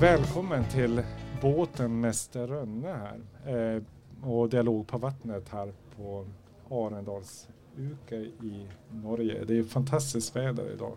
men 0.00 0.18
välkommen 0.18 0.64
till 0.64 1.02
båten 1.42 2.00
Mäster 2.00 2.46
Rönne 2.46 2.88
här 2.88 3.76
eh, 3.76 3.82
och 4.30 4.48
dialog 4.48 4.86
på 4.86 4.98
vattnet 4.98 5.48
här 5.48 5.72
på 5.96 6.26
Arendalsuke 6.70 8.16
i 8.42 8.66
Norge. 8.90 9.44
Det 9.44 9.58
är 9.58 9.62
fantastiskt 9.62 10.36
väder 10.36 10.72
idag. 10.74 10.92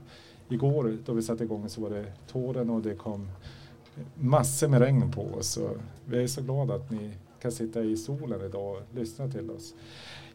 Igår 0.49 0.97
då 1.05 1.13
vi 1.13 1.21
satte 1.21 1.43
igång 1.43 1.69
så 1.69 1.81
var 1.81 1.89
det 1.89 2.05
tåren 2.27 2.69
och 2.69 2.81
det 2.81 2.95
kom 2.95 3.29
massor 4.15 4.67
med 4.67 4.81
regn 4.81 5.11
på 5.11 5.21
oss. 5.21 5.47
Så 5.47 5.69
vi 6.05 6.23
är 6.23 6.27
så 6.27 6.41
glada 6.41 6.73
att 6.73 6.91
ni 6.91 7.13
kan 7.41 7.51
sitta 7.51 7.81
i 7.81 7.97
solen 7.97 8.41
idag 8.41 8.75
och 8.75 8.81
lyssna 8.95 9.27
till 9.27 9.51
oss. 9.51 9.73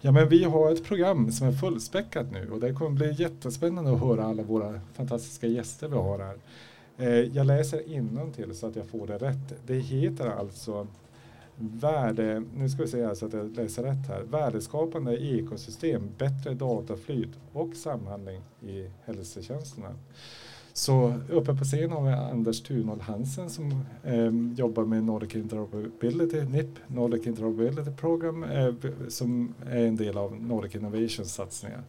Ja, 0.01 0.13
men 0.13 0.29
vi 0.29 0.45
har 0.45 0.73
ett 0.73 0.85
program 0.85 1.33
som 1.33 1.47
är 1.47 1.53
fullspäckat 1.53 2.33
nu 2.33 2.51
och 2.51 2.61
det 2.61 2.73
kommer 2.73 2.91
bli 2.91 3.23
jättespännande 3.23 3.93
att 3.93 4.01
höra 4.01 4.25
alla 4.25 4.43
våra 4.43 4.81
fantastiska 4.95 5.47
gäster 5.47 5.89
vi 5.89 5.97
har 5.97 6.19
här. 6.19 6.37
Eh, 6.99 7.09
jag 7.09 7.47
läser 7.47 8.33
till 8.33 8.55
så 8.55 8.67
att 8.67 8.77
jag 8.77 8.87
får 8.87 9.07
det 9.07 9.19
rätt. 9.19 9.55
Det 9.67 9.79
heter 9.79 10.27
alltså 10.27 10.87
värde, 11.57 12.43
nu 12.57 12.69
ska 12.69 12.83
vi 12.83 12.89
se 12.89 13.15
så 13.17 13.27
att 13.27 13.33
jag 13.33 13.57
läser 13.57 13.83
rätt 13.83 14.09
här, 14.09 14.23
värdeskapande 14.23 15.17
ekosystem, 15.17 16.09
bättre 16.19 16.55
dataflyt 16.55 17.31
och 17.53 17.77
samhandling 17.77 18.41
i 18.63 18.91
hälsotjänsterna. 19.05 19.95
Så 20.73 21.15
uppe 21.31 21.55
på 21.55 21.65
scen 21.65 21.91
har 21.91 22.03
vi 22.03 22.13
Anders 22.13 22.63
Thunholm 22.63 23.01
Hansen 23.01 23.51
som 23.51 23.85
eh, 24.05 24.31
jobbar 24.57 24.85
med 24.85 25.05
Nordic 25.05 25.35
Interoperability, 25.35 26.43
NIP, 26.43 26.69
Nordic 26.87 27.27
Interoperability 27.27 27.91
Program, 27.91 28.45
eh, 28.45 28.75
som 29.09 29.55
är 29.67 29.87
en 29.87 29.97
del 29.97 30.19
av 30.19 30.41
Nordic 30.43 30.75
Innovation 30.75 31.27
satsningar. 31.27 31.83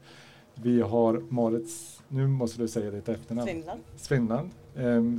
Vi 0.55 0.81
har 0.81 1.21
Marit, 1.29 1.69
nu 2.07 2.27
måste 2.27 2.61
du 2.61 2.67
säga 2.67 2.91
ditt 2.91 3.09
efternamn. 3.09 3.47
Svindland. 3.47 3.81
Svindland 3.97 4.49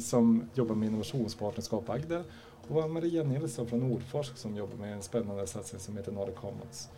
som 0.01 0.45
jobbar 0.55 0.75
med 0.75 0.87
innovationspartnerskap 0.89 1.91
Agder 1.91 2.25
och 2.69 2.91
Maria 2.91 3.23
Nilsson 3.23 3.67
från 3.67 3.81
Nordforsk 3.81 4.37
som 4.37 4.57
jobbar 4.57 4.77
med 4.77 4.93
en 4.93 5.03
spännande 5.03 5.47
satsning 5.47 5.81
som 5.81 5.97
heter 5.97 6.13
Nordic 6.13 6.35
Commons. 6.37 6.89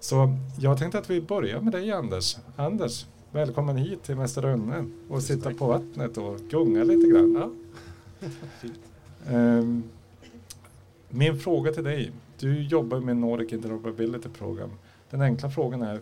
Så 0.00 0.36
jag 0.58 0.78
tänkte 0.78 0.98
att 0.98 1.10
vi 1.10 1.20
börjar 1.20 1.60
med 1.60 1.72
dig 1.72 1.92
Anders. 1.92 2.36
Anders, 2.56 3.06
välkommen 3.32 3.76
hit 3.76 4.02
till 4.02 4.16
Mäster 4.16 4.42
Rönne 4.42 4.84
och 5.08 5.22
sitta 5.22 5.54
på 5.54 5.66
vattnet 5.66 6.18
och 6.18 6.38
gunga 6.50 6.84
lite 6.84 7.08
grann. 7.08 7.34
Ja. 7.34 7.50
um, 9.36 9.84
min 11.08 11.38
fråga 11.38 11.72
till 11.72 11.84
dig, 11.84 12.12
du 12.38 12.62
jobbar 12.62 13.00
med 13.00 13.16
Nordic 13.16 13.52
Interoperability 13.52 14.28
Program. 14.28 14.70
Den 15.10 15.22
enkla 15.22 15.50
frågan 15.50 15.82
är, 15.82 16.00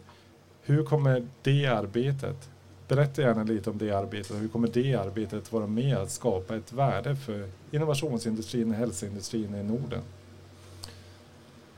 hur 0.63 0.85
kommer 0.85 1.29
det 1.43 1.67
arbetet 1.67 2.51
Berätta 2.89 3.23
gärna 3.23 3.43
lite 3.43 3.71
om 3.71 3.79
det 3.79 3.91
arbetet 3.91 4.31
och 4.31 4.37
hur 4.37 4.49
kommer 4.49 4.69
det 4.69 4.95
arbetet 4.95 5.53
vara 5.53 5.67
med 5.67 5.97
att 5.97 6.11
skapa 6.11 6.57
ett 6.57 6.73
värde 6.73 7.17
för 7.17 7.49
innovationsindustrin 7.71 8.71
och 8.71 8.77
hälsoindustrin 8.77 9.55
i 9.55 9.63
Norden? 9.63 10.03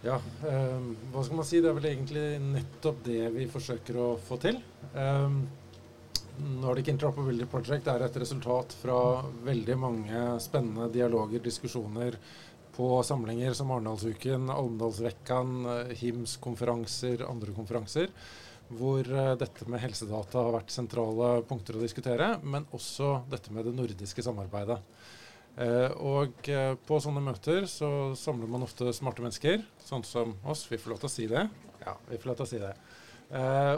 Ja, 0.02 0.20
eh, 0.48 0.80
vad 1.12 1.24
ska 1.26 1.34
man 1.34 1.44
säga? 1.44 1.62
Det 1.62 1.68
är 1.68 1.72
väl 1.72 1.84
egentligen 1.84 2.52
nettopp 2.52 2.96
det 3.04 3.28
vi 3.28 3.48
försöker 3.48 4.14
att 4.14 4.20
få 4.20 4.36
till. 4.36 4.60
Eh, 4.94 5.30
Nordic 6.38 6.88
Interoperability 6.88 7.46
Project 7.46 7.86
är 7.86 8.00
ett 8.00 8.16
resultat 8.16 8.72
från 8.72 9.44
väldigt 9.44 9.78
många 9.78 10.40
spännande 10.40 10.92
dialoger, 10.92 11.40
diskussioner 11.40 12.14
på 12.76 13.02
samlingar 13.02 13.52
som 13.52 13.70
Arendalsuken, 13.70 14.50
Almedalsveckan, 14.50 15.66
HIMS 15.90 16.36
konferenser, 16.36 17.30
andra 17.30 17.52
konferenser 17.52 18.08
hvor 18.68 19.06
eh, 19.06 19.34
dette 19.38 19.68
med 19.70 19.82
helsedata 19.82 20.42
har 20.42 20.56
vært 20.58 20.74
sentrale 20.74 21.40
punkter 21.46 21.78
å 21.78 21.82
diskutere, 21.82 22.34
men 22.42 22.66
også 22.76 23.22
dette 23.30 23.54
med 23.54 23.68
det 23.68 23.74
nordiske 23.76 24.24
samarbeidet. 24.26 24.78
Eh, 25.56 25.92
og 26.02 26.50
eh, 26.52 26.74
på 26.88 27.00
sånne 27.00 27.22
møter 27.24 27.68
så 27.70 28.12
samler 28.18 28.50
man 28.50 28.66
ofte 28.66 28.92
smarte 28.96 29.24
mennesker, 29.24 29.62
sånn 29.86 30.04
som 30.06 30.34
oss. 30.44 30.66
Vi 30.70 30.80
får 30.80 30.94
lov 30.94 31.02
til 31.04 31.10
å 31.10 31.14
si 31.16 31.28
det. 31.30 31.46
Ja, 31.84 31.94
vi 32.10 32.18
får 32.18 32.32
lov 32.32 32.40
til 32.40 32.46
å 32.46 32.52
si 32.54 32.62
det. 32.62 32.72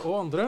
og 0.05 0.15
andre. 0.15 0.45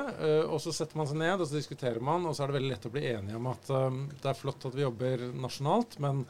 og 0.52 0.58
så 0.60 0.72
setter 0.76 0.96
man 0.96 1.06
seg 1.08 1.16
ned 1.20 1.40
og 1.40 1.48
så 1.48 1.56
diskuterer 1.56 2.00
man, 2.04 2.24
og 2.26 2.34
så 2.36 2.44
er 2.44 2.50
det 2.50 2.56
veldig 2.58 2.70
lett 2.70 2.86
å 2.88 2.92
bli 2.92 3.02
enige 3.08 3.36
om 3.36 3.46
at 3.48 3.68
det 3.68 4.28
er 4.28 4.36
flott 4.36 4.64
at 4.68 4.76
vi 4.76 4.84
jobber 4.84 5.24
nasjonalt, 5.40 5.98
men 6.04 6.24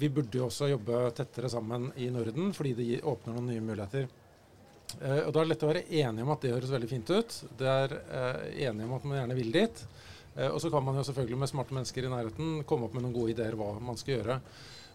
vi 0.00 0.08
burde 0.08 0.38
jo 0.38 0.46
også 0.46 0.68
jobbe 0.70 1.00
tettere 1.16 1.50
sammen 1.52 1.90
i 2.00 2.10
Norden, 2.12 2.52
fordi 2.56 2.74
det 2.78 3.02
åpner 3.04 3.36
noen 3.36 3.50
nye 3.52 3.64
muligheter. 3.64 4.08
Uh, 5.02 5.26
og 5.26 5.32
Da 5.32 5.40
er 5.40 5.42
det 5.42 5.50
lett 5.52 5.66
å 5.66 5.70
være 5.70 5.86
enig 6.02 6.24
om 6.24 6.32
at 6.34 6.44
det 6.44 6.54
høres 6.54 6.72
veldig 6.74 6.90
fint 6.90 7.10
ut. 7.14 7.40
Det 7.58 7.70
er 7.70 7.96
eh, 7.98 8.28
uh, 8.28 8.46
enige 8.68 8.88
om 8.88 8.94
at 8.98 9.08
man 9.08 9.18
gjerne 9.20 9.38
vil 9.38 9.50
dit. 9.54 9.82
Uh, 10.36 10.50
og 10.50 10.60
så 10.62 10.70
kan 10.72 10.84
man 10.86 11.00
jo 11.00 11.04
selvfølgelig 11.08 11.40
med 11.42 11.50
smarte 11.50 11.76
mennesker 11.76 12.06
i 12.06 12.14
nærheten 12.14 12.64
komme 12.68 12.88
opp 12.88 12.96
med 12.96 13.06
noen 13.06 13.16
gode 13.16 13.34
ideer 13.34 13.58
hva 13.58 13.74
man 13.82 14.00
skal 14.00 14.18
gjøre. 14.18 14.38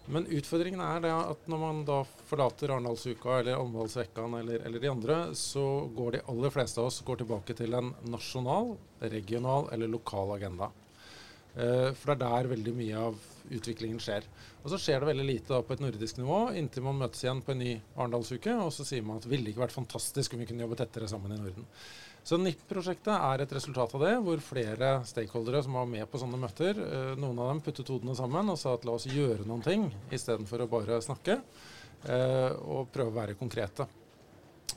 Men 0.10 0.26
utfordringen 0.26 0.82
er 0.82 1.04
det 1.04 1.12
at 1.14 1.50
når 1.52 1.60
man 1.62 1.82
da 1.86 2.00
forlater 2.26 2.72
Arendalsuka 2.74 3.36
eller 3.40 3.60
Almdalsvekkan 3.60 4.40
eller, 4.40 4.64
eller, 4.66 4.82
de 4.82 4.90
andre, 4.90 5.18
så 5.38 5.66
går 5.96 6.16
de 6.16 6.22
aller 6.34 6.54
fleste 6.54 6.82
av 6.82 6.90
oss 6.90 7.04
går 7.06 7.22
tilbake 7.22 7.54
til 7.58 7.78
en 7.78 7.92
nasjonal, 8.10 8.74
regional 9.14 9.70
eller 9.76 9.92
lokal 9.92 10.34
agenda. 10.34 10.72
Eh, 11.60 11.90
for 11.98 12.14
det 12.14 12.16
er 12.16 12.24
der 12.24 12.52
veldig 12.54 12.74
mye 12.78 13.06
av 13.10 13.16
utviklingen 13.50 14.00
skjer. 14.02 14.26
Og 14.62 14.72
så 14.72 14.78
skjer 14.80 15.02
det 15.02 15.10
veldig 15.10 15.26
lite 15.26 15.52
da 15.52 15.64
på 15.66 15.76
et 15.76 15.82
nordisk 15.84 16.20
nivå 16.20 16.42
inntil 16.60 16.86
man 16.86 17.00
møtes 17.02 17.24
igjen 17.24 17.42
på 17.44 17.56
en 17.56 17.64
ny 17.64 17.72
Arendalsuke, 17.96 18.54
og 18.62 18.72
så 18.76 18.86
sier 18.88 19.04
man 19.06 19.20
at 19.20 19.26
det 19.26 19.34
ville 19.34 19.52
ikke 19.52 19.64
vært 19.66 19.76
fantastisk 19.76 20.36
om 20.36 20.44
vi 20.44 20.48
kunne 20.50 20.64
jobbe 20.64 20.78
tettere 20.80 21.10
sammen 21.12 21.34
i 21.36 21.40
Norden. 21.40 21.66
Så 22.30 22.38
NIP-prosjektet 22.38 23.16
er 23.16 23.42
et 23.42 23.56
resultat 23.56 23.96
av 23.98 24.04
det, 24.06 24.14
hvor 24.24 24.44
flere 24.44 24.92
stakeholdere 25.08 25.64
som 25.66 25.80
var 25.80 25.88
med 25.90 26.06
på 26.12 26.22
sånne 26.22 26.40
møter, 26.40 26.80
eh, 26.84 27.16
noen 27.20 27.42
av 27.42 27.52
dem 27.54 27.64
puttet 27.66 27.90
hodene 27.92 28.16
sammen 28.16 28.54
og 28.54 28.60
sa 28.62 28.76
at 28.78 28.86
la 28.88 28.96
oss 29.00 29.10
gjøre 29.10 29.48
noen 29.50 29.66
ting 29.66 29.88
istedenfor 30.14 30.64
å 30.64 30.70
bare 30.72 31.02
snakke, 31.04 31.40
eh, 32.06 32.52
og 32.70 32.94
prøve 32.94 33.12
å 33.12 33.20
være 33.24 33.40
konkrete. 33.40 33.90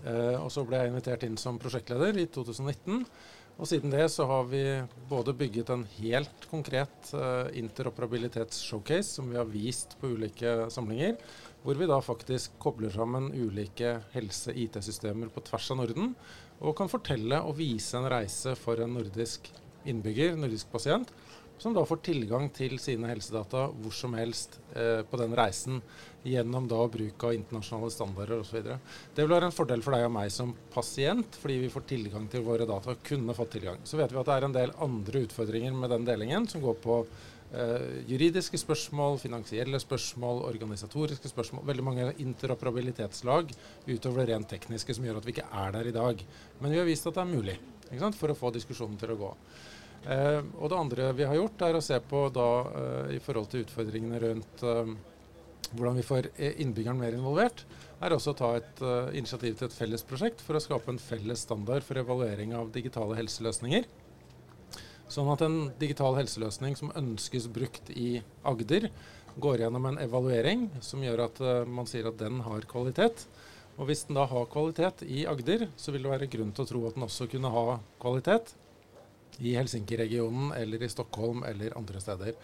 Og 0.03 0.49
så 0.51 0.65
ble 0.67 0.81
jeg 0.81 0.91
invitert 0.91 1.23
inn 1.23 1.37
som 1.39 1.61
prosjektleder 1.63 2.17
i 2.19 2.25
2019. 2.27 3.05
Och 3.57 3.69
siden 3.69 3.91
det 3.91 4.09
så 4.09 4.25
har 4.25 4.45
vi 4.45 4.83
både 5.09 5.33
byggt 5.33 5.69
en 5.69 5.85
helt 5.85 6.51
konkret 6.51 7.15
uh, 7.15 7.21
interoperabilitets-showcase 7.53 9.03
som 9.03 9.31
vi 9.31 9.37
har 9.37 9.45
visat 9.45 10.01
på 10.01 10.07
olika 10.07 10.71
samlingar, 10.71 11.17
där 11.63 11.75
vi 11.75 11.87
då 11.87 12.01
faktiskt 12.01 12.53
kopplar 12.59 12.91
samman 12.91 13.33
olika 13.33 14.01
hälso 14.11 14.51
och 14.51 14.57
IT-system 14.57 15.31
på 15.31 15.41
tvärs 15.41 15.71
av 15.71 15.77
Norden, 15.77 16.15
och 16.59 16.79
kan 16.79 16.89
fortälla 16.89 17.43
och 17.43 17.61
visa 17.61 17.99
en 17.99 18.11
resa 18.11 18.55
för 18.55 18.81
en 18.81 18.95
nordisk 18.95 19.53
inbyggare, 19.85 20.37
nordisk 20.37 20.73
patient 20.73 21.13
som 21.63 21.75
da 21.75 21.85
får 21.87 22.01
tilgang 22.03 22.49
til 22.51 22.75
sine 22.83 23.07
helsedata 23.07 23.69
hvor 23.71 23.95
som 23.95 24.17
helst 24.19 24.57
eh, 24.75 25.05
på 25.07 25.19
den 25.21 25.35
reisen 25.39 25.79
gjennom 26.27 26.67
da 26.71 26.81
bruk 26.91 27.23
av 27.27 27.35
internasjonale 27.37 27.91
standarder 27.95 28.43
osv. 28.43 28.65
Det 29.15 29.23
vil 29.23 29.31
være 29.31 29.49
en 29.51 29.55
fordel 29.55 29.83
for 29.85 29.95
deg 29.95 30.07
og 30.07 30.15
meg 30.15 30.33
som 30.35 30.53
pasient, 30.75 31.39
fordi 31.39 31.61
vi 31.63 31.71
får 31.71 31.87
tilgang 31.93 32.27
til 32.31 32.43
våre 32.47 32.67
data. 32.67 32.97
kunne 33.07 33.35
fått 33.35 33.55
tilgang. 33.57 33.79
Så 33.87 33.99
vet 33.99 34.11
vi 34.11 34.19
at 34.19 34.27
det 34.27 34.37
er 34.37 34.49
en 34.49 34.57
del 34.57 34.75
andre 34.87 35.23
utfordringer 35.27 35.77
med 35.79 35.95
den 35.95 36.07
delingen, 36.07 36.49
som 36.51 36.63
går 36.63 36.79
på 36.83 36.99
eh, 37.55 38.03
juridiske 38.11 38.59
spørsmål, 38.59 39.21
finansielle 39.23 39.79
spørsmål, 39.83 40.43
organisatoriske 40.51 41.31
spørsmål. 41.31 41.67
Veldig 41.71 41.87
mange 41.87 42.09
interoperabilitetslag 42.27 43.55
utover 43.87 44.23
det 44.23 44.33
rent 44.33 44.51
tekniske 44.51 44.99
som 44.99 45.07
gjør 45.07 45.23
at 45.23 45.31
vi 45.31 45.37
ikke 45.37 45.51
er 45.63 45.79
der 45.79 45.91
i 45.91 45.95
dag. 45.95 46.27
Men 46.59 46.75
vi 46.75 46.83
har 46.83 46.91
vist 46.91 47.07
at 47.07 47.19
det 47.19 47.23
er 47.23 47.37
mulig 47.37 47.61
for 48.17 48.33
å 48.33 48.39
få 48.39 48.51
diskusjonen 48.55 48.97
til 48.97 49.13
å 49.13 49.21
gå. 49.21 49.31
Eh, 50.03 50.41
og 50.59 50.73
det 50.73 50.79
andre 50.79 51.13
vi 51.15 51.27
har 51.29 51.39
gjort, 51.39 51.63
er 51.63 51.79
å 51.79 51.85
se 51.85 51.99
på 52.11 52.27
da 52.35 52.51
eh, 52.67 53.17
i 53.17 53.23
forhold 53.23 53.53
til 53.53 53.63
utfordringene 53.63 54.19
rundt 54.23 54.65
eh, 54.67 54.95
hvordan 55.73 55.99
vi 56.01 56.05
får 56.07 56.29
eh, 56.37 56.59
innbyggeren 56.65 56.99
mer 56.99 57.15
involvert, 57.17 57.65
er 58.03 58.15
også 58.15 58.33
å 58.35 58.39
ta 58.39 58.51
et 58.59 58.83
eh, 58.83 59.13
initiativ 59.21 59.57
til 59.59 59.69
et 59.69 59.77
felles 59.77 60.05
prosjekt 60.07 60.43
for 60.43 60.59
å 60.59 60.63
skape 60.63 60.91
en 60.91 61.01
felles 61.01 61.45
standard 61.47 61.87
for 61.87 62.01
evaluering 62.03 62.55
av 62.59 62.73
digitale 62.75 63.17
helseløsninger. 63.21 63.87
Sånn 65.13 65.31
at 65.33 65.45
en 65.45 65.59
digital 65.79 66.17
helseløsning 66.17 66.75
som 66.79 66.93
ønskes 66.99 67.47
brukt 67.53 67.91
i 67.95 68.23
Agder, 68.49 68.89
går 69.33 69.63
gjennom 69.63 69.87
en 69.89 70.01
evaluering 70.03 70.67
som 70.85 71.05
gjør 71.05 71.27
at 71.29 71.39
eh, 71.41 71.63
man 71.69 71.89
sier 71.89 72.11
at 72.11 72.19
den 72.21 72.43
har 72.45 72.67
kvalitet. 72.69 73.27
Og 73.79 73.87
hvis 73.89 74.03
den 74.09 74.19
da 74.19 74.27
har 74.29 74.51
kvalitet 74.53 75.07
i 75.07 75.23
Agder, 75.31 75.69
så 75.81 75.95
vil 75.95 76.05
det 76.05 76.13
være 76.13 76.33
grunn 76.33 76.51
til 76.53 76.67
å 76.67 76.69
tro 76.69 76.83
at 76.89 76.99
den 76.99 77.07
også 77.07 77.31
kunne 77.31 77.53
ha 77.55 77.79
kvalitet 78.03 78.53
i 79.41 79.55
Helsinki-regionen 79.57 80.53
eller 80.57 80.83
i 80.83 80.91
Stockholm 80.93 81.45
eller 81.49 81.77
andre 81.79 82.03
steder. 82.03 82.37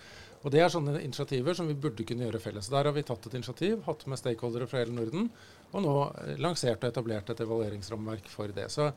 Og 0.44 0.52
Det 0.54 0.60
er 0.62 0.70
sånne 0.70 1.00
initiativer 1.02 1.56
som 1.56 1.66
vi 1.66 1.74
burde 1.74 2.04
kunne 2.06 2.28
gjøre 2.28 2.40
felles. 2.42 2.70
Der 2.70 2.86
har 2.86 2.94
vi 2.94 3.02
tatt 3.06 3.26
et 3.26 3.34
initiativ, 3.34 3.80
hatt 3.88 4.04
med 4.06 4.20
stakeholdere 4.20 4.68
fra 4.70 4.84
hele 4.84 4.94
Norden, 4.94 5.26
og 5.72 5.82
nå 5.82 5.94
lanserat 6.38 6.42
lansert 6.44 6.84
og 6.84 6.92
etablert 6.92 7.32
et 7.32 7.42
evalueringsrammeverk 7.42 8.30
for 8.30 8.54
det. 8.54 8.68
Så 8.70 8.92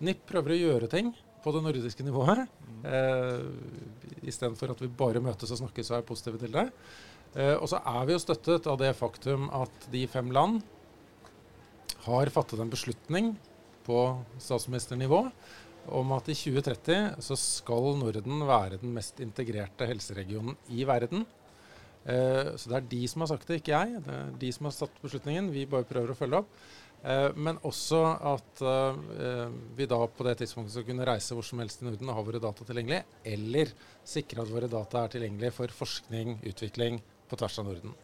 NIP 0.00 0.24
prøver 0.28 0.54
å 0.54 0.60
gjøre 0.62 0.88
ting 0.92 1.12
på 1.44 1.52
det 1.54 1.62
nordiske 1.62 2.02
nivået, 2.06 2.46
mm. 2.48 2.80
eh, 2.90 4.24
istedenfor 4.26 4.72
at 4.72 4.80
vi 4.82 4.88
bare 4.88 5.22
møtes 5.22 5.52
og 5.52 5.60
snakkes 5.60 5.92
og 5.92 5.98
er 5.98 6.08
positive 6.08 6.40
til 6.42 6.56
det. 6.56 6.64
Eh, 7.36 7.54
og 7.54 7.68
så 7.70 7.82
er 7.84 8.08
vi 8.08 8.16
jo 8.16 8.22
støttet 8.24 8.66
av 8.66 8.80
det 8.80 8.94
faktum 8.96 9.50
at 9.54 9.90
de 9.92 10.06
fem 10.10 10.32
land 10.34 10.64
har 12.06 12.32
fattet 12.32 12.62
en 12.62 12.72
beslutning 12.72 13.34
på 13.86 14.00
statsministernivå 14.42 15.26
om 15.94 16.14
at 16.16 16.30
i 16.32 16.36
2030 16.36 17.22
så 17.24 17.36
skal 17.40 17.96
Norden 18.00 18.46
være 18.48 18.80
den 18.82 18.94
mest 18.96 19.20
integrerte 19.24 19.88
helseregionen 19.88 20.56
i 20.74 20.86
verden. 20.88 21.26
Eh, 22.06 22.54
så 22.54 22.70
det 22.70 22.78
er 22.78 22.90
de 22.90 23.02
som 23.10 23.24
har 23.24 23.32
sagt 23.32 23.48
det, 23.50 23.60
ikke 23.60 23.74
jeg. 23.74 24.02
Det 24.06 24.16
er 24.16 24.34
de 24.42 24.50
som 24.54 24.68
har 24.68 24.76
satt 24.76 25.02
beslutningen. 25.02 25.52
Vi 25.54 25.66
bare 25.70 25.88
prøver 25.88 26.12
å 26.12 26.18
følge 26.18 26.42
opp. 26.42 26.58
Eh, 27.06 27.28
men 27.38 27.58
også 27.66 28.00
at 28.32 28.62
eh, 28.66 29.52
vi 29.78 29.88
da 29.90 29.98
på 30.06 30.26
det 30.26 30.38
tidspunktet 30.40 30.74
skal 30.74 30.88
kunne 30.88 31.06
reise 31.06 31.36
hvor 31.36 31.46
som 31.46 31.60
helst 31.62 31.82
i 31.82 31.88
Norden 31.88 32.10
og 32.10 32.18
ha 32.18 32.24
våre 32.30 32.42
data 32.42 32.66
tilgjengelig, 32.66 33.02
eller 33.34 33.74
sikre 34.06 34.42
at 34.42 34.50
våre 34.52 34.70
data 34.70 35.04
er 35.04 35.14
tilgjengelige 35.14 35.54
for 35.54 35.78
forskning, 35.84 36.40
utvikling 36.50 36.98
på 37.30 37.38
tvers 37.38 37.60
av 37.62 37.68
Norden. 37.68 37.94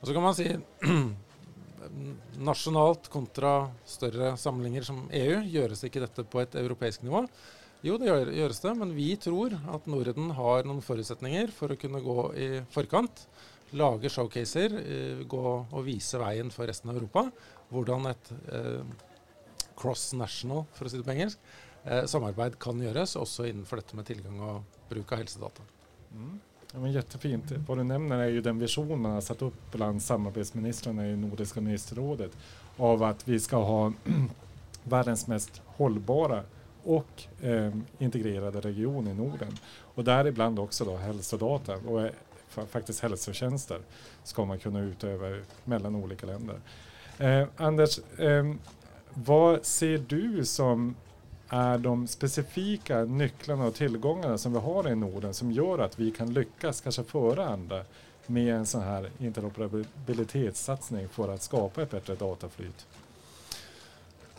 Og 0.00 0.08
så 0.08 0.16
kan 0.16 0.24
man 0.24 0.36
si 0.38 0.48
nasjonalt 2.38 3.08
kontra 3.12 3.70
større 3.88 4.34
samlinger 4.40 4.86
som 4.86 5.04
EU, 5.08 5.40
gjøres 5.52 5.84
ikke 5.86 6.02
dette 6.04 6.24
på 6.28 6.42
et 6.42 6.56
europeisk 6.60 7.04
nivå? 7.06 7.24
Jo, 7.82 7.96
det 7.98 8.10
gjøres 8.10 8.60
det, 8.62 8.72
men 8.78 8.92
vi 8.94 9.08
tror 9.18 9.56
at 9.74 9.88
Norden 9.90 10.30
har 10.36 10.68
noen 10.68 10.84
forutsetninger 10.84 11.50
for 11.54 11.74
å 11.74 11.78
kunne 11.80 12.02
gå 12.04 12.18
i 12.38 12.50
forkant. 12.70 13.24
Lage 13.74 14.10
showcaser, 14.12 14.76
eh, 14.78 15.24
gå 15.26 15.42
og 15.64 15.82
vise 15.86 16.20
veien 16.20 16.52
for 16.52 16.68
resten 16.68 16.92
av 16.92 17.00
Europa. 17.00 17.24
Hvordan 17.72 18.06
et 18.12 18.30
eh, 18.52 18.84
cross-national, 19.80 20.66
for 20.76 20.86
å 20.86 20.92
si 20.92 21.00
det 21.00 21.08
på 21.08 21.14
engelsk, 21.16 21.52
eh, 21.82 22.04
samarbeid 22.06 22.60
kan 22.62 22.78
gjøres, 22.78 23.16
også 23.18 23.48
innenfor 23.48 23.82
dette 23.82 23.98
med 23.98 24.06
tilgang 24.06 24.38
og 24.46 24.78
bruk 24.92 25.16
av 25.16 25.24
helsedata. 25.24 25.66
Mm. 26.12 26.36
Ja, 26.74 26.80
men 26.80 26.92
jättefint. 26.92 27.44
Vad 27.68 27.78
du 27.78 27.84
nämner 27.84 28.18
är 28.18 28.28
ju 28.28 28.40
den 28.40 28.58
vision 28.58 29.02
man 29.02 29.12
har 29.12 29.20
satt 29.20 29.42
upp 29.42 29.72
bland 29.72 30.02
samarbetsministrarna 30.02 31.06
i 31.06 31.16
Nordiska 31.16 31.60
ministerrådet 31.60 32.30
av 32.76 33.02
att 33.02 33.28
vi 33.28 33.40
ska 33.40 33.56
ha 33.56 33.92
världens 34.84 35.26
mest 35.26 35.62
hållbara 35.66 36.42
och 36.84 37.22
eh, 37.42 37.72
integrerade 37.98 38.60
region 38.60 39.08
i 39.08 39.14
Norden. 39.14 39.58
Och 39.94 40.04
däribland 40.04 40.58
också 40.58 40.84
då 40.84 40.96
hälsodata 40.96 41.76
och 41.76 42.02
eh, 42.02 42.10
faktiskt 42.48 43.02
hälsotjänster 43.02 43.80
ska 44.24 44.44
man 44.44 44.58
kunna 44.58 44.80
utöva 44.80 45.26
mellan 45.64 45.96
olika 45.96 46.26
länder. 46.26 46.60
Eh, 47.18 47.48
Anders, 47.56 47.98
eh, 48.18 48.54
vad 49.14 49.64
ser 49.64 49.98
du 49.98 50.44
som 50.44 50.94
är 51.52 51.78
de 51.78 52.06
specifika 52.06 53.04
nycklarna 53.04 53.66
och 53.66 53.74
tillgångarna 53.74 54.38
som 54.38 54.52
vi 54.52 54.58
har 54.58 54.88
i 54.88 54.94
Norden 54.94 55.34
som 55.34 55.52
gör 55.52 55.78
att 55.78 55.98
vi 55.98 56.10
kan 56.10 56.32
lyckas 56.32 56.80
kanske 56.80 57.04
före 57.04 57.46
andra 57.46 57.84
med 58.26 58.54
en 58.54 58.66
sån 58.66 58.82
här 58.82 59.10
interoperabilitetssatsning 59.18 61.08
för 61.08 61.28
att 61.34 61.42
skapa 61.42 61.82
ett 61.82 61.90
bättre 61.90 62.14
dataflyt? 62.14 62.86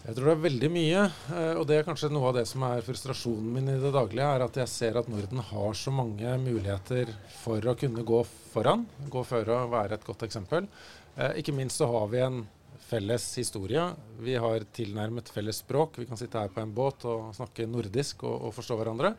Jag 0.06 0.15
tror 0.15 0.25
det 0.25 0.31
är 0.31 0.36
väldigt 0.36 0.71
mye, 0.71 1.12
eh, 1.36 1.54
och 1.54 1.68
det 1.68 1.75
är 1.75 1.83
kanske 1.83 2.10
noe 2.10 2.27
av 2.27 2.33
det 2.33 2.45
som 2.45 2.63
är 2.63 2.81
frustrationen 2.81 3.54
min 3.54 3.69
i 3.69 3.80
det 3.80 3.92
dagliga 3.92 4.27
är 4.27 4.39
att 4.39 4.56
jag 4.56 4.69
ser 4.69 4.95
att 4.95 5.07
Norden 5.07 5.39
har 5.39 5.74
så 5.74 5.92
många 5.92 6.38
möjligheter 6.38 7.07
för 7.30 7.68
att 7.68 7.80
kunna 7.80 8.01
gå 8.01 8.24
foran, 8.24 8.86
gå 8.98 9.24
före 9.24 9.62
och 9.62 9.69
vara 9.69 9.94
ett 9.94 10.06
gott 10.06 10.24
exempel. 10.24 10.68
Eh, 11.15 11.38
ikke 11.38 11.51
minst 11.51 11.75
så 11.75 11.86
har 11.86 12.07
vi 12.07 12.19
en 12.19 12.48
felles 12.94 13.25
historie. 13.40 13.84
Vi 14.22 14.36
har 14.38 14.66
tilnærmet 14.75 15.31
felles 15.34 15.63
språk. 15.63 15.98
Vi 16.01 16.07
kan 16.10 16.19
sitte 16.19 16.42
her 16.42 16.51
på 16.54 16.62
en 16.62 16.74
båt 16.75 17.06
og 17.10 17.31
snakke 17.38 17.66
nordisk 17.69 18.25
og, 18.28 18.50
og 18.50 18.54
forstå 18.57 18.78
hverandre. 18.80 19.16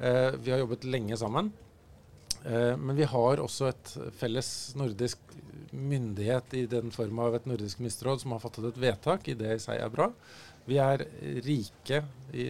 Eh, 0.00 0.38
vi 0.40 0.54
har 0.54 0.62
jobbet 0.62 0.86
lenge 0.88 1.18
sammen. 1.20 1.50
Eh, 2.44 2.76
men 2.80 2.96
vi 2.96 3.08
har 3.08 3.42
også 3.42 3.68
et 3.68 3.92
felles 4.20 4.50
nordisk 4.80 5.20
myndighet 5.70 6.56
i 6.58 6.64
den 6.70 6.90
form 6.94 7.20
av 7.22 7.36
et 7.36 7.46
nordisk 7.46 7.82
ministerråd 7.82 8.22
som 8.22 8.34
har 8.34 8.42
fattet 8.42 8.70
et 8.70 8.80
vedtak. 8.86 9.28
I 9.28 9.36
det 9.38 9.58
i 9.58 9.62
seg 9.62 9.82
er 9.82 9.92
bra. 9.92 10.08
Vi 10.68 10.78
er 10.80 11.04
rike 11.44 12.02
i 12.36 12.48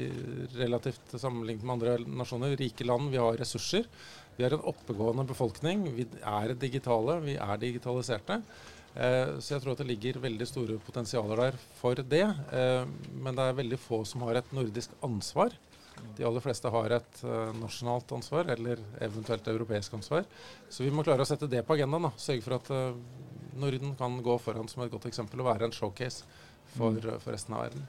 relativt 0.58 1.14
sammenlignet 1.18 1.66
med 1.66 1.76
andre 1.78 2.16
nasjoner. 2.22 2.54
Rike 2.58 2.86
land. 2.86 3.10
Vi 3.10 3.22
har 3.22 3.38
ressurser. 3.40 3.86
Vi 4.36 4.46
har 4.46 4.54
en 4.54 4.68
oppegående 4.70 5.26
befolkning. 5.28 5.88
Vi 5.96 6.06
er 6.22 6.54
digitale. 6.58 7.18
Vi 7.26 7.40
er 7.40 7.62
digitaliserte. 7.62 8.42
Eh, 8.94 9.38
så 9.38 9.54
jeg 9.54 9.62
tror 9.62 9.76
at 9.76 9.82
det 9.82 9.88
ligger 9.90 10.20
veldig 10.22 10.46
store 10.48 10.78
potensialer 10.82 11.44
der 11.44 11.58
for 11.78 11.98
det. 12.00 12.26
Eh, 12.26 12.84
men 13.22 13.36
det 13.36 13.46
er 13.46 13.58
veldig 13.60 13.78
få 13.80 14.02
som 14.08 14.24
har 14.26 14.40
et 14.40 14.54
nordisk 14.56 14.94
ansvar. 15.06 15.54
De 16.16 16.24
aller 16.24 16.40
fleste 16.40 16.70
har 16.72 16.94
et 16.96 17.18
uh, 17.28 17.50
nasjonalt 17.60 18.12
ansvar, 18.16 18.48
eller 18.54 18.78
eventuelt 19.04 19.50
europeisk 19.52 19.98
ansvar. 19.98 20.24
Så 20.72 20.86
vi 20.86 20.92
må 20.94 21.04
klare 21.04 21.26
å 21.26 21.28
sette 21.28 21.48
det 21.50 21.60
på 21.66 21.74
agendaen. 21.76 22.06
Da. 22.06 22.10
Sørge 22.16 22.44
for 22.46 22.56
at 22.56 22.70
Norden 23.60 23.92
kan 23.98 24.16
gå 24.24 24.38
foran 24.40 24.70
som 24.70 24.80
et 24.80 24.94
godt 24.94 25.10
eksempel 25.10 25.42
og 25.42 25.50
være 25.50 25.68
en 25.68 25.76
showcase 25.76 26.24
for, 26.72 26.96
uh, 27.04 27.18
for 27.20 27.36
resten 27.36 27.58
av 27.58 27.66
verden. 27.66 27.84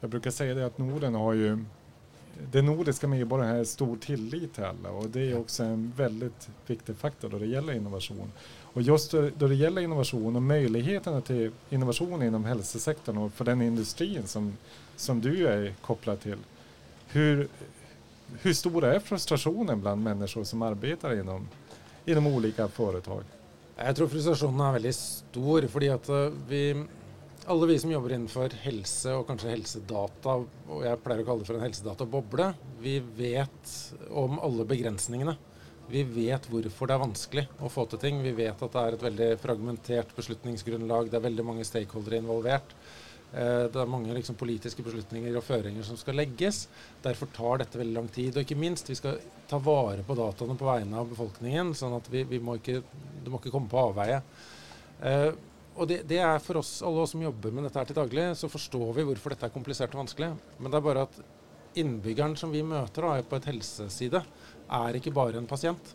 Jag 0.00 0.10
brukar 0.10 0.30
säga 0.30 0.54
det 0.54 0.66
att 0.66 0.78
Norden 0.78 1.14
har 1.14 1.32
ju 1.32 1.64
det 2.52 2.62
nordiska 2.62 3.08
medborgarna 3.08 3.56
har 3.56 3.64
stor 3.64 3.96
tillit 3.96 4.54
till 4.54 4.64
alla 4.64 4.90
och 4.90 5.08
det 5.08 5.30
är 5.30 5.38
också 5.38 5.62
en 5.62 5.92
väldigt 5.96 6.48
viktig 6.66 6.96
faktor 6.96 7.28
då 7.28 7.38
det 7.38 7.46
gäller 7.46 7.72
innovation. 7.72 8.32
Och 8.74 8.82
just 8.82 9.10
då 9.10 9.48
det 9.48 9.54
gäller 9.54 9.82
innovation 9.82 10.36
och 10.36 10.42
möjligheterna 10.42 11.20
till 11.20 11.50
innovation 11.70 12.22
inom 12.22 12.44
hälsosektorn 12.44 13.18
och 13.18 13.32
för 13.32 13.44
den 13.44 13.62
industrin 13.62 14.26
som, 14.26 14.56
som 14.96 15.20
du 15.20 15.46
är 15.46 15.74
kopplad 15.80 16.20
till 16.20 16.38
hur, 17.08 17.48
hur 18.40 18.52
stor 18.52 18.84
är 18.84 19.00
frustrationen 19.00 19.80
bland 19.80 20.02
människor 20.02 20.44
som 20.44 20.62
arbetar 20.62 21.20
inom, 21.20 21.48
inom 22.04 22.26
olika 22.26 22.68
företag? 22.68 23.22
Jag 23.76 23.96
tror 23.96 24.08
frustrationen 24.08 24.60
är 24.60 24.72
väldigt 24.72 24.96
stor. 24.96 25.62
för 25.62 25.94
att 25.94 26.08
eh, 26.08 26.38
vi, 26.48 26.84
alla 27.44 27.66
vi 27.66 27.78
som 27.78 27.90
jobbar 27.90 28.12
innenfor 28.12 28.48
helse 28.48 29.12
och 29.12 29.26
kanske 29.26 29.48
hälsodata 29.48 30.28
och 30.68 30.86
jag 30.86 31.04
pleier 31.04 31.22
å 31.22 31.24
kalle 31.24 31.38
det 31.38 31.44
for 31.44 31.54
en 31.54 31.60
helsedataboble, 31.60 32.54
vi 32.80 32.98
vet 33.00 33.94
om 34.10 34.38
alla 34.38 34.64
begränsningarna. 34.64 35.36
Vi 35.92 36.02
vet 36.08 36.46
hvorfor 36.48 36.88
det 36.88 36.94
er 36.94 37.02
vanskelig 37.02 37.42
å 37.60 37.68
få 37.68 37.84
til 37.90 38.00
ting. 38.00 38.20
Vi 38.24 38.32
vet 38.32 38.62
at 38.64 38.74
det 38.74 38.82
er 38.82 38.94
et 38.96 39.02
veldig 39.06 39.30
fragmentert 39.42 40.14
beslutningsgrunnlag. 40.16 41.10
Det 41.12 41.18
er 41.18 41.26
veldig 41.26 41.44
mange 41.44 41.66
stakeholdere 41.68 42.22
involvert. 42.22 42.72
Eh, 43.32 43.66
det 43.72 43.80
er 43.80 43.90
mange 43.92 44.14
liksom, 44.16 44.38
politiske 44.40 44.84
beslutninger 44.84 45.36
og 45.36 45.44
føringer 45.44 45.84
som 45.84 45.98
skal 46.00 46.16
legges. 46.16 46.62
Derfor 47.04 47.28
tar 47.36 47.60
dette 47.60 47.80
veldig 47.80 47.96
lang 47.98 48.08
tid. 48.12 48.32
Og 48.32 48.46
ikke 48.46 48.56
minst, 48.56 48.88
vi 48.88 48.96
skal 48.96 49.20
ta 49.50 49.60
vare 49.60 50.04
på 50.06 50.16
dataene 50.16 50.56
på 50.56 50.68
vegne 50.70 50.96
av 51.00 51.12
befolkningen. 51.12 51.74
sånn 51.76 51.98
at 51.98 52.08
vi, 52.12 52.24
vi 52.30 52.40
må 52.40 52.56
ikke, 52.60 52.80
det 53.24 53.32
må 53.32 53.40
ikke 53.42 53.52
komme 53.52 53.68
på 53.72 53.84
avveie. 53.90 54.22
Uh, 55.02 55.32
og 55.74 55.88
det, 55.88 56.02
det, 56.08 56.20
er 56.24 56.40
for 56.44 56.60
oss, 56.60 56.76
alle 56.84 57.04
oss 57.04 57.12
som 57.12 57.24
jobber 57.24 57.52
med 57.52 57.66
dette 57.66 57.80
her 57.80 57.88
til 57.88 57.96
daglig, 57.96 58.26
så 58.38 58.48
forstår 58.52 58.92
vi 58.96 59.06
hvorfor 59.08 59.32
dette 59.32 59.48
er 59.48 59.54
komplisert 59.54 59.92
og 59.96 60.04
vanskelig. 60.04 60.32
Men 60.58 60.72
det 60.72 60.78
er 60.78 60.88
bare 60.88 61.04
at 61.08 61.22
innbyggeren 61.80 62.36
som 62.36 62.52
vi 62.52 62.60
møter 62.64 63.06
da, 63.06 63.14
på 63.24 63.38
et 63.38 63.48
helseside, 63.48 64.20
er 64.78 64.98
ikke 64.98 65.14
bare 65.14 65.40
en 65.40 65.48
pasient. 65.50 65.94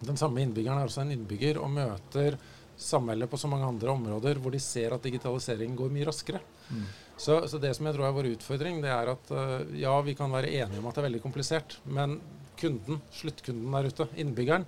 Den 0.00 0.16
samme 0.20 0.40
innbyggeren 0.42 0.80
er 0.80 0.88
også 0.88 1.04
en 1.04 1.12
innbygger 1.14 1.60
og 1.60 1.72
møter 1.74 2.38
samhället 2.80 3.28
på 3.28 3.36
så 3.36 3.48
mange 3.52 3.68
andre 3.68 3.92
områder 3.92 4.38
hvor 4.40 4.54
de 4.54 4.60
ser 4.62 4.94
at 4.96 5.04
digitalisering 5.04 5.74
går 5.76 5.92
mye 5.92 6.06
raskere. 6.08 6.40
Mm. 6.70 6.86
Så, 7.20 7.34
så, 7.52 7.58
det 7.60 7.74
som 7.76 7.84
jeg 7.84 7.96
tror 7.96 8.06
er 8.08 8.14
vår 8.16 8.30
utfordring, 8.30 8.78
det 8.80 8.88
er 8.94 9.10
at 9.12 9.32
uh, 9.36 9.58
ja, 9.76 9.92
vi 10.00 10.14
kan 10.16 10.32
være 10.32 10.48
enige 10.62 10.80
om 10.80 10.88
at 10.88 10.96
det 10.96 11.02
er 11.02 11.08
veldig 11.10 11.20
komplisert, 11.20 11.76
men 11.84 12.16
kunden, 12.60 13.02
sluttkunden 13.12 13.76
der 13.76 13.90
ute, 13.92 14.06
innbyggeren, 14.22 14.64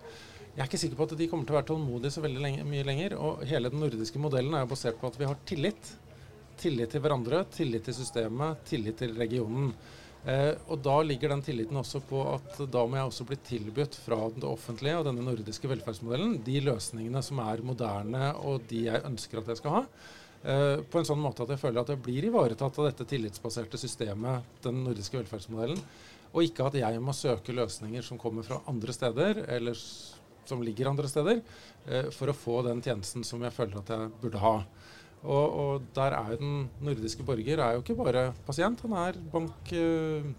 jeg 0.53 0.61
er 0.61 0.69
ikke 0.69 0.81
sikker 0.83 0.99
på 0.99 1.05
at 1.09 1.15
de 1.17 1.27
kommer 1.31 1.49
til 1.49 1.55
å 1.55 1.57
være 1.57 1.69
tålmodige 1.71 2.13
så 2.13 2.21
veldig 2.21 2.41
lenge, 2.45 2.65
mye 2.69 2.85
lenger. 2.85 3.15
Og 3.17 3.41
hele 3.49 3.71
den 3.73 3.81
nordiske 3.81 4.21
modellen 4.21 4.53
er 4.53 4.69
basert 4.69 4.99
på 5.01 5.09
at 5.09 5.15
vi 5.17 5.25
har 5.25 5.39
tillit. 5.49 5.93
Tillit 6.61 6.93
til 6.93 7.01
hverandre, 7.01 7.41
tillit 7.55 7.87
til 7.89 7.97
systemet, 7.97 8.61
tillit 8.69 8.99
til 9.01 9.17
regionen. 9.17 9.71
Eh, 10.23 10.53
og 10.71 10.79
da 10.85 11.01
ligger 11.03 11.33
den 11.33 11.43
tilliten 11.43 11.79
også 11.81 11.99
på 12.07 12.21
at 12.37 12.61
da 12.71 12.85
må 12.87 12.99
jeg 12.99 13.11
også 13.11 13.27
bli 13.27 13.39
tilbudt 13.43 13.97
fra 14.05 14.21
det 14.37 14.47
offentlige 14.47 15.01
og 15.01 15.09
denne 15.09 15.25
nordiske 15.27 15.67
velferdsmodellen 15.67 16.37
de 16.47 16.61
løsningene 16.63 17.23
som 17.27 17.41
er 17.43 17.65
moderne 17.67 18.29
og 18.39 18.63
de 18.71 18.85
jeg 18.87 19.03
ønsker 19.09 19.41
at 19.41 19.51
jeg 19.51 19.59
skal 19.59 19.81
ha. 19.81 19.83
Eh, 20.43 20.79
på 20.87 20.99
en 20.99 21.07
sånn 21.07 21.23
måte 21.23 21.43
at 21.43 21.53
jeg 21.55 21.63
føler 21.63 21.83
at 21.83 21.91
jeg 21.91 22.03
blir 22.03 22.27
ivaretatt 22.27 22.79
av 22.79 22.89
dette 22.89 23.07
tillitsbaserte 23.11 23.79
systemet, 23.79 24.47
den 24.63 24.83
nordiske 24.87 25.19
velferdsmodellen. 25.19 25.83
Og 26.33 26.47
ikke 26.47 26.71
at 26.71 26.79
jeg 26.79 27.03
må 27.05 27.15
søke 27.15 27.55
løsninger 27.55 28.07
som 28.07 28.19
kommer 28.19 28.47
fra 28.47 28.63
andre 28.71 28.95
steder, 28.95 29.43
eller 29.53 29.77
som 30.47 30.63
ligger 30.65 30.91
andre 30.91 31.11
steder, 31.11 31.43
eh, 31.87 32.09
for 32.15 32.31
å 32.31 32.37
få 32.37 32.63
den 32.67 32.83
tjenesten 32.83 33.27
som 33.27 33.43
jeg 33.43 33.55
føler 33.55 33.83
at 33.83 33.91
jeg 33.95 34.15
burde 34.23 34.43
ha. 34.43 34.57
Og, 35.23 35.59
og, 35.63 35.83
der 35.95 36.17
er 36.19 36.37
den 36.41 36.71
nordiske 36.83 37.23
borger 37.27 37.59
er 37.63 37.73
jo 37.77 37.83
ikke 37.85 37.95
bare 37.99 38.33
pasient, 38.47 38.81
han 38.83 38.93
er 38.99 39.13
bankkunde 39.31 40.35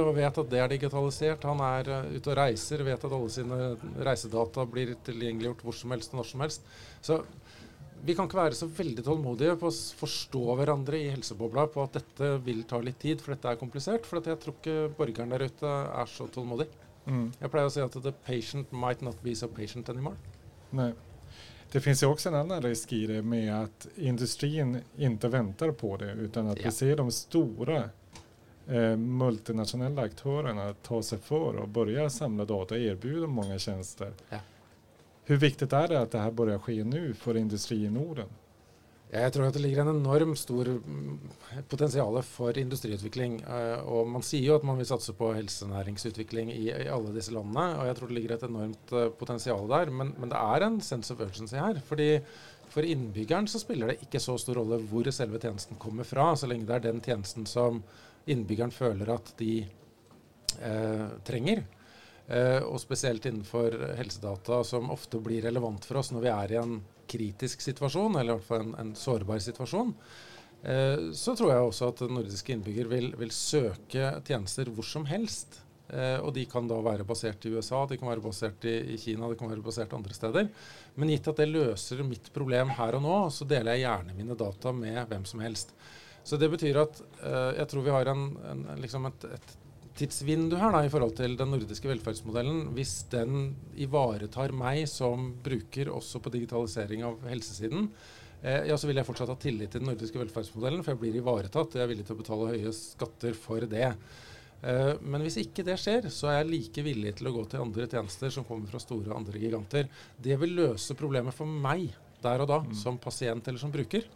og 0.00 0.14
vet 0.16 0.38
at 0.40 0.50
det 0.52 0.60
er 0.62 0.68
digitalisert. 0.72 1.44
Han 1.44 1.60
er 1.60 1.84
uh, 1.92 2.08
ute 2.16 2.32
og 2.32 2.38
reiser, 2.40 2.84
vet 2.86 3.04
at 3.04 3.16
alle 3.18 3.30
sine 3.34 3.58
reisedata 4.08 4.64
blir 4.70 4.94
tilgjengeliggjort 5.04 5.64
hvor 5.66 5.76
som 5.76 5.92
helst 5.92 6.14
og 6.14 6.18
når 6.22 6.28
som 6.30 6.40
helst. 6.46 6.60
Så 7.04 7.14
vi 8.06 8.14
kan 8.14 8.28
ikke 8.28 8.38
være 8.38 8.56
så 8.56 8.68
veldig 8.70 9.04
tålmodige 9.04 9.56
på 9.60 9.68
å 9.68 9.78
forstå 10.00 10.42
hverandre 10.60 10.96
i 11.00 11.10
helsebobla 11.12 11.66
på 11.72 11.84
at 11.84 11.96
dette 11.98 12.26
vil 12.46 12.60
ta 12.68 12.78
litt 12.80 13.00
tid, 13.02 13.20
for 13.20 13.34
dette 13.34 13.50
er 13.50 13.60
komplisert. 13.60 14.04
For 14.08 14.20
jeg 14.22 14.40
tror 14.40 14.54
ikke 14.56 14.76
borgeren 14.96 15.32
der 15.34 15.46
ute 15.48 15.68
er 15.68 16.06
så 16.10 16.28
tålmodig. 16.32 16.68
Mm. 17.06 17.26
Jeg 17.40 17.52
pleier 17.52 17.68
å 17.68 17.72
si 17.72 17.82
at 17.82 17.96
the 18.02 18.14
patient 18.26 18.72
might 18.72 19.02
not 19.04 19.18
be 19.24 19.34
so 19.36 19.48
patient 19.50 19.90
anymore. 19.92 20.16
Nei. 20.76 20.92
Det 21.72 21.80
finns 21.80 22.02
ju 22.02 22.06
också 22.06 22.28
en 22.28 22.34
annan 22.34 22.62
risk 22.62 22.92
i 22.92 23.06
det 23.06 23.22
med 23.22 23.62
att 23.62 23.88
industrin 23.96 24.80
inte 24.96 25.28
väntar 25.28 25.70
på 25.70 25.96
det 25.96 26.12
utan 26.12 26.46
att 26.46 26.58
ja. 26.58 26.62
vi 26.64 26.70
ser 26.70 26.96
de 26.96 27.10
stora 27.12 27.90
eh, 28.66 28.96
multinationella 28.96 30.02
aktörerna 30.02 30.74
ta 30.82 31.02
sig 31.02 31.18
för 31.18 31.56
och 31.56 31.68
börja 31.68 32.10
samla 32.10 32.44
data 32.44 32.74
och 32.74 32.80
erbjuda 32.80 33.26
många 33.26 33.58
tjänster. 33.58 34.12
Ja. 34.28 34.38
hur 35.24 35.36
viktigt 35.36 35.72
är 35.72 35.88
det 35.88 36.00
att 36.00 36.10
det 36.10 36.18
här 36.18 36.30
börjar 36.30 36.58
ske 36.58 36.84
nu 36.84 37.14
för 37.14 37.36
industri 37.36 37.84
i 37.84 37.90
Norden? 37.90 38.28
Jeg 39.06 39.30
tror 39.32 39.46
at 39.46 39.54
det 39.54 39.60
ligger 39.62 39.84
en 39.84 40.00
enorm 40.00 40.32
stor 40.34 40.66
mm, 40.66 41.18
potensial 41.70 42.16
for 42.26 42.58
industriutvikling. 42.58 43.38
Eh, 43.46 43.84
og 43.86 44.08
man 44.10 44.24
sier 44.26 44.48
jo 44.48 44.56
at 44.58 44.66
man 44.66 44.80
vil 44.80 44.88
satse 44.88 45.14
på 45.14 45.30
helsenæringsutvikling 45.36 46.50
i, 46.50 46.64
i 46.72 46.88
alle 46.90 47.14
disse 47.14 47.34
landene. 47.34 47.68
Og 47.78 47.86
jeg 47.86 47.98
tror 47.98 48.10
det 48.10 48.16
ligger 48.18 48.34
et 48.34 48.46
enormt 48.48 48.94
eh, 48.98 49.12
potensial 49.20 49.70
der. 49.70 49.92
Men, 49.94 50.10
men, 50.18 50.32
det 50.32 50.40
er 50.40 50.66
en 50.66 50.80
sense 50.82 51.14
of 51.14 51.22
urgency 51.22 51.54
her. 51.54 51.78
fordi 51.86 52.10
for 52.72 52.82
innbyggeren 52.82 53.46
så 53.48 53.60
spiller 53.62 53.92
det 53.92 54.02
ikke 54.04 54.20
så 54.20 54.34
stor 54.42 54.58
rolle 54.58 54.80
hvor 54.90 55.06
selve 55.14 55.38
tjenesten 55.40 55.78
kommer 55.80 56.04
fra, 56.04 56.32
så 56.36 56.48
lenge 56.50 56.66
det 56.66 56.74
er 56.74 56.88
den 56.88 56.98
tjenesten 57.00 57.46
som 57.46 57.78
innbyggeren 58.26 58.74
føler 58.74 59.14
at 59.14 59.30
de 59.38 59.60
eh, 59.62 61.06
trenger. 61.24 61.62
Eh, 62.26 62.58
og 62.66 62.82
spesielt 62.82 63.30
innenfor 63.30 63.78
helsedata, 63.96 64.64
som 64.66 64.90
ofte 64.90 65.22
blir 65.22 65.46
relevant 65.46 65.86
for 65.86 66.02
oss 66.02 66.10
når 66.10 66.26
vi 66.26 66.32
er 66.34 66.52
i 66.56 66.60
en 66.60 66.76
kritisk 67.08 67.62
situasjon, 67.64 68.16
eller 68.16 68.34
i 68.34 68.38
hvert 68.38 68.48
fall 68.48 68.64
en, 68.66 68.74
en 68.82 68.94
sårbar 68.98 69.42
situasjon, 69.42 69.92
eh, 70.62 71.06
så 71.16 71.36
tror 71.36 71.52
jeg 71.52 71.68
også 71.68 71.92
at 71.92 72.02
nordiske 72.10 72.56
innbygger 72.56 72.90
vil, 72.90 73.12
vil 73.18 73.34
søke 73.34 74.16
tjenester 74.26 74.70
hvor 74.72 74.86
som 74.86 75.06
helst. 75.10 75.62
Eh, 75.88 76.18
og 76.18 76.32
de 76.34 76.42
kan 76.50 76.66
da 76.66 76.78
være 76.82 77.06
basert 77.06 77.44
i 77.46 77.52
USA, 77.54 77.84
de 77.86 77.98
kan 77.98 78.10
være 78.10 78.24
basert 78.24 78.64
i, 78.66 78.74
i, 78.94 78.96
Kina, 78.98 79.28
de 79.30 79.38
kan 79.38 79.50
være 79.52 79.62
basert 79.64 79.94
andre 79.94 80.16
steder. 80.16 80.48
Men 80.98 81.12
gitt 81.12 81.28
at 81.30 81.42
det 81.42 81.50
løser 81.50 82.02
mitt 82.06 82.32
problem 82.34 82.72
her 82.74 82.98
og 82.98 83.04
nå, 83.04 83.18
så 83.30 83.46
deler 83.46 83.76
jeg 83.76 83.86
gjerne 83.86 84.16
mine 84.16 84.38
data 84.38 84.74
med 84.74 85.04
hvem 85.12 85.28
som 85.28 85.44
helst. 85.46 85.76
Så 86.26 86.38
det 86.40 86.50
betyr 86.50 86.80
at 86.82 86.98
eh, 87.22 87.52
jeg 87.60 87.70
tror 87.70 87.86
vi 87.86 87.94
har 87.94 88.10
en, 88.10 88.26
en, 88.50 88.66
liksom 88.82 89.06
et, 89.06 89.28
et 89.36 89.56
tidsvindu 89.96 90.58
her 90.60 90.74
da, 90.74 90.82
i 90.84 90.92
forhold 90.92 91.16
til 91.18 91.36
den 91.38 91.50
nordiske 91.54 91.88
velferdsmodellen, 91.90 92.68
hvis 92.76 92.98
den 93.12 93.54
ivaretar 93.80 94.54
meg 94.56 94.84
som 94.90 95.32
bruker 95.44 95.90
også 95.92 96.20
på 96.22 96.32
digitalisering 96.34 97.04
av 97.08 97.26
helsesiden, 97.30 97.88
eh, 98.42 98.68
ja, 98.70 98.76
så 98.76 98.90
vil 98.90 99.00
jeg 99.00 99.08
fortsatt 99.08 99.32
ha 99.32 99.38
tillit 99.40 99.72
til 99.72 99.82
den 99.82 99.90
nordiske 99.92 100.20
velferdsmodellen, 100.20 100.84
for 100.84 100.94
jeg 100.94 101.02
blir 101.04 101.20
ivaretatt. 101.22 101.78
Jeg 101.78 101.86
er 101.86 101.92
villig 101.92 102.06
til 102.08 102.18
å 102.18 102.22
betale 102.22 102.52
høye 102.54 102.74
skatter 102.76 103.38
for 103.38 103.68
det. 103.70 103.92
Eh, 104.62 104.92
men 105.00 105.24
hvis 105.24 105.40
ikke 105.42 105.64
det 105.66 105.78
skjer, 105.80 106.10
så 106.12 106.30
er 106.30 106.40
jeg 106.40 106.52
like 106.52 106.86
villig 106.86 107.16
til 107.18 107.30
å 107.30 107.34
gå 107.36 107.46
til 107.50 107.64
andre 107.64 107.88
tjenester 107.90 108.32
som 108.34 108.46
kommer 108.48 108.70
fra 108.70 108.82
store 108.82 109.16
andre 109.16 109.40
giganter. 109.40 109.90
Det 110.16 110.38
vil 110.40 110.56
løse 110.60 110.96
problemet 110.98 111.36
for 111.36 111.48
meg 111.48 111.90
der 112.24 112.42
og 112.44 112.48
da, 112.50 112.62
mm. 112.64 112.76
som 112.78 113.00
pasient 113.00 113.48
eller 113.48 113.62
som 113.62 113.72
bruker. 113.72 114.06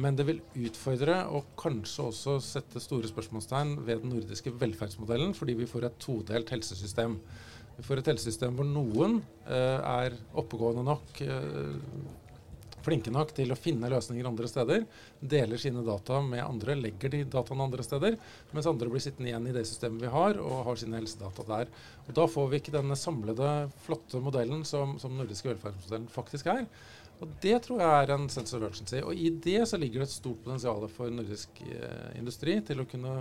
Men 0.00 0.16
det 0.16 0.24
vil 0.28 0.40
utfordre 0.68 1.18
og 1.36 1.52
kanskje 1.60 2.06
også 2.08 2.38
sette 2.44 2.80
store 2.80 3.10
spørsmålstegn 3.10 3.76
ved 3.84 4.04
den 4.04 4.14
nordiske 4.14 4.54
velferdsmodellen, 4.60 5.34
fordi 5.36 5.56
vi 5.58 5.68
får 5.68 5.88
et 5.88 5.98
todelt 6.00 6.52
helsesystem. 6.54 7.18
Vi 7.76 7.84
får 7.84 8.00
et 8.00 8.12
helsesystem 8.12 8.56
hvor 8.56 8.68
noen 8.68 9.20
eh, 9.44 9.78
er 9.78 10.16
oppegående 10.38 10.84
nok, 10.86 11.20
eh, 11.24 11.76
flinke 12.82 13.12
nok 13.14 13.30
til 13.36 13.52
å 13.52 13.58
finne 13.58 13.90
løsninger 13.92 14.26
andre 14.26 14.48
steder, 14.50 14.86
deler 15.20 15.60
sine 15.60 15.84
data 15.86 16.18
med 16.24 16.42
andre, 16.42 16.74
legger 16.78 17.12
de 17.12 17.22
dataene 17.30 17.68
andre 17.68 17.84
steder, 17.86 18.16
mens 18.52 18.68
andre 18.70 18.90
blir 18.90 19.04
sittende 19.04 19.30
igjen 19.30 19.46
i 19.50 19.54
det 19.54 19.66
systemet 19.68 20.02
vi 20.02 20.10
har, 20.12 20.40
og 20.42 20.64
har 20.66 20.80
sine 20.80 20.98
helsedata 20.98 21.46
der. 21.52 21.70
Og 22.06 22.16
Da 22.16 22.26
får 22.32 22.50
vi 22.50 22.62
ikke 22.62 22.74
denne 22.74 22.98
samlede, 22.98 23.52
flotte 23.84 24.24
modellen 24.24 24.66
som, 24.68 24.96
som 24.98 25.14
den 25.14 25.22
nordiske 25.22 25.52
velferdsmodellen 25.52 26.10
faktisk 26.12 26.50
er. 26.52 26.66
Og 27.22 27.30
Det 27.42 27.54
tror 27.62 27.80
jeg 27.82 28.02
er 28.02 28.12
en 28.16 28.28
sense 28.32 28.56
of 28.56 28.66
urgency. 28.66 28.98
Og 29.00 29.14
i 29.14 29.30
det 29.44 29.62
så 29.70 29.78
ligger 29.78 30.02
det 30.02 30.10
et 30.10 30.16
stort 30.16 30.42
potensial 30.42 30.86
for 30.90 31.12
nordisk 31.14 31.62
eh, 31.68 32.12
industri 32.18 32.58
til 32.66 32.82
å 32.82 32.88
kunne 32.90 33.20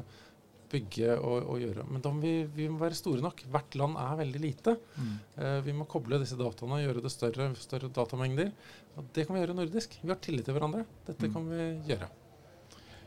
bygge 0.72 1.18
og, 1.20 1.36
og, 1.44 1.58
gjøre. 1.60 1.86
Men 1.92 2.04
da 2.04 2.14
må 2.16 2.24
vi, 2.24 2.34
vi, 2.56 2.70
må 2.72 2.80
være 2.82 2.98
store 2.98 3.24
nok. 3.24 3.44
Hvert 3.52 3.76
land 3.80 4.00
er 4.00 4.16
veldig 4.22 4.42
lite. 4.42 4.78
Mm. 4.96 5.12
Eh, 5.36 5.60
vi 5.68 5.76
må 5.76 5.88
koble 5.92 6.22
disse 6.22 6.40
dataene 6.40 6.80
og 6.80 6.86
gjøre 6.86 7.04
det 7.04 7.14
større, 7.14 7.52
større 7.60 7.92
datamengder. 7.94 8.50
Og 8.96 9.12
det 9.16 9.28
kan 9.28 9.38
vi 9.38 9.44
gjøre 9.44 9.60
nordisk. 9.60 10.00
Vi 10.02 10.12
har 10.14 10.20
tillit 10.24 10.48
til 10.48 10.58
hverandre. 10.58 10.86
Dette 11.10 11.28
mm. 11.28 11.36
kan 11.36 11.48
vi 11.52 11.70
gjøre. 11.92 12.10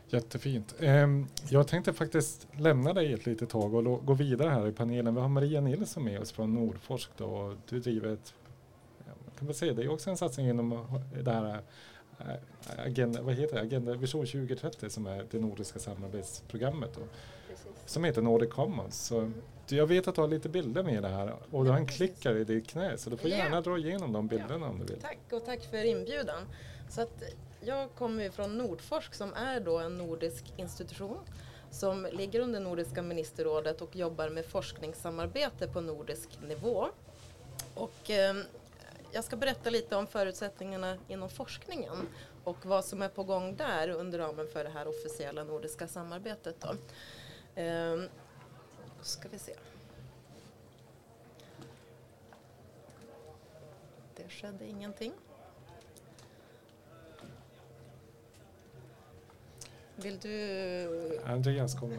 Jättefint. 0.09 0.75
Um, 0.79 1.27
jag 1.49 1.67
tänkte 1.67 1.93
faktiskt 1.93 2.47
lämna 2.59 2.93
dig 2.93 3.13
ett 3.13 3.25
litet 3.25 3.49
tag 3.49 3.73
och 3.73 4.05
gå 4.05 4.13
vidare 4.13 4.49
här 4.49 4.67
i 4.67 4.71
panelen. 4.71 5.15
Vi 5.15 5.21
har 5.21 5.29
Maria 5.29 5.61
Nilsson 5.61 6.03
med 6.03 6.21
oss 6.21 6.31
från 6.31 6.53
Nordforsk. 6.53 7.09
Då, 7.17 7.25
och 7.25 7.53
du 7.69 7.79
driver 7.79 8.13
ett 8.13 8.33
kan 9.37 9.45
man 9.45 9.53
säga. 9.53 9.73
Det 9.73 9.83
är 9.83 9.89
också 9.89 10.09
en 10.09 10.17
satsning 10.17 10.49
inom 10.49 10.99
det 11.23 11.31
här 11.31 11.61
eh, 12.19 12.25
Agenda, 12.85 13.21
vad 13.21 13.33
heter 13.33 13.55
det? 13.55 13.61
Agenda 13.61 13.93
Vision 13.93 14.25
2030 14.25 14.89
som 14.89 15.07
är 15.07 15.25
det 15.31 15.39
nordiska 15.39 15.79
samarbetsprogrammet. 15.79 16.89
Då, 16.95 17.01
som 17.85 18.03
heter 18.03 18.21
Nordic 18.21 18.49
Commons. 18.49 19.05
Så, 19.05 19.31
jag 19.67 19.87
vet 19.87 20.07
att 20.07 20.15
du 20.15 20.21
har 20.21 20.27
lite 20.27 20.49
bilder 20.49 20.83
med 20.83 21.03
det 21.03 21.09
här 21.09 21.35
och 21.51 21.65
du 21.65 21.71
har 21.71 21.77
en 21.77 21.87
klickare 21.87 22.39
i 22.39 22.43
ditt 22.43 22.67
knä 22.67 22.97
så 22.97 23.09
du 23.09 23.17
får 23.17 23.29
gärna 23.29 23.61
dra 23.61 23.77
igenom 23.77 24.13
de 24.13 24.27
bilderna 24.27 24.65
ja. 24.65 24.69
om 24.69 24.79
du 24.79 24.85
vill. 24.85 25.01
Tack 25.01 25.19
och 25.31 25.45
tack 25.45 25.63
för 25.63 25.85
inbjudan. 25.85 26.41
Så 26.89 27.01
att 27.01 27.23
jag 27.61 27.89
kommer 27.91 28.29
från 28.29 28.57
Nordforsk 28.57 29.13
som 29.13 29.33
är 29.33 29.59
då 29.59 29.77
en 29.79 29.97
nordisk 29.97 30.53
institution 30.57 31.17
som 31.71 32.07
ligger 32.11 32.39
under 32.39 32.59
Nordiska 32.59 33.01
ministerrådet 33.01 33.81
och 33.81 33.95
jobbar 33.95 34.29
med 34.29 34.45
forskningssamarbete 34.45 35.67
på 35.67 35.81
nordisk 35.81 36.29
nivå. 36.47 36.87
Och, 37.73 38.09
eh, 38.09 38.35
jag 39.15 39.23
ska 39.23 39.35
berätta 39.35 39.69
lite 39.69 39.95
om 39.95 40.07
förutsättningarna 40.07 40.97
inom 41.07 41.29
forskningen 41.29 42.07
och 42.43 42.65
vad 42.65 42.85
som 42.85 43.01
är 43.01 43.09
på 43.09 43.23
gång 43.23 43.55
där 43.55 43.89
under 43.89 44.19
ramen 44.19 44.47
för 44.47 44.63
det 44.63 44.69
här 44.69 44.87
officiella 44.87 45.43
nordiska 45.43 45.87
samarbetet. 45.87 46.55
Då. 46.59 46.75
Ehm, 47.55 48.09
ska 49.01 49.29
vi 49.29 49.39
se. 49.39 49.55
Det 54.15 54.29
skedde 54.29 54.65
ingenting. 54.65 55.13
Vill 59.95 60.19
du 60.19 60.29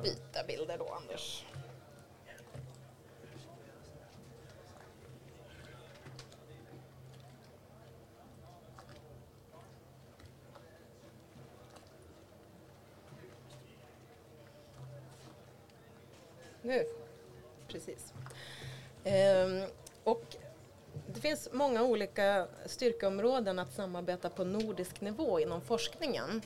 byta 0.03 0.45
bilder 0.47 0.79
då, 0.79 0.99
Anders? 1.03 1.45
Nu, 16.67 16.87
precis. 17.69 18.13
Ehm, 19.05 19.65
och 20.05 20.37
det 21.07 21.21
finns 21.37 21.53
många 21.53 21.83
olika 21.83 22.47
styrkeområden 22.67 23.59
att 23.59 23.73
samarbeta 23.73 24.31
på 24.31 24.45
nordisk 24.45 25.01
nivå 25.01 25.41
inom 25.41 25.61
forskningen. 25.61 26.43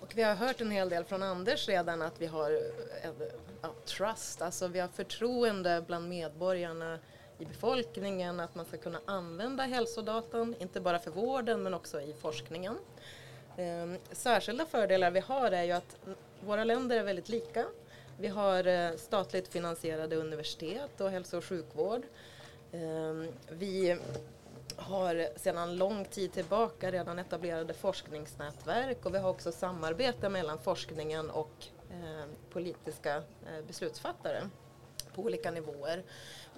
Och 0.00 0.12
vi 0.16 0.22
har 0.22 0.34
hört 0.34 0.60
en 0.60 0.70
hel 0.70 0.88
del 0.88 1.04
från 1.04 1.22
Anders 1.22 1.68
redan 1.68 2.02
att 2.02 2.20
vi 2.20 2.26
har 2.26 2.50
eh, 2.50 3.10
ja, 3.62 3.72
trust, 3.84 4.42
alltså 4.42 4.68
vi 4.68 4.80
har 4.80 4.88
förtroende 4.88 5.84
bland 5.86 6.08
medborgarna 6.08 6.98
i 7.38 7.44
befolkningen 7.44 8.40
att 8.40 8.54
man 8.54 8.64
ska 8.64 8.76
kunna 8.76 9.00
använda 9.04 9.62
hälsodatan, 9.62 10.54
inte 10.58 10.80
bara 10.80 10.98
för 10.98 11.10
vården 11.10 11.62
men 11.62 11.74
också 11.74 12.00
i 12.00 12.14
forskningen. 12.20 12.78
Ehm, 13.56 13.98
särskilda 14.12 14.66
fördelar 14.66 15.10
vi 15.10 15.20
har 15.20 15.50
är 15.50 15.64
ju 15.64 15.72
att 15.72 15.96
våra 16.40 16.64
länder 16.64 16.96
är 16.96 17.02
väldigt 17.02 17.28
lika. 17.28 17.66
Vi 18.18 18.28
har 18.28 18.66
eh, 18.66 18.90
statligt 18.96 19.48
finansierade 19.48 20.16
universitet 20.16 21.00
och 21.00 21.10
hälso 21.10 21.36
och 21.36 21.44
sjukvård. 21.44 22.02
Ehm, 22.72 23.26
vi 23.48 23.96
har 24.76 25.38
sedan 25.38 25.76
lång 25.76 26.04
tid 26.04 26.32
tillbaka 26.32 26.90
redan 26.90 27.18
etablerade 27.18 27.74
forskningsnätverk 27.74 29.06
och 29.06 29.14
vi 29.14 29.18
har 29.18 29.30
också 29.30 29.52
samarbete 29.52 30.28
mellan 30.28 30.58
forskningen 30.58 31.30
och 31.30 31.66
ehm, 31.90 32.28
politiska 32.50 33.16
eh, 33.16 33.64
beslutsfattare 33.66 34.48
på 35.14 35.22
olika 35.22 35.50
nivåer. 35.50 36.02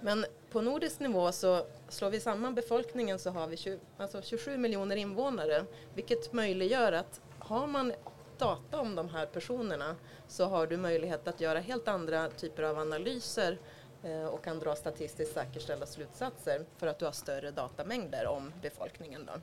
Men 0.01 0.25
på 0.51 0.61
nordisk 0.61 0.99
nivå 0.99 1.31
så 1.31 1.65
slår 1.89 2.09
vi 2.09 2.19
samman 2.19 2.55
befolkningen 2.55 3.19
så 3.19 3.29
har 3.29 3.47
vi 3.47 3.57
20, 3.57 3.79
alltså 3.97 4.21
27 4.21 4.57
miljoner 4.57 4.95
invånare 4.95 5.65
vilket 5.93 6.33
möjliggör 6.33 6.91
att 6.91 7.21
har 7.39 7.67
man 7.67 7.93
data 8.37 8.79
om 8.79 8.95
de 8.95 9.09
här 9.09 9.25
personerna 9.25 9.95
så 10.27 10.45
har 10.45 10.67
du 10.67 10.77
möjlighet 10.77 11.27
att 11.27 11.41
göra 11.41 11.59
helt 11.59 11.87
andra 11.87 12.29
typer 12.29 12.63
av 12.63 12.79
analyser 12.79 13.51
eh, 13.51 13.57
Eh, 14.03 14.25
och 14.25 14.43
kan 14.43 14.59
dra 14.59 14.75
statistiskt 14.75 15.33
säkerställda 15.33 15.85
slutsatser 15.85 16.65
för 16.77 16.87
att 16.87 16.99
du 16.99 17.05
har 17.05 17.11
större 17.11 17.51
datamängder 17.51 18.27
om 18.27 18.53
befolkningen. 18.61 19.25
Då. 19.25 19.41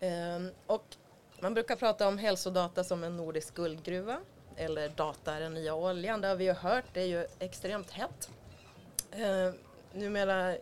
Ehm, 0.00 0.50
och 0.66 0.84
man 1.40 1.54
brukar 1.54 1.76
prata 1.76 2.08
om 2.08 2.18
hälsodata 2.18 2.84
som 2.84 3.04
en 3.04 3.16
nordisk 3.16 3.54
guldgruva 3.54 4.20
eller 4.56 4.88
data 4.88 5.34
är 5.34 5.40
den 5.40 5.54
nya 5.54 5.74
oljan. 5.74 6.20
Det 6.20 6.28
har 6.28 6.36
vi 6.36 6.44
ju 6.44 6.52
hört, 6.52 6.84
det 6.92 7.00
är 7.00 7.06
ju 7.06 7.26
extremt 7.38 7.90
hett. 7.90 8.30
Ehm, 9.12 9.54
numera 9.92 10.56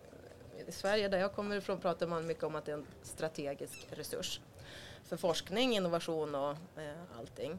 i 0.67 0.73
Sverige 0.73 1.09
där 1.09 1.19
jag 1.19 1.33
kommer 1.33 1.57
ifrån 1.57 1.81
pratar 1.81 2.07
man 2.07 2.27
mycket 2.27 2.45
om 2.45 2.55
att 2.55 2.65
det 2.65 2.73
är 2.73 2.77
en 2.77 2.87
strategisk 3.03 3.87
resurs 3.91 4.41
för 5.05 5.17
forskning, 5.17 5.77
innovation 5.77 6.35
och 6.35 6.51
eh, 6.51 7.19
allting. 7.19 7.59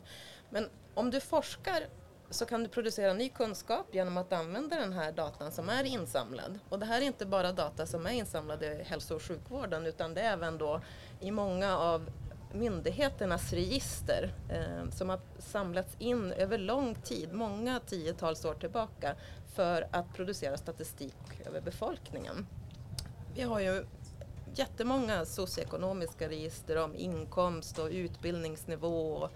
Men 0.49 0.69
om 0.93 1.11
du 1.11 1.19
forskar 1.19 1.87
så 2.31 2.45
kan 2.45 2.63
du 2.63 2.69
producera 2.69 3.13
ny 3.13 3.29
kunskap 3.29 3.85
genom 3.91 4.17
att 4.17 4.33
använda 4.33 4.79
den 4.79 4.93
här 4.93 5.11
datan 5.11 5.51
som 5.51 5.69
är 5.69 5.83
insamlad. 5.83 6.59
Och 6.69 6.79
det 6.79 6.85
här 6.85 7.01
är 7.01 7.05
inte 7.05 7.25
bara 7.25 7.51
data 7.51 7.85
som 7.85 8.05
är 8.05 8.11
insamlade 8.11 8.65
i 8.65 8.83
hälso 8.83 9.15
och 9.15 9.21
sjukvården 9.21 9.85
utan 9.85 10.13
det 10.13 10.21
är 10.21 10.33
även 10.33 10.57
då 10.57 10.81
i 11.19 11.31
många 11.31 11.77
av 11.77 12.09
myndigheternas 12.53 13.53
register 13.53 14.33
eh, 14.49 14.89
som 14.91 15.09
har 15.09 15.19
samlats 15.39 15.95
in 15.99 16.31
över 16.31 16.57
lång 16.57 16.95
tid, 16.95 17.33
många 17.33 17.79
tiotals 17.79 18.45
år 18.45 18.53
tillbaka, 18.53 19.15
för 19.55 19.87
att 19.91 20.13
producera 20.13 20.57
statistik 20.57 21.15
över 21.45 21.61
befolkningen. 21.61 22.47
Vi 23.35 23.41
har 23.41 23.59
ju 23.59 23.85
jättemånga 24.55 25.25
socioekonomiska 25.25 26.29
register 26.29 26.77
om 26.77 26.95
inkomst 26.95 27.79
och 27.79 27.89
utbildningsnivå, 27.91 29.13
och 29.13 29.31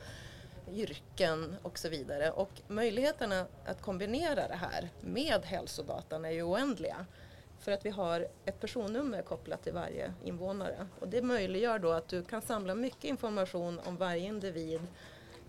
yrken 0.73 1.55
och 1.61 1.79
så 1.79 1.89
vidare. 1.89 2.31
Och 2.31 2.61
möjligheterna 2.67 3.45
att 3.65 3.81
kombinera 3.81 4.47
det 4.47 4.55
här 4.55 4.89
med 5.01 5.45
hälsodatan 5.45 6.25
är 6.25 6.31
ju 6.31 6.43
oändliga. 6.43 7.05
För 7.59 7.71
att 7.71 7.85
vi 7.85 7.89
har 7.89 8.27
ett 8.45 8.59
personnummer 8.59 9.21
kopplat 9.21 9.63
till 9.63 9.73
varje 9.73 10.13
invånare. 10.23 10.87
Och 10.99 11.07
det 11.07 11.21
möjliggör 11.21 11.79
då 11.79 11.91
att 11.91 12.07
du 12.07 12.23
kan 12.23 12.41
samla 12.41 12.75
mycket 12.75 13.03
information 13.03 13.79
om 13.85 13.97
varje 13.97 14.27
individ 14.27 14.81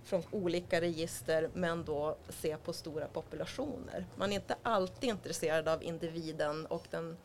från 0.05 0.23
olika 0.31 0.81
register 0.81 1.51
men 1.53 1.85
då 1.85 2.17
se 2.29 2.57
på 2.57 2.73
stora 2.73 3.07
populationer. 3.07 4.07
Man 4.17 4.33
är 4.33 4.35
inte 4.35 4.57
alltid 4.63 5.11
intresserad 5.11 5.69
av 5.69 5.83
individen 5.83 6.67
och 6.67 6.85
den 6.91 7.17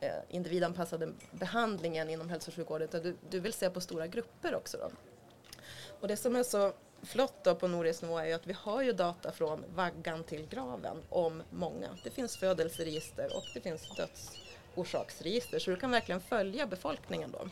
eh, 0.00 0.10
individanpassade 0.28 1.12
behandlingen 1.30 2.10
inom 2.10 2.28
hälso 2.28 2.50
och 2.50 2.54
sjukvården 2.54 2.88
utan 2.88 3.02
du, 3.02 3.16
du 3.30 3.40
vill 3.40 3.52
se 3.52 3.70
på 3.70 3.80
stora 3.80 4.06
grupper 4.06 4.54
också. 4.54 4.76
Då. 4.78 4.90
Och 6.00 6.08
det 6.08 6.16
som 6.16 6.36
är 6.36 6.42
så 6.42 6.72
flott 7.06 7.44
då 7.44 7.54
på 7.54 7.68
nordisk 7.68 8.02
nivå 8.02 8.18
är 8.18 8.26
ju 8.26 8.32
att 8.32 8.46
vi 8.46 8.52
har 8.52 8.82
ju 8.82 8.92
data 8.92 9.32
från 9.32 9.64
vaggan 9.74 10.24
till 10.24 10.46
graven 10.46 11.02
om 11.08 11.42
många. 11.50 11.88
Det 12.04 12.10
finns 12.10 12.36
födelseregister 12.36 13.36
och 13.36 13.44
det 13.54 13.60
finns 13.60 13.88
dödsorsaksregister 13.96 15.58
så 15.58 15.70
du 15.70 15.76
kan 15.76 15.90
verkligen 15.90 16.20
följa 16.20 16.66
befolkningen 16.66 17.30
då. 17.30 17.48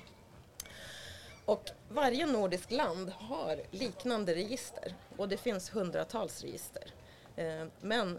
Och 1.44 1.70
varje 1.88 2.26
nordiskt 2.26 2.72
land 2.72 3.10
har 3.10 3.62
liknande 3.70 4.34
register 4.34 4.94
och 5.16 5.28
det 5.28 5.36
finns 5.36 5.74
hundratals 5.74 6.42
register. 6.42 6.84
Eh, 7.36 7.66
men, 7.80 8.18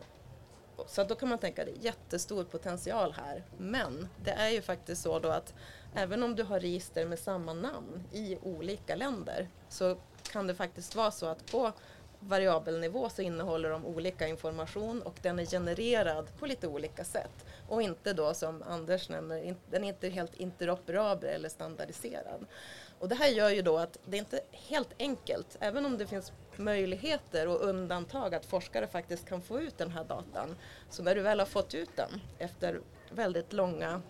så 0.87 1.03
då 1.03 1.15
kan 1.15 1.29
man 1.29 1.37
tänka 1.37 1.61
att 1.61 1.67
det 1.67 1.73
är 1.73 1.85
jättestor 1.85 2.43
potential 2.43 3.13
här. 3.13 3.43
Men 3.57 4.07
det 4.23 4.31
är 4.31 4.49
ju 4.49 4.61
faktiskt 4.61 5.01
så 5.01 5.19
då 5.19 5.29
att 5.29 5.53
även 5.95 6.23
om 6.23 6.35
du 6.35 6.43
har 6.43 6.59
register 6.59 7.05
med 7.05 7.19
samma 7.19 7.53
namn 7.53 8.03
i 8.11 8.37
olika 8.41 8.95
länder 8.95 9.49
så 9.69 9.97
kan 10.35 10.47
det 10.47 10.55
faktiskt 10.55 10.95
vara 10.95 11.11
så 11.11 11.25
att 11.25 11.51
på 11.51 11.71
variabelnivå 12.19 13.09
så 13.09 13.21
innehåller 13.21 13.69
de 13.69 13.85
olika 13.85 14.27
information 14.27 15.01
och 15.01 15.15
den 15.21 15.39
är 15.39 15.45
genererad 15.45 16.27
på 16.39 16.45
lite 16.45 16.67
olika 16.67 17.03
sätt. 17.03 17.45
Och 17.69 17.81
inte 17.81 18.13
då 18.13 18.33
som 18.33 18.63
Anders 18.63 19.09
nämner, 19.09 19.55
den 19.71 19.83
är 19.83 19.87
inte 19.87 20.09
helt 20.09 20.35
interoperabel 20.35 21.29
eller 21.29 21.49
standardiserad. 21.49 22.45
Och 22.99 23.09
det 23.09 23.15
här 23.15 23.27
gör 23.27 23.49
ju 23.49 23.61
då 23.61 23.77
att 23.77 23.97
det 24.05 24.17
är 24.17 24.19
inte 24.19 24.41
helt 24.51 24.93
enkelt, 24.99 25.57
även 25.59 25.85
om 25.85 25.97
det 25.97 26.07
finns 26.07 26.31
möjligheter 26.55 27.47
och 27.47 27.61
undantag 27.61 28.35
att 28.35 28.45
forskare 28.45 28.87
faktiskt 28.87 29.25
kan 29.25 29.41
få 29.41 29.59
ut 29.59 29.77
den 29.77 29.91
här 29.91 30.03
datan. 30.03 30.55
Så 30.89 31.03
när 31.03 31.15
du 31.15 31.21
väl 31.21 31.39
har 31.39 31.45
fått 31.45 31.73
ut 31.73 31.95
den 31.95 32.21
efter 32.37 32.81
väldigt 33.11 33.53
långa, 33.53 34.01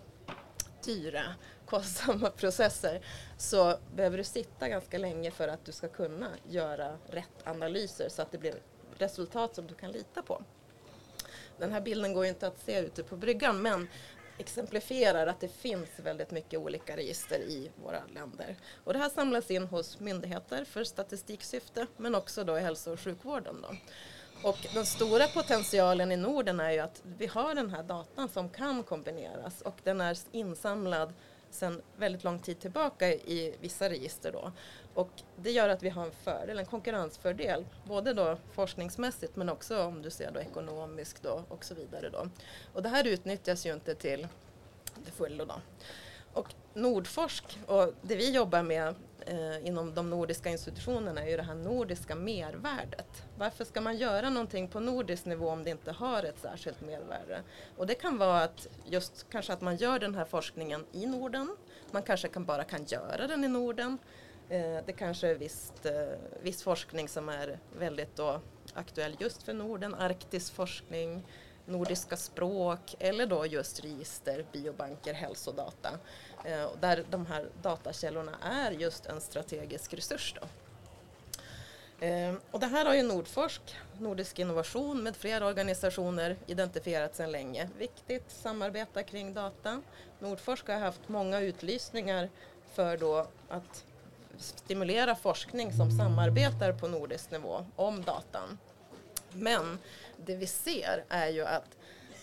dyra, 0.86 1.34
kostsamma 1.66 2.30
processer 2.30 3.00
så 3.38 3.78
behöver 3.94 4.18
du 4.18 4.24
sitta 4.24 4.68
ganska 4.68 4.98
länge 4.98 5.30
för 5.30 5.48
att 5.48 5.64
du 5.64 5.72
ska 5.72 5.88
kunna 5.88 6.30
göra 6.48 6.98
rätt 7.06 7.44
analyser 7.44 8.08
så 8.08 8.22
att 8.22 8.32
det 8.32 8.38
blir 8.38 8.54
resultat 8.98 9.54
som 9.54 9.66
du 9.66 9.74
kan 9.74 9.92
lita 9.92 10.22
på. 10.22 10.42
Den 11.58 11.72
här 11.72 11.80
bilden 11.80 12.12
går 12.12 12.26
inte 12.26 12.46
att 12.46 12.60
se 12.60 12.78
ute 12.78 13.02
på 13.02 13.16
bryggan 13.16 13.62
men 13.62 13.88
exemplifierar 14.38 15.26
att 15.26 15.40
det 15.40 15.48
finns 15.48 15.88
väldigt 15.96 16.30
mycket 16.30 16.60
olika 16.60 16.96
register 16.96 17.38
i 17.38 17.70
våra 17.82 18.02
länder. 18.14 18.56
Och 18.84 18.92
det 18.92 18.98
här 18.98 19.08
samlas 19.08 19.50
in 19.50 19.66
hos 19.66 20.00
myndigheter 20.00 20.64
för 20.64 20.84
statistiksyfte 20.84 21.86
men 21.96 22.14
också 22.14 22.44
då 22.44 22.58
i 22.58 22.60
hälso 22.60 22.92
och 22.92 23.00
sjukvården. 23.00 23.62
Då. 23.62 23.76
Och 24.42 24.66
den 24.74 24.86
stora 24.86 25.26
potentialen 25.26 26.12
i 26.12 26.16
Norden 26.16 26.60
är 26.60 26.70
ju 26.70 26.78
att 26.78 27.02
vi 27.18 27.26
har 27.26 27.54
den 27.54 27.70
här 27.70 27.82
datan 27.82 28.28
som 28.28 28.48
kan 28.48 28.82
kombineras 28.82 29.60
och 29.60 29.76
den 29.84 30.00
är 30.00 30.18
insamlad 30.32 31.12
sedan 31.50 31.82
väldigt 31.96 32.24
lång 32.24 32.38
tid 32.38 32.60
tillbaka 32.60 33.08
i 33.08 33.56
vissa 33.60 33.88
register. 33.90 34.32
Då. 34.32 34.52
Och 34.94 35.10
det 35.36 35.50
gör 35.50 35.68
att 35.68 35.82
vi 35.82 35.88
har 35.88 36.04
en 36.04 36.10
fördel, 36.10 36.58
en 36.58 36.66
konkurrensfördel, 36.66 37.66
både 37.84 38.14
då 38.14 38.36
forskningsmässigt 38.52 39.36
men 39.36 39.48
också 39.48 39.82
om 39.82 40.02
du 40.02 40.10
ser 40.10 40.30
då 40.30 40.40
ekonomiskt 40.40 41.22
då 41.22 41.42
och 41.48 41.64
så 41.64 41.74
vidare. 41.74 42.10
Då. 42.10 42.28
Och 42.72 42.82
det 42.82 42.88
här 42.88 43.06
utnyttjas 43.06 43.66
ju 43.66 43.72
inte 43.72 43.94
till 43.94 44.26
det 45.04 45.10
fullo. 45.10 45.44
Då. 45.44 45.60
Och 46.32 46.54
Nordforsk 46.74 47.58
och 47.66 47.94
det 48.02 48.16
vi 48.16 48.30
jobbar 48.30 48.62
med 48.62 48.94
eh, 49.26 49.66
inom 49.66 49.94
de 49.94 50.10
nordiska 50.10 50.50
institutionerna 50.50 51.22
är 51.22 51.30
ju 51.30 51.36
det 51.36 51.42
här 51.42 51.54
nordiska 51.54 52.14
mervärdet. 52.14 53.24
Varför 53.38 53.64
ska 53.64 53.80
man 53.80 53.96
göra 53.96 54.30
någonting 54.30 54.68
på 54.68 54.80
nordisk 54.80 55.24
nivå 55.24 55.48
om 55.48 55.64
det 55.64 55.70
inte 55.70 55.92
har 55.92 56.22
ett 56.22 56.38
särskilt 56.38 56.80
mervärde? 56.80 57.42
Och 57.76 57.86
det 57.86 57.94
kan 57.94 58.18
vara 58.18 58.42
att 58.42 58.66
just 58.84 59.26
kanske 59.30 59.52
att 59.52 59.60
man 59.60 59.76
gör 59.76 59.98
den 59.98 60.14
här 60.14 60.24
forskningen 60.24 60.84
i 60.92 61.06
Norden. 61.06 61.56
Man 61.90 62.02
kanske 62.02 62.28
kan 62.28 62.44
bara 62.44 62.64
kan 62.64 62.84
göra 62.84 63.26
den 63.26 63.44
i 63.44 63.48
Norden. 63.48 63.98
Eh, 64.48 64.78
det 64.86 64.92
kanske 64.92 65.28
är 65.28 65.34
visst, 65.34 65.86
eh, 65.86 65.92
viss 66.42 66.62
forskning 66.62 67.08
som 67.08 67.28
är 67.28 67.58
väldigt 67.78 68.16
då 68.16 68.40
aktuell 68.74 69.16
just 69.20 69.42
för 69.42 69.52
Norden, 69.52 69.94
arktisk 69.94 70.54
forskning, 70.54 71.22
nordiska 71.66 72.16
språk 72.16 72.94
eller 72.98 73.26
då 73.26 73.46
just 73.46 73.84
register, 73.84 74.46
biobanker, 74.52 75.14
hälsodata. 75.14 75.90
Eh, 76.46 76.68
där 76.80 77.04
de 77.10 77.26
här 77.26 77.48
datakällorna 77.62 78.32
är 78.42 78.70
just 78.70 79.06
en 79.06 79.20
strategisk 79.20 79.94
resurs. 79.94 80.34
Då. 80.40 80.46
Eh, 82.06 82.34
och 82.50 82.60
det 82.60 82.66
här 82.66 82.86
har 82.86 82.94
ju 82.94 83.02
Nordforsk, 83.02 83.76
Nordisk 83.98 84.38
innovation 84.38 85.02
med 85.02 85.16
flera 85.16 85.46
organisationer 85.46 86.36
identifierat 86.46 87.16
sedan 87.16 87.32
länge. 87.32 87.68
Viktigt 87.78 88.30
samarbeta 88.30 89.02
kring 89.02 89.34
data. 89.34 89.82
Nordforsk 90.18 90.68
har 90.68 90.78
haft 90.78 91.08
många 91.08 91.40
utlysningar 91.40 92.30
för 92.74 92.96
då 92.96 93.26
att 93.48 93.84
stimulera 94.38 95.14
forskning 95.14 95.72
som 95.72 95.90
samarbetar 95.90 96.72
på 96.72 96.88
nordisk 96.88 97.30
nivå 97.30 97.66
om 97.76 98.02
datan. 98.02 98.58
Men 99.32 99.78
det 100.16 100.36
vi 100.36 100.46
ser 100.46 101.04
är 101.08 101.28
ju 101.28 101.46
att 101.46 101.76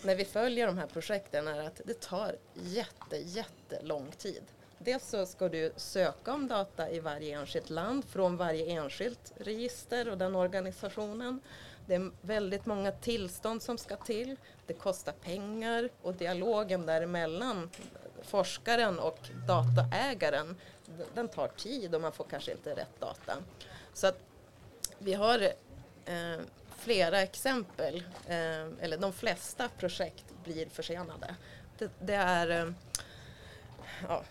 när 0.04 0.14
vi 0.14 0.24
följer 0.24 0.66
de 0.66 0.78
här 0.78 0.86
projekten 0.86 1.48
är 1.48 1.66
att 1.66 1.80
det 1.84 2.00
tar 2.00 2.36
jätte, 2.54 3.16
jättelång 3.16 4.10
tid. 4.10 4.42
Dels 4.78 5.08
så 5.08 5.26
ska 5.26 5.48
du 5.48 5.72
söka 5.76 6.32
om 6.32 6.48
data 6.48 6.90
i 6.90 7.00
varje 7.00 7.38
enskilt 7.38 7.70
land 7.70 8.04
från 8.04 8.36
varje 8.36 8.66
enskilt 8.66 9.32
register 9.36 10.08
och 10.08 10.18
den 10.18 10.36
organisationen. 10.36 11.40
Det 11.86 11.94
är 11.94 12.10
väldigt 12.20 12.66
många 12.66 12.92
tillstånd 12.92 13.62
som 13.62 13.78
ska 13.78 13.96
till. 13.96 14.36
Det 14.66 14.74
kostar 14.74 15.12
pengar 15.12 15.88
och 16.02 16.14
dialogen 16.14 16.86
däremellan, 16.86 17.70
forskaren 18.22 18.98
och 18.98 19.18
dataägaren, 19.46 20.56
den 21.14 21.28
tar 21.28 21.48
tid 21.48 21.94
och 21.94 22.00
man 22.00 22.12
får 22.12 22.24
kanske 22.24 22.52
inte 22.52 22.70
rätt 22.74 23.00
data. 23.00 23.36
Så 23.94 24.06
att 24.06 24.18
vi 24.98 25.14
har 25.14 25.42
eh, 26.04 26.40
flera 26.84 27.22
exempel, 27.22 28.02
eh, 28.26 28.66
eller 28.80 28.98
de 28.98 29.12
flesta 29.12 29.68
projekt 29.78 30.24
blir 30.44 30.66
försenade. 30.66 31.34
Det, 31.78 31.90
det 32.00 32.14
är, 32.14 32.50
eh, 32.50 32.72
ja, 34.08 34.22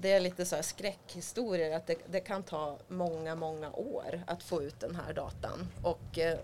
det 0.00 0.12
är 0.12 0.20
lite 0.20 0.44
så 0.44 0.56
här 0.56 0.62
skräckhistorier 0.62 1.76
att 1.76 1.86
det, 1.86 1.96
det, 2.10 2.20
kan 2.20 2.42
ta 2.42 2.78
många, 2.88 3.34
många 3.34 3.72
år 3.72 4.22
att 4.26 4.42
få 4.42 4.62
ut 4.62 4.80
den 4.80 4.96
här 4.96 5.12
datan. 5.12 5.68
Och 5.82 6.18
eh, 6.18 6.32
eh 6.32 6.38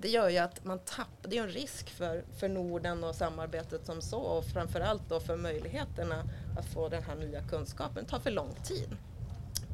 det 0.00 0.08
gör 0.08 0.28
ju 0.28 0.38
att 0.38 0.64
man 0.64 0.78
tappar, 0.78 1.30
det 1.30 1.38
är 1.38 1.42
en 1.42 1.48
risk 1.48 1.90
för, 1.90 2.24
för 2.38 2.48
Norden 2.48 3.04
och 3.04 3.14
samarbetet 3.14 3.86
som 3.86 4.02
så 4.02 4.18
och 4.18 4.44
framförallt 4.44 5.08
då 5.08 5.20
för 5.20 5.36
möjligheterna 5.36 6.24
att 6.58 6.66
få 6.66 6.88
den 6.88 7.02
här 7.02 7.16
nya 7.16 7.42
kunskapen. 7.42 8.04
Det 8.04 8.10
tar 8.10 8.20
för 8.20 8.30
lång 8.30 8.54
tid. 8.64 8.96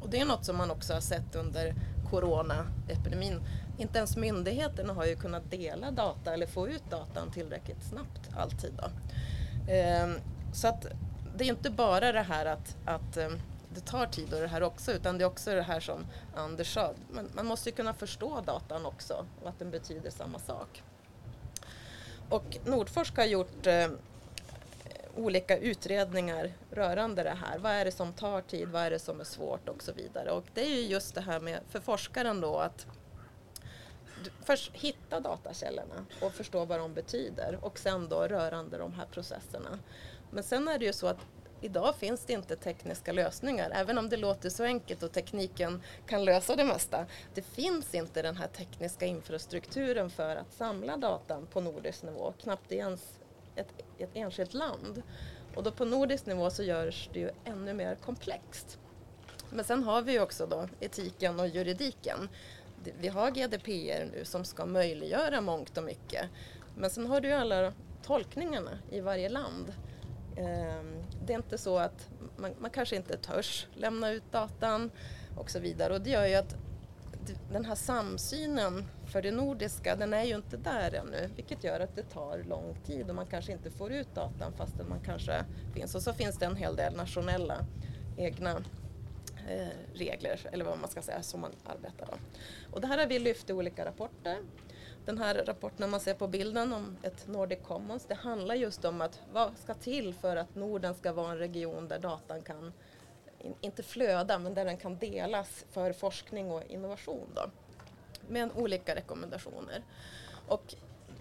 Och 0.01 0.09
det 0.09 0.19
är 0.19 0.25
något 0.25 0.45
som 0.45 0.57
man 0.57 0.71
också 0.71 0.93
har 0.93 1.01
sett 1.01 1.35
under 1.35 1.75
coronaepidemin 2.09 3.41
inte 3.77 3.97
ens 3.97 4.17
myndigheterna 4.17 4.93
har 4.93 5.05
ju 5.05 5.15
kunnat 5.15 5.51
dela 5.51 5.91
data 5.91 6.33
eller 6.33 6.45
få 6.45 6.67
ut 6.67 6.83
datan 6.89 7.31
tillräckligt 7.31 7.83
snabbt 7.83 8.29
alltid. 8.37 8.73
Då. 8.73 8.89
Ehm, 9.71 10.19
så 10.53 10.67
att 10.67 10.85
det 11.37 11.43
är 11.43 11.49
inte 11.49 11.69
bara 11.69 12.11
det 12.11 12.21
här 12.21 12.45
att, 12.45 12.77
att 12.85 13.17
ehm, 13.17 13.39
det 13.75 13.81
tar 13.81 14.05
tid 14.05 14.33
och 14.33 14.39
det 14.39 14.47
här 14.47 14.63
också 14.63 14.91
utan 14.91 15.17
det 15.17 15.23
är 15.23 15.27
också 15.27 15.55
det 15.55 15.61
här 15.61 15.79
som 15.79 16.05
Anders 16.35 16.73
sa, 16.73 16.93
man, 17.11 17.29
man 17.33 17.45
måste 17.45 17.69
ju 17.69 17.75
kunna 17.75 17.93
förstå 17.93 18.41
datan 18.45 18.85
också 18.85 19.25
och 19.41 19.49
att 19.49 19.59
den 19.59 19.71
betyder 19.71 20.09
samma 20.09 20.39
sak. 20.39 20.83
Och 22.29 22.57
Nordforsk 22.65 23.17
har 23.17 23.25
gjort 23.25 23.67
eh, 23.67 23.87
olika 25.15 25.57
utredningar 25.57 26.51
rörande 26.71 27.23
det 27.23 27.37
här. 27.45 27.57
Vad 27.59 27.71
är 27.71 27.85
det 27.85 27.91
som 27.91 28.13
tar 28.13 28.41
tid, 28.41 28.67
vad 28.67 28.81
är 28.81 28.89
det 28.89 28.99
som 28.99 29.19
är 29.19 29.23
svårt 29.23 29.69
och 29.69 29.83
så 29.83 29.91
vidare. 29.91 30.31
Och 30.31 30.43
det 30.53 30.61
är 30.61 30.69
ju 30.69 30.81
just 30.81 31.15
det 31.15 31.21
här 31.21 31.39
med 31.39 31.59
för 31.69 31.79
forskaren 31.79 32.41
då 32.41 32.57
att 32.57 32.87
först 34.43 34.71
hitta 34.73 35.19
datakällorna 35.19 36.05
och 36.21 36.33
förstå 36.33 36.65
vad 36.65 36.79
de 36.79 36.93
betyder 36.93 37.59
och 37.61 37.79
sen 37.79 38.09
då 38.09 38.27
rörande 38.27 38.77
de 38.77 38.93
här 38.93 39.05
processerna. 39.05 39.79
Men 40.31 40.43
sen 40.43 40.67
är 40.67 40.79
det 40.79 40.85
ju 40.85 40.93
så 40.93 41.07
att 41.07 41.19
idag 41.61 41.95
finns 41.95 42.25
det 42.25 42.33
inte 42.33 42.55
tekniska 42.55 43.11
lösningar, 43.11 43.71
även 43.73 43.97
om 43.97 44.09
det 44.09 44.17
låter 44.17 44.49
så 44.49 44.63
enkelt 44.63 45.03
och 45.03 45.11
tekniken 45.11 45.81
kan 46.07 46.25
lösa 46.25 46.55
det 46.55 46.63
mesta. 46.63 47.05
Det 47.33 47.41
finns 47.41 47.95
inte 47.95 48.21
den 48.21 48.37
här 48.37 48.47
tekniska 48.47 49.05
infrastrukturen 49.05 50.09
för 50.09 50.35
att 50.35 50.53
samla 50.53 50.97
datan 50.97 51.47
på 51.47 51.61
nordisk 51.61 52.03
nivå, 52.03 52.33
knappt 52.41 52.71
ens 52.71 53.19
ett, 53.55 53.67
ett 53.97 54.09
enskilt 54.13 54.53
land. 54.53 55.03
Och 55.55 55.63
då 55.63 55.71
på 55.71 55.85
nordisk 55.85 56.25
nivå 56.25 56.49
så 56.49 56.63
görs 56.63 57.09
det 57.13 57.19
ju 57.19 57.29
ännu 57.45 57.73
mer 57.73 57.95
komplext. 57.95 58.79
Men 59.49 59.65
sen 59.65 59.83
har 59.83 60.01
vi 60.01 60.11
ju 60.11 60.19
också 60.19 60.45
då 60.45 60.69
etiken 60.79 61.39
och 61.39 61.47
juridiken. 61.47 62.29
Vi 62.99 63.07
har 63.07 63.31
GDPR 63.31 64.05
nu 64.11 64.25
som 64.25 64.45
ska 64.45 64.65
möjliggöra 64.65 65.41
mångt 65.41 65.77
och 65.77 65.83
mycket. 65.83 66.25
Men 66.77 66.89
sen 66.89 67.05
har 67.05 67.21
du 67.21 67.31
alla 67.31 67.73
tolkningarna 68.03 68.79
i 68.91 68.99
varje 68.99 69.29
land. 69.29 69.73
Ehm, 70.37 71.03
det 71.25 71.33
är 71.33 71.37
inte 71.37 71.57
så 71.57 71.77
att 71.77 72.09
man, 72.37 72.51
man 72.59 72.69
kanske 72.69 72.95
inte 72.95 73.17
törs 73.17 73.67
lämna 73.73 74.11
ut 74.11 74.31
datan 74.31 74.91
och 75.37 75.51
så 75.51 75.59
vidare. 75.59 75.93
Och 75.93 76.01
det 76.01 76.09
gör 76.09 76.25
ju 76.25 76.35
att 76.35 76.55
den 77.51 77.65
här 77.65 77.75
samsynen 77.75 78.85
för 79.05 79.21
det 79.21 79.31
nordiska, 79.31 79.95
den 79.95 80.13
är 80.13 80.23
ju 80.23 80.35
inte 80.35 80.57
där 80.57 80.93
ännu, 80.93 81.29
vilket 81.35 81.63
gör 81.63 81.79
att 81.79 81.95
det 81.95 82.03
tar 82.03 82.43
lång 82.43 82.75
tid 82.85 83.09
och 83.09 83.15
man 83.15 83.25
kanske 83.25 83.51
inte 83.51 83.71
får 83.71 83.91
ut 83.91 84.15
datan 84.15 84.53
fastän 84.57 84.89
man 84.89 84.99
kanske 85.05 85.45
finns. 85.73 85.95
Och 85.95 86.01
så 86.01 86.13
finns 86.13 86.37
det 86.37 86.45
en 86.45 86.55
hel 86.55 86.75
del 86.75 86.95
nationella 86.95 87.65
egna 88.17 88.63
eh, 89.47 89.67
regler, 89.93 90.49
eller 90.51 90.65
vad 90.65 90.77
man 90.77 90.89
ska 90.89 91.01
säga, 91.01 91.23
som 91.23 91.41
man 91.41 91.51
arbetar 91.65 92.07
med. 92.07 92.19
Och 92.71 92.81
det 92.81 92.87
här 92.87 92.97
har 92.97 93.07
vi 93.07 93.19
lyft 93.19 93.49
i 93.49 93.53
olika 93.53 93.85
rapporter. 93.85 94.37
Den 95.05 95.17
här 95.17 95.35
rapporten 95.45 95.89
man 95.89 95.99
ser 95.99 96.13
på 96.13 96.27
bilden 96.27 96.73
om 96.73 96.97
ett 97.03 97.27
Nordic 97.27 97.59
Commons, 97.63 98.05
det 98.05 98.15
handlar 98.15 98.55
just 98.55 98.85
om 98.85 99.01
att 99.01 99.21
vad 99.33 99.57
ska 99.57 99.73
till 99.73 100.13
för 100.13 100.35
att 100.35 100.55
Norden 100.55 100.95
ska 100.95 101.13
vara 101.13 101.31
en 101.31 101.37
region 101.37 101.87
där 101.87 101.99
datan 101.99 102.41
kan, 102.41 102.73
inte 103.61 103.83
flöda, 103.83 104.39
men 104.39 104.53
där 104.53 104.65
den 104.65 104.77
kan 104.77 104.97
delas 104.97 105.65
för 105.71 105.93
forskning 105.93 106.51
och 106.51 106.63
innovation 106.63 107.27
då. 107.35 107.49
Med 108.27 108.49
olika 108.55 108.95
rekommendationer. 108.95 109.83
Och 110.47 110.75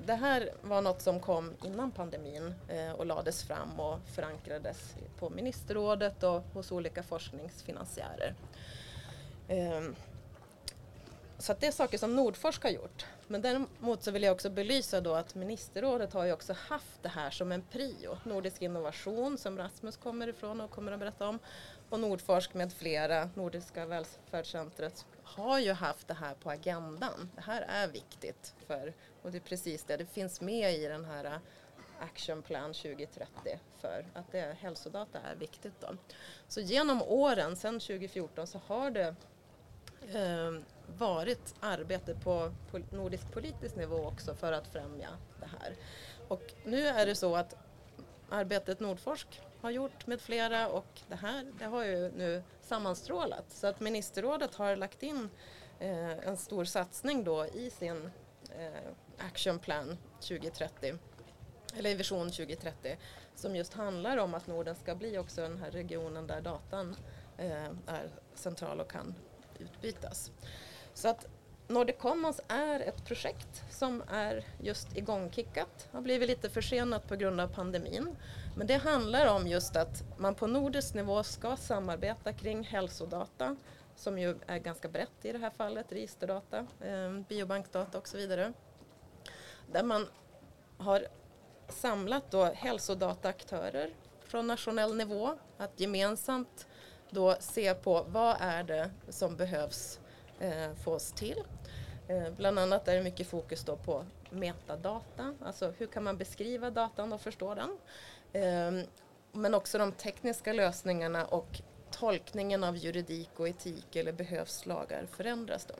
det 0.06 0.14
här 0.14 0.50
var 0.62 0.82
något 0.82 1.02
som 1.02 1.20
kom 1.20 1.52
innan 1.64 1.90
pandemin 1.90 2.54
eh, 2.68 2.92
och 2.92 3.06
lades 3.06 3.42
fram 3.42 3.80
och 3.80 3.98
förankrades 4.14 4.94
på 5.18 5.30
ministerrådet 5.30 6.22
och 6.22 6.42
hos 6.52 6.72
olika 6.72 7.02
forskningsfinansiärer. 7.02 8.34
Eh, 9.48 9.82
så 11.38 11.54
det 11.60 11.66
är 11.66 11.72
saker 11.72 11.98
som 11.98 12.16
Nordforsk 12.16 12.62
har 12.62 12.70
gjort. 12.70 13.06
Men 13.26 13.42
däremot 13.42 14.02
så 14.02 14.10
vill 14.10 14.22
jag 14.22 14.32
också 14.32 14.50
belysa 14.50 15.00
då 15.00 15.14
att 15.14 15.34
ministerrådet 15.34 16.12
har 16.12 16.24
ju 16.24 16.32
också 16.32 16.52
haft 16.52 17.02
det 17.02 17.08
här 17.08 17.30
som 17.30 17.52
en 17.52 17.62
prio. 17.62 18.18
Nordisk 18.24 18.62
innovation 18.62 19.38
som 19.38 19.58
Rasmus 19.58 19.96
kommer 19.96 20.28
ifrån 20.28 20.60
och 20.60 20.70
kommer 20.70 20.92
att 20.92 20.98
berätta 20.98 21.28
om 21.28 21.38
och 21.94 22.00
Nordforsk 22.00 22.54
med 22.54 22.72
flera, 22.72 23.30
Nordiska 23.34 23.86
välfärdscentret 23.86 25.06
har 25.22 25.58
ju 25.58 25.72
haft 25.72 26.08
det 26.08 26.14
här 26.14 26.34
på 26.34 26.50
agendan. 26.50 27.30
Det 27.34 27.40
här 27.40 27.62
är 27.68 27.88
viktigt 27.88 28.54
för, 28.66 28.94
och 29.22 29.30
det 29.32 29.38
är 29.38 29.40
precis 29.40 29.84
det, 29.84 29.96
det 29.96 30.06
finns 30.06 30.40
med 30.40 30.74
i 30.74 30.86
den 30.86 31.04
här 31.04 31.40
Action 32.00 32.42
Plan 32.42 32.72
2030 32.72 33.58
för 33.80 34.06
att 34.14 34.32
det, 34.32 34.56
hälsodata 34.60 35.18
är 35.20 35.34
viktigt. 35.34 35.72
Då. 35.80 35.96
Så 36.48 36.60
genom 36.60 37.02
åren, 37.02 37.56
sedan 37.56 37.80
2014, 37.80 38.46
så 38.46 38.60
har 38.66 38.90
det 38.90 39.14
eh, 40.14 40.52
varit 40.98 41.54
arbete 41.60 42.14
på 42.14 42.52
nordisk 42.90 43.32
politisk 43.32 43.76
nivå 43.76 44.06
också 44.06 44.34
för 44.34 44.52
att 44.52 44.68
främja 44.68 45.08
det 45.40 45.46
här. 45.60 45.76
Och 46.28 46.54
nu 46.64 46.86
är 46.86 47.06
det 47.06 47.14
så 47.14 47.36
att 47.36 47.56
arbetet 48.30 48.80
Nordforsk 48.80 49.40
har 49.64 49.70
gjort 49.70 50.06
med 50.06 50.20
flera 50.20 50.68
och 50.68 51.00
det 51.08 51.14
här 51.14 51.46
det 51.58 51.64
har 51.64 51.84
ju 51.84 52.10
nu 52.10 52.42
sammanstrålat 52.60 53.44
så 53.48 53.66
att 53.66 53.80
ministerrådet 53.80 54.54
har 54.54 54.76
lagt 54.76 55.02
in 55.02 55.30
eh, 55.78 56.28
en 56.28 56.36
stor 56.36 56.64
satsning 56.64 57.24
då 57.24 57.46
i 57.46 57.70
sin 57.70 58.10
eh, 58.58 58.90
Action 59.18 59.58
Plan 59.58 59.98
2030 60.20 60.98
eller 61.76 61.90
i 61.90 61.94
Vision 61.94 62.30
2030 62.30 62.96
som 63.34 63.56
just 63.56 63.74
handlar 63.74 64.16
om 64.16 64.34
att 64.34 64.46
Norden 64.46 64.74
ska 64.74 64.94
bli 64.94 65.18
också 65.18 65.40
den 65.40 65.58
här 65.58 65.70
regionen 65.70 66.26
där 66.26 66.40
datan 66.40 66.96
eh, 67.38 67.64
är 67.86 68.10
central 68.34 68.80
och 68.80 68.90
kan 68.90 69.14
utbytas. 69.58 70.30
Så 70.94 71.08
att 71.08 71.26
Nordic 71.68 71.96
Commons 71.98 72.40
är 72.48 72.80
ett 72.80 73.04
projekt 73.04 73.64
som 73.70 74.02
är 74.08 74.44
just 74.60 74.96
igångkickat. 74.96 75.88
Har 75.92 76.00
blivit 76.00 76.28
lite 76.28 76.50
försenat 76.50 77.08
på 77.08 77.16
grund 77.16 77.40
av 77.40 77.48
pandemin. 77.48 78.16
Men 78.56 78.66
det 78.66 78.76
handlar 78.76 79.34
om 79.34 79.46
just 79.46 79.76
att 79.76 80.02
man 80.18 80.34
på 80.34 80.46
nordisk 80.46 80.94
nivå 80.94 81.22
ska 81.22 81.56
samarbeta 81.56 82.32
kring 82.32 82.64
hälsodata 82.64 83.56
som 83.96 84.18
ju 84.18 84.36
är 84.46 84.58
ganska 84.58 84.88
brett 84.88 85.24
i 85.24 85.32
det 85.32 85.38
här 85.38 85.50
fallet, 85.50 85.92
registerdata, 85.92 86.66
eh, 86.80 87.12
biobankdata 87.28 87.98
och 87.98 88.08
så 88.08 88.16
vidare. 88.16 88.52
Där 89.72 89.82
man 89.82 90.06
har 90.78 91.06
samlat 91.68 92.30
då 92.30 92.44
hälsodataaktörer 92.44 93.94
från 94.20 94.46
nationell 94.46 94.96
nivå 94.96 95.38
att 95.58 95.80
gemensamt 95.80 96.66
då 97.10 97.36
se 97.40 97.74
på 97.74 98.06
vad 98.08 98.36
är 98.40 98.62
det 98.62 98.90
som 99.08 99.36
behövs 99.36 100.00
eh, 100.40 100.74
fås 100.84 101.12
till. 101.12 101.42
Eh, 102.08 102.30
bland 102.36 102.58
annat 102.58 102.88
är 102.88 102.96
det 102.96 103.02
mycket 103.02 103.26
fokus 103.26 103.64
då 103.64 103.76
på 103.76 104.04
metadata, 104.30 105.34
alltså 105.44 105.72
hur 105.78 105.86
kan 105.86 106.04
man 106.04 106.18
beskriva 106.18 106.70
datan 106.70 107.12
och 107.12 107.20
förstå 107.20 107.54
den. 107.54 107.78
Eh, 108.32 108.86
men 109.32 109.54
också 109.54 109.78
de 109.78 109.92
tekniska 109.92 110.52
lösningarna 110.52 111.24
och 111.24 111.60
tolkningen 111.90 112.64
av 112.64 112.76
juridik 112.76 113.30
och 113.36 113.48
etik 113.48 113.96
eller 113.96 114.12
behövs 114.12 114.66
lagar 114.66 115.06
förändras. 115.06 115.64
Då. 115.64 115.74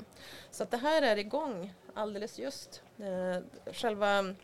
Så 0.50 0.62
att 0.62 0.70
det 0.70 0.76
här 0.76 1.02
är 1.02 1.16
igång 1.16 1.74
alldeles 1.94 2.38
just. 2.38 2.82
Eh, 2.98 3.72
själva 3.72 4.34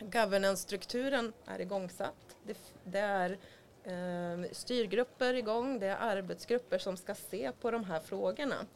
governance-strukturen 0.00 1.32
är 1.46 1.60
igångsatt. 1.60 2.36
Det, 2.46 2.58
det 2.84 2.98
är 2.98 3.38
ehm, 3.84 4.46
styrgrupper 4.52 5.34
igång, 5.34 5.78
det 5.78 5.86
är 5.86 5.96
arbetsgrupper 5.96 6.78
som 6.78 6.96
ska 6.96 7.14
se 7.14 7.52
på 7.60 7.70
de 7.70 7.84
här 7.84 8.00
frågorna. 8.00 8.66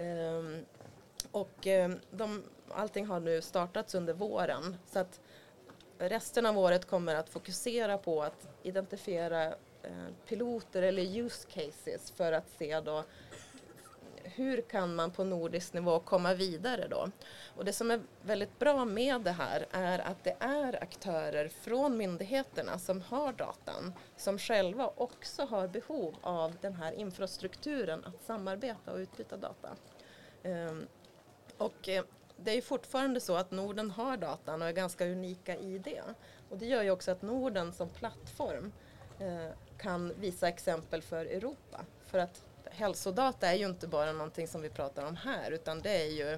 Um, 0.00 0.66
och 1.32 1.66
ehm, 1.66 2.00
de, 2.10 2.42
allting 2.68 3.06
har 3.06 3.20
nu 3.20 3.42
startats 3.42 3.94
under 3.94 4.14
våren. 4.14 4.76
Så 4.86 4.98
att 4.98 5.20
resten 5.98 6.46
av 6.46 6.58
året 6.58 6.84
kommer 6.84 7.14
att 7.14 7.28
fokusera 7.28 7.98
på 7.98 8.22
att 8.22 8.48
identifiera 8.62 9.44
eh, 9.82 10.06
piloter 10.26 10.82
eller 10.82 11.02
use 11.02 11.48
cases 11.48 12.10
för 12.10 12.32
att 12.32 12.50
se 12.50 12.80
då 12.80 13.04
hur 14.40 14.60
kan 14.60 14.94
man 14.94 15.10
på 15.10 15.24
nordisk 15.24 15.72
nivå 15.72 15.98
komma 15.98 16.34
vidare 16.34 16.88
då? 16.88 17.10
Och 17.56 17.64
det 17.64 17.72
som 17.72 17.90
är 17.90 18.00
väldigt 18.22 18.58
bra 18.58 18.84
med 18.84 19.20
det 19.20 19.30
här 19.30 19.66
är 19.70 19.98
att 19.98 20.24
det 20.24 20.36
är 20.40 20.82
aktörer 20.82 21.48
från 21.48 21.96
myndigheterna 21.96 22.78
som 22.78 23.02
har 23.02 23.32
datan 23.32 23.92
som 24.16 24.38
själva 24.38 24.90
också 24.96 25.44
har 25.44 25.68
behov 25.68 26.14
av 26.20 26.56
den 26.60 26.74
här 26.74 26.92
infrastrukturen 26.92 28.04
att 28.04 28.24
samarbeta 28.24 28.92
och 28.92 28.98
utbyta 28.98 29.36
data. 29.36 29.68
Ehm, 30.42 30.86
och 31.58 31.88
eh, 31.88 32.04
det 32.36 32.50
är 32.50 32.62
fortfarande 32.62 33.20
så 33.20 33.36
att 33.36 33.50
Norden 33.50 33.90
har 33.90 34.16
datan 34.16 34.62
och 34.62 34.68
är 34.68 34.72
ganska 34.72 35.06
unika 35.06 35.56
i 35.56 35.78
det. 35.78 36.02
Och 36.48 36.58
det 36.58 36.66
gör 36.66 36.82
ju 36.82 36.90
också 36.90 37.10
att 37.10 37.22
Norden 37.22 37.72
som 37.72 37.88
plattform 37.88 38.72
eh, 39.18 39.50
kan 39.78 40.12
visa 40.20 40.48
exempel 40.48 41.02
för 41.02 41.26
Europa. 41.26 41.84
För 42.06 42.18
att 42.18 42.44
hälsodata 42.70 43.48
är 43.48 43.54
ju 43.54 43.66
inte 43.66 43.88
bara 43.88 44.12
någonting 44.12 44.48
som 44.48 44.62
vi 44.62 44.70
pratar 44.70 45.06
om 45.06 45.16
här 45.16 45.50
utan 45.50 45.80
det 45.80 46.02
är 46.02 46.10
ju 46.10 46.32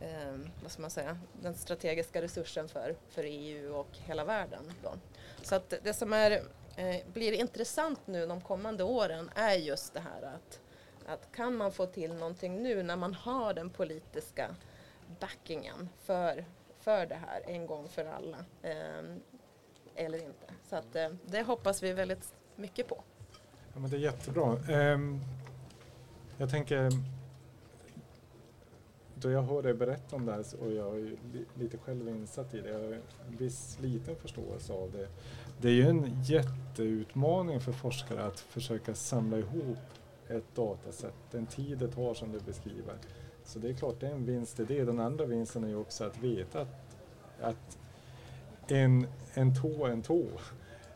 eh, 0.00 0.38
vad 0.62 0.72
ska 0.72 0.82
man 0.82 0.90
säga, 0.90 1.18
den 1.42 1.54
strategiska 1.54 2.22
resursen 2.22 2.68
för, 2.68 2.96
för 3.08 3.24
EU 3.24 3.74
och 3.74 3.88
hela 3.92 4.24
världen. 4.24 4.72
Då. 4.82 4.94
Så 5.42 5.54
att 5.54 5.74
det 5.82 5.94
som 5.94 6.12
är, 6.12 6.30
eh, 6.76 7.06
blir 7.12 7.32
intressant 7.32 8.06
nu 8.06 8.26
de 8.26 8.40
kommande 8.40 8.84
åren 8.84 9.30
är 9.34 9.54
just 9.54 9.94
det 9.94 10.00
här 10.00 10.22
att, 10.22 10.60
att 11.06 11.32
kan 11.32 11.56
man 11.56 11.72
få 11.72 11.86
till 11.86 12.14
någonting 12.14 12.62
nu 12.62 12.82
när 12.82 12.96
man 12.96 13.14
har 13.14 13.54
den 13.54 13.70
politiska 13.70 14.56
backingen 15.20 15.88
för, 16.04 16.44
för 16.80 17.06
det 17.06 17.14
här 17.14 17.42
en 17.46 17.66
gång 17.66 17.88
för 17.88 18.04
alla 18.04 18.44
eh, 18.62 19.16
eller 19.94 20.24
inte. 20.24 20.54
Så 20.68 20.76
att, 20.76 20.96
eh, 20.96 21.08
det 21.24 21.42
hoppas 21.42 21.82
vi 21.82 21.92
väldigt 21.92 22.34
mycket 22.56 22.88
på. 22.88 23.04
Ja, 23.76 23.80
men 23.80 23.90
det 23.90 23.96
är 23.96 24.00
jättebra. 24.00 24.56
Um, 24.94 25.20
jag 26.38 26.50
tänker, 26.50 26.90
då 29.14 29.30
jag 29.30 29.42
hör 29.42 29.62
dig 29.62 29.74
berätta 29.74 30.16
om 30.16 30.26
det 30.26 30.32
här 30.32 30.44
och 30.60 30.72
jag 30.72 31.00
är 31.00 31.16
lite 31.54 31.78
själv 31.78 32.08
insatt 32.08 32.54
i 32.54 32.60
det, 32.60 32.68
jag 32.68 32.78
har 32.78 32.92
en 33.28 33.36
viss 33.38 33.78
liten 33.80 34.16
förståelse 34.16 34.72
av 34.72 34.92
det. 34.92 35.08
Det 35.60 35.68
är 35.68 35.72
ju 35.72 35.88
en 35.88 36.22
jätteutmaning 36.22 37.60
för 37.60 37.72
forskare 37.72 38.24
att 38.24 38.40
försöka 38.40 38.94
samla 38.94 39.38
ihop 39.38 39.78
ett 40.28 40.54
datasätt, 40.54 41.14
den 41.30 41.46
tid 41.46 41.78
det 41.78 41.88
tar 41.88 42.14
som 42.14 42.32
du 42.32 42.40
beskriver, 42.40 42.94
Så 43.44 43.58
det 43.58 43.68
är 43.68 43.74
klart 43.74 44.00
det 44.00 44.06
är 44.06 44.12
en 44.12 44.26
vinst 44.26 44.60
i 44.60 44.64
det. 44.64 44.84
Den 44.84 45.00
andra 45.00 45.24
vinsten 45.24 45.64
är 45.64 45.68
ju 45.68 45.76
också 45.76 46.04
att 46.04 46.18
veta 46.18 46.60
att, 46.60 46.96
att 47.40 47.78
en, 48.68 49.06
en 49.34 49.54
tå 49.62 49.86
är 49.86 49.90
en 49.90 50.02
tå. 50.02 50.26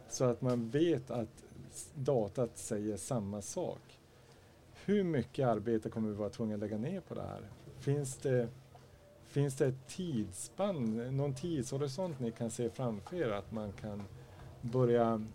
Så 0.09 0.25
att 0.25 0.43
man 0.43 0.71
vet 0.71 1.11
att 1.11 1.45
datat 1.95 2.59
säger 2.59 2.97
samma 2.97 3.43
sak. 3.43 3.99
Hur 4.85 5.05
mycket 5.05 5.47
arbete 5.47 5.91
kommer 5.91 6.09
vi 6.09 6.15
vara 6.15 6.29
tvungna 6.29 6.55
att 6.55 6.61
lägga 6.61 6.79
ner 6.79 7.01
på 7.01 7.15
det 7.15 7.23
här? 7.23 7.49
Finns 7.79 8.17
det, 8.17 8.49
finns 9.25 9.57
det 9.57 9.67
ett 9.67 9.89
tidsspann, 9.89 11.17
någon 11.17 11.35
tidshorisont 11.35 12.21
ni 12.21 12.33
kan 12.33 12.51
se 12.51 12.71
framför 12.71 13.17
er 13.17 13.31
att 13.31 13.53
man 13.53 13.73
kan 13.73 14.03
börja 14.61 15.27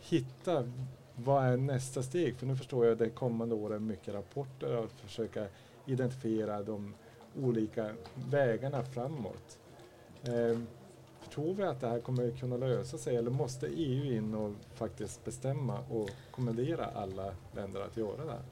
hitta 0.00 0.72
vad 1.16 1.44
är 1.44 1.56
nästa 1.56 2.02
steg? 2.02 2.36
För 2.36 2.46
nu 2.46 2.56
förstår 2.56 2.84
jag 2.84 2.92
att 2.92 2.98
det 2.98 3.10
kommande 3.10 3.54
åren 3.54 3.86
mycket 3.86 4.14
rapporter 4.14 4.76
och 4.76 4.90
försöka 4.90 5.46
identifiera 5.86 6.62
de 6.62 6.94
olika 7.42 7.90
vägarna 8.30 8.84
framåt. 8.84 9.58
Eh, 10.22 10.58
tror 11.30 11.54
vi 11.54 11.62
att 11.62 11.80
det 11.80 11.88
här 11.88 12.00
kommer 12.00 12.30
kunna 12.30 12.56
lösa 12.56 12.98
sig 12.98 13.16
eller 13.16 13.30
måste 13.30 13.66
EU 13.66 14.04
in 14.16 14.34
och 14.34 14.52
faktiskt 14.74 15.24
bestämma 15.24 15.78
och 15.90 16.10
kommendera 16.30 16.86
alla 16.86 17.34
länder 17.54 17.80
att 17.80 17.96
göra 17.96 18.24
det 18.24 18.30
här? 18.30 18.42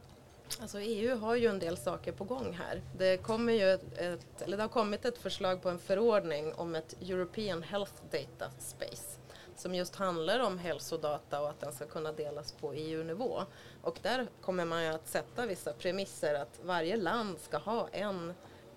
Alltså 0.60 0.80
EU 0.80 1.16
har 1.16 1.36
ju 1.36 1.46
en 1.46 1.58
del 1.58 1.76
saker 1.76 2.12
på 2.12 2.24
gång 2.24 2.52
här. 2.52 2.82
Det, 2.98 3.16
kommer 3.16 3.52
ju 3.52 3.70
ett, 3.72 4.42
eller 4.42 4.56
det 4.56 4.62
har 4.62 4.68
kommit 4.68 5.04
ett 5.04 5.18
förslag 5.18 5.62
på 5.62 5.68
en 5.68 5.78
förordning 5.78 6.52
om 6.54 6.74
ett 6.74 7.02
European 7.02 7.62
Health 7.62 7.92
Data 8.10 8.50
Space 8.58 9.18
som 9.56 9.74
just 9.74 9.96
handlar 9.96 10.40
om 10.40 10.58
hälsodata 10.58 11.40
och 11.40 11.50
att 11.50 11.60
den 11.60 11.72
ska 11.72 11.86
kunna 11.86 12.12
delas 12.12 12.52
på 12.52 12.72
EU-nivå. 12.72 13.42
Och 13.82 13.98
där 14.02 14.26
kommer 14.40 14.64
man 14.64 14.84
ju 14.84 14.88
att 14.88 15.08
sätta 15.08 15.46
vissa 15.46 15.72
premisser 15.72 16.34
att 16.34 16.60
varje 16.64 16.96
land 16.96 17.38
ska 17.38 17.58
ha 17.58 17.88
en 17.92 18.34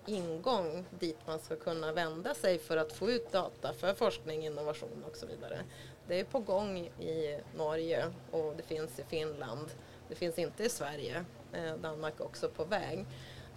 ingång 0.08 0.84
dit 0.90 1.16
man 1.26 1.38
ska 1.38 1.56
kunna 1.56 1.92
vända 1.92 2.34
sig 2.34 2.58
för 2.58 2.76
att 2.76 2.92
få 2.92 3.10
ut 3.10 3.32
data 3.32 3.72
för 3.72 3.94
forskning, 3.94 4.46
innovation 4.46 5.04
och 5.10 5.16
så 5.16 5.26
vidare. 5.26 5.58
Det 6.06 6.20
är 6.20 6.24
på 6.24 6.38
gång 6.38 6.78
i 7.00 7.38
Norge 7.56 8.04
och 8.30 8.54
det 8.56 8.62
finns 8.62 8.98
i 8.98 9.02
Finland. 9.02 9.68
Det 10.08 10.14
finns 10.14 10.38
inte 10.38 10.64
i 10.64 10.68
Sverige. 10.68 11.24
Eh, 11.52 11.74
Danmark 11.74 12.20
är 12.20 12.24
också 12.24 12.48
på 12.48 12.64
väg. 12.64 13.06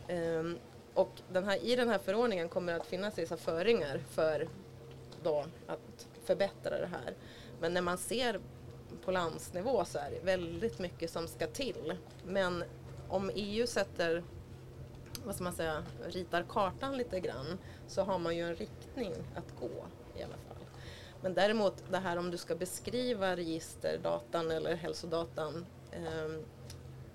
Ehm, 0.07 0.57
och 0.93 1.21
den 1.31 1.43
här, 1.43 1.63
i 1.63 1.75
den 1.75 1.89
här 1.89 1.97
förordningen 1.97 2.49
kommer 2.49 2.73
det 2.73 2.79
att 2.81 2.87
finnas 2.87 3.17
vissa 3.17 3.37
föringar 3.37 4.01
för 4.09 4.47
då 5.23 5.45
att 5.67 6.07
förbättra 6.23 6.79
det 6.79 6.87
här. 6.87 7.15
Men 7.59 7.73
när 7.73 7.81
man 7.81 7.97
ser 7.97 8.39
på 9.05 9.11
landsnivå 9.11 9.85
så 9.85 9.99
är 9.99 10.11
det 10.11 10.19
väldigt 10.25 10.79
mycket 10.79 11.11
som 11.11 11.27
ska 11.27 11.47
till. 11.47 11.97
Men 12.25 12.63
om 13.09 13.31
EU 13.35 13.67
sätter, 13.67 14.23
vad 15.25 15.35
ska 15.35 15.43
man 15.43 15.53
säga, 15.53 15.83
ritar 16.05 16.45
kartan 16.49 16.97
lite 16.97 17.19
grann 17.19 17.57
så 17.87 18.01
har 18.01 18.19
man 18.19 18.35
ju 18.35 18.43
en 18.43 18.55
riktning 18.55 19.13
att 19.35 19.59
gå 19.59 19.85
i 20.19 20.23
alla 20.23 20.37
fall. 20.47 20.65
Men 21.21 21.33
däremot 21.33 21.83
det 21.91 21.97
här 21.97 22.17
om 22.17 22.31
du 22.31 22.37
ska 22.37 22.55
beskriva 22.55 23.35
registerdatan 23.35 24.51
eller 24.51 24.75
hälsodatan 24.75 25.65
eh, 25.91 26.41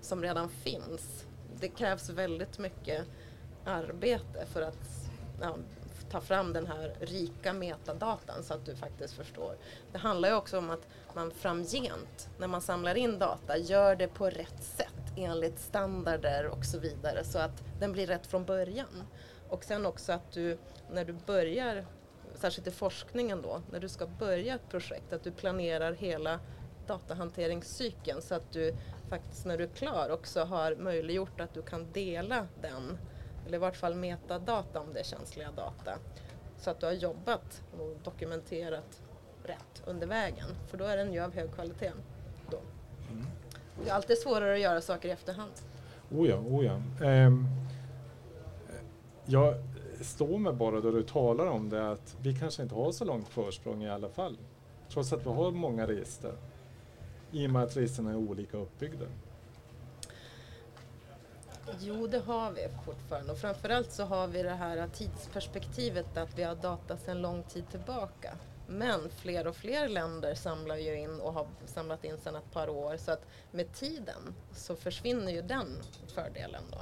som 0.00 0.22
redan 0.22 0.48
finns. 0.48 1.24
Det 1.60 1.68
krävs 1.68 2.10
väldigt 2.10 2.58
mycket 2.58 3.04
arbete 3.64 4.46
för 4.46 4.62
att 4.62 5.10
ja, 5.40 5.56
ta 6.10 6.20
fram 6.20 6.52
den 6.52 6.66
här 6.66 6.96
rika 7.00 7.52
metadatan 7.52 8.42
så 8.42 8.54
att 8.54 8.66
du 8.66 8.76
faktiskt 8.76 9.14
förstår. 9.14 9.56
Det 9.92 9.98
handlar 9.98 10.28
ju 10.28 10.34
också 10.34 10.58
om 10.58 10.70
att 10.70 10.88
man 11.14 11.30
framgent 11.30 12.28
när 12.38 12.46
man 12.46 12.60
samlar 12.60 12.94
in 12.94 13.18
data 13.18 13.58
gör 13.58 13.96
det 13.96 14.08
på 14.08 14.30
rätt 14.30 14.62
sätt 14.62 14.95
enligt 15.16 15.58
standarder 15.58 16.46
och 16.46 16.64
så 16.64 16.78
vidare 16.78 17.24
så 17.24 17.38
att 17.38 17.64
den 17.80 17.92
blir 17.92 18.06
rätt 18.06 18.26
från 18.26 18.44
början. 18.44 19.04
Och 19.48 19.64
sen 19.64 19.86
också 19.86 20.12
att 20.12 20.32
du 20.32 20.58
när 20.90 21.04
du 21.04 21.12
börjar, 21.12 21.86
särskilt 22.34 22.66
i 22.66 22.70
forskningen 22.70 23.42
då, 23.42 23.62
när 23.72 23.80
du 23.80 23.88
ska 23.88 24.06
börja 24.06 24.54
ett 24.54 24.68
projekt, 24.68 25.12
att 25.12 25.24
du 25.24 25.32
planerar 25.32 25.92
hela 25.92 26.40
datahanteringscykeln 26.86 28.22
så 28.22 28.34
att 28.34 28.52
du 28.52 28.74
faktiskt 29.08 29.46
när 29.46 29.58
du 29.58 29.64
är 29.64 29.68
klar 29.68 30.10
också 30.10 30.44
har 30.44 30.76
möjliggjort 30.76 31.40
att 31.40 31.54
du 31.54 31.62
kan 31.62 31.92
dela 31.92 32.46
den 32.62 32.98
eller 33.46 33.56
i 33.56 33.60
vart 33.60 33.76
fall 33.76 33.94
metadata 33.94 34.80
om 34.80 34.92
det 34.92 35.00
är 35.00 35.04
känsliga 35.04 35.50
data. 35.50 35.98
Så 36.58 36.70
att 36.70 36.80
du 36.80 36.86
har 36.86 36.92
jobbat 36.92 37.62
och 37.78 37.96
dokumenterat 38.04 39.02
rätt 39.44 39.82
under 39.84 40.06
vägen, 40.06 40.48
för 40.68 40.78
då 40.78 40.84
är 40.84 40.96
den 40.96 41.12
ju 41.12 41.20
av 41.20 41.34
hög 41.34 41.54
kvalitet. 41.54 41.92
Det 43.84 43.90
är 43.90 43.94
alltid 43.94 44.18
svårare 44.18 44.54
att 44.54 44.60
göra 44.60 44.80
saker 44.80 45.08
i 45.08 45.12
efterhand. 45.12 45.52
Oh 46.10 46.28
ja, 46.28 46.36
oh 46.36 46.64
ja. 46.64 47.06
Um, 47.26 47.46
jag 49.26 49.54
står 50.00 50.38
mig 50.38 50.52
bara 50.52 50.80
då 50.80 50.90
du 50.90 51.02
talar 51.02 51.46
om 51.46 51.68
det 51.68 51.90
att 51.90 52.16
vi 52.22 52.34
kanske 52.34 52.62
inte 52.62 52.74
har 52.74 52.92
så 52.92 53.04
långt 53.04 53.28
försprång 53.28 53.82
i 53.82 53.90
alla 53.90 54.08
fall. 54.08 54.38
Trots 54.88 55.12
att 55.12 55.26
vi 55.26 55.30
har 55.30 55.50
många 55.50 55.86
register. 55.86 56.32
I 57.32 57.46
och 57.46 57.50
med 57.50 57.62
att 57.62 57.76
registren 57.76 58.06
är 58.06 58.16
olika 58.16 58.56
uppbyggda. 58.56 59.06
Jo, 61.80 62.06
det 62.06 62.18
har 62.18 62.50
vi 62.50 62.68
fortfarande 62.84 63.32
och 63.32 63.38
framförallt 63.38 63.92
så 63.92 64.04
har 64.04 64.26
vi 64.26 64.42
det 64.42 64.50
här 64.50 64.88
tidsperspektivet 64.88 66.16
att 66.16 66.38
vi 66.38 66.42
har 66.42 66.54
data 66.54 66.96
sedan 66.96 67.22
lång 67.22 67.42
tid 67.42 67.64
tillbaka. 67.70 68.34
Men 68.68 69.10
fler 69.10 69.46
och 69.46 69.56
fler 69.56 69.88
länder 69.88 70.34
samlar 70.34 70.76
ju 70.76 70.94
in 70.94 71.20
och 71.20 71.32
har 71.32 71.46
samlat 71.66 72.04
in 72.04 72.18
sedan 72.18 72.36
ett 72.36 72.52
par 72.52 72.68
år 72.68 72.96
så 72.96 73.12
att 73.12 73.26
med 73.50 73.72
tiden 73.72 74.34
så 74.52 74.76
försvinner 74.76 75.32
ju 75.32 75.42
den 75.42 75.82
fördelen 76.14 76.62
då. 76.72 76.78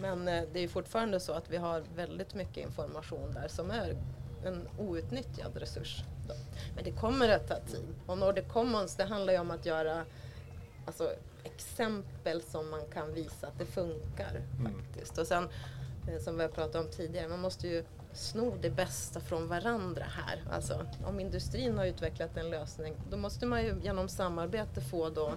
Men 0.00 0.28
eh, 0.28 0.44
det 0.52 0.60
är 0.60 0.68
fortfarande 0.68 1.20
så 1.20 1.32
att 1.32 1.50
vi 1.50 1.56
har 1.56 1.84
väldigt 1.94 2.34
mycket 2.34 2.56
information 2.56 3.32
där 3.34 3.48
som 3.48 3.70
är 3.70 3.96
en 4.44 4.68
outnyttjad 4.78 5.56
resurs. 5.56 6.04
Då. 6.28 6.34
Men 6.74 6.84
det 6.84 6.92
kommer 6.92 7.28
att 7.28 7.48
ta 7.48 7.60
tid. 7.60 7.94
Och 8.06 8.18
Nordic 8.18 8.44
Commons 8.48 8.96
det 8.96 9.04
handlar 9.04 9.32
ju 9.32 9.38
om 9.38 9.50
att 9.50 9.66
göra 9.66 10.04
alltså, 10.86 11.12
exempel 11.44 12.42
som 12.42 12.70
man 12.70 12.86
kan 12.92 13.14
visa 13.14 13.46
att 13.46 13.58
det 13.58 13.66
funkar 13.66 14.42
mm. 14.58 14.72
faktiskt. 14.72 15.18
Och 15.18 15.26
sen 15.26 15.48
eh, 16.08 16.18
som 16.18 16.36
vi 16.36 16.42
har 16.42 16.50
pratat 16.50 16.84
om 16.84 16.90
tidigare, 16.90 17.28
man 17.28 17.40
måste 17.40 17.68
ju 17.68 17.84
sno 18.16 18.54
det 18.60 18.70
bästa 18.70 19.20
från 19.20 19.48
varandra 19.48 20.04
här. 20.04 20.42
Alltså, 20.50 20.86
om 21.04 21.20
industrin 21.20 21.78
har 21.78 21.86
utvecklat 21.86 22.36
en 22.36 22.50
lösning, 22.50 22.94
då 23.10 23.16
måste 23.16 23.46
man 23.46 23.62
ju 23.62 23.74
genom 23.82 24.08
samarbete 24.08 24.80
få 24.80 25.10
då 25.10 25.32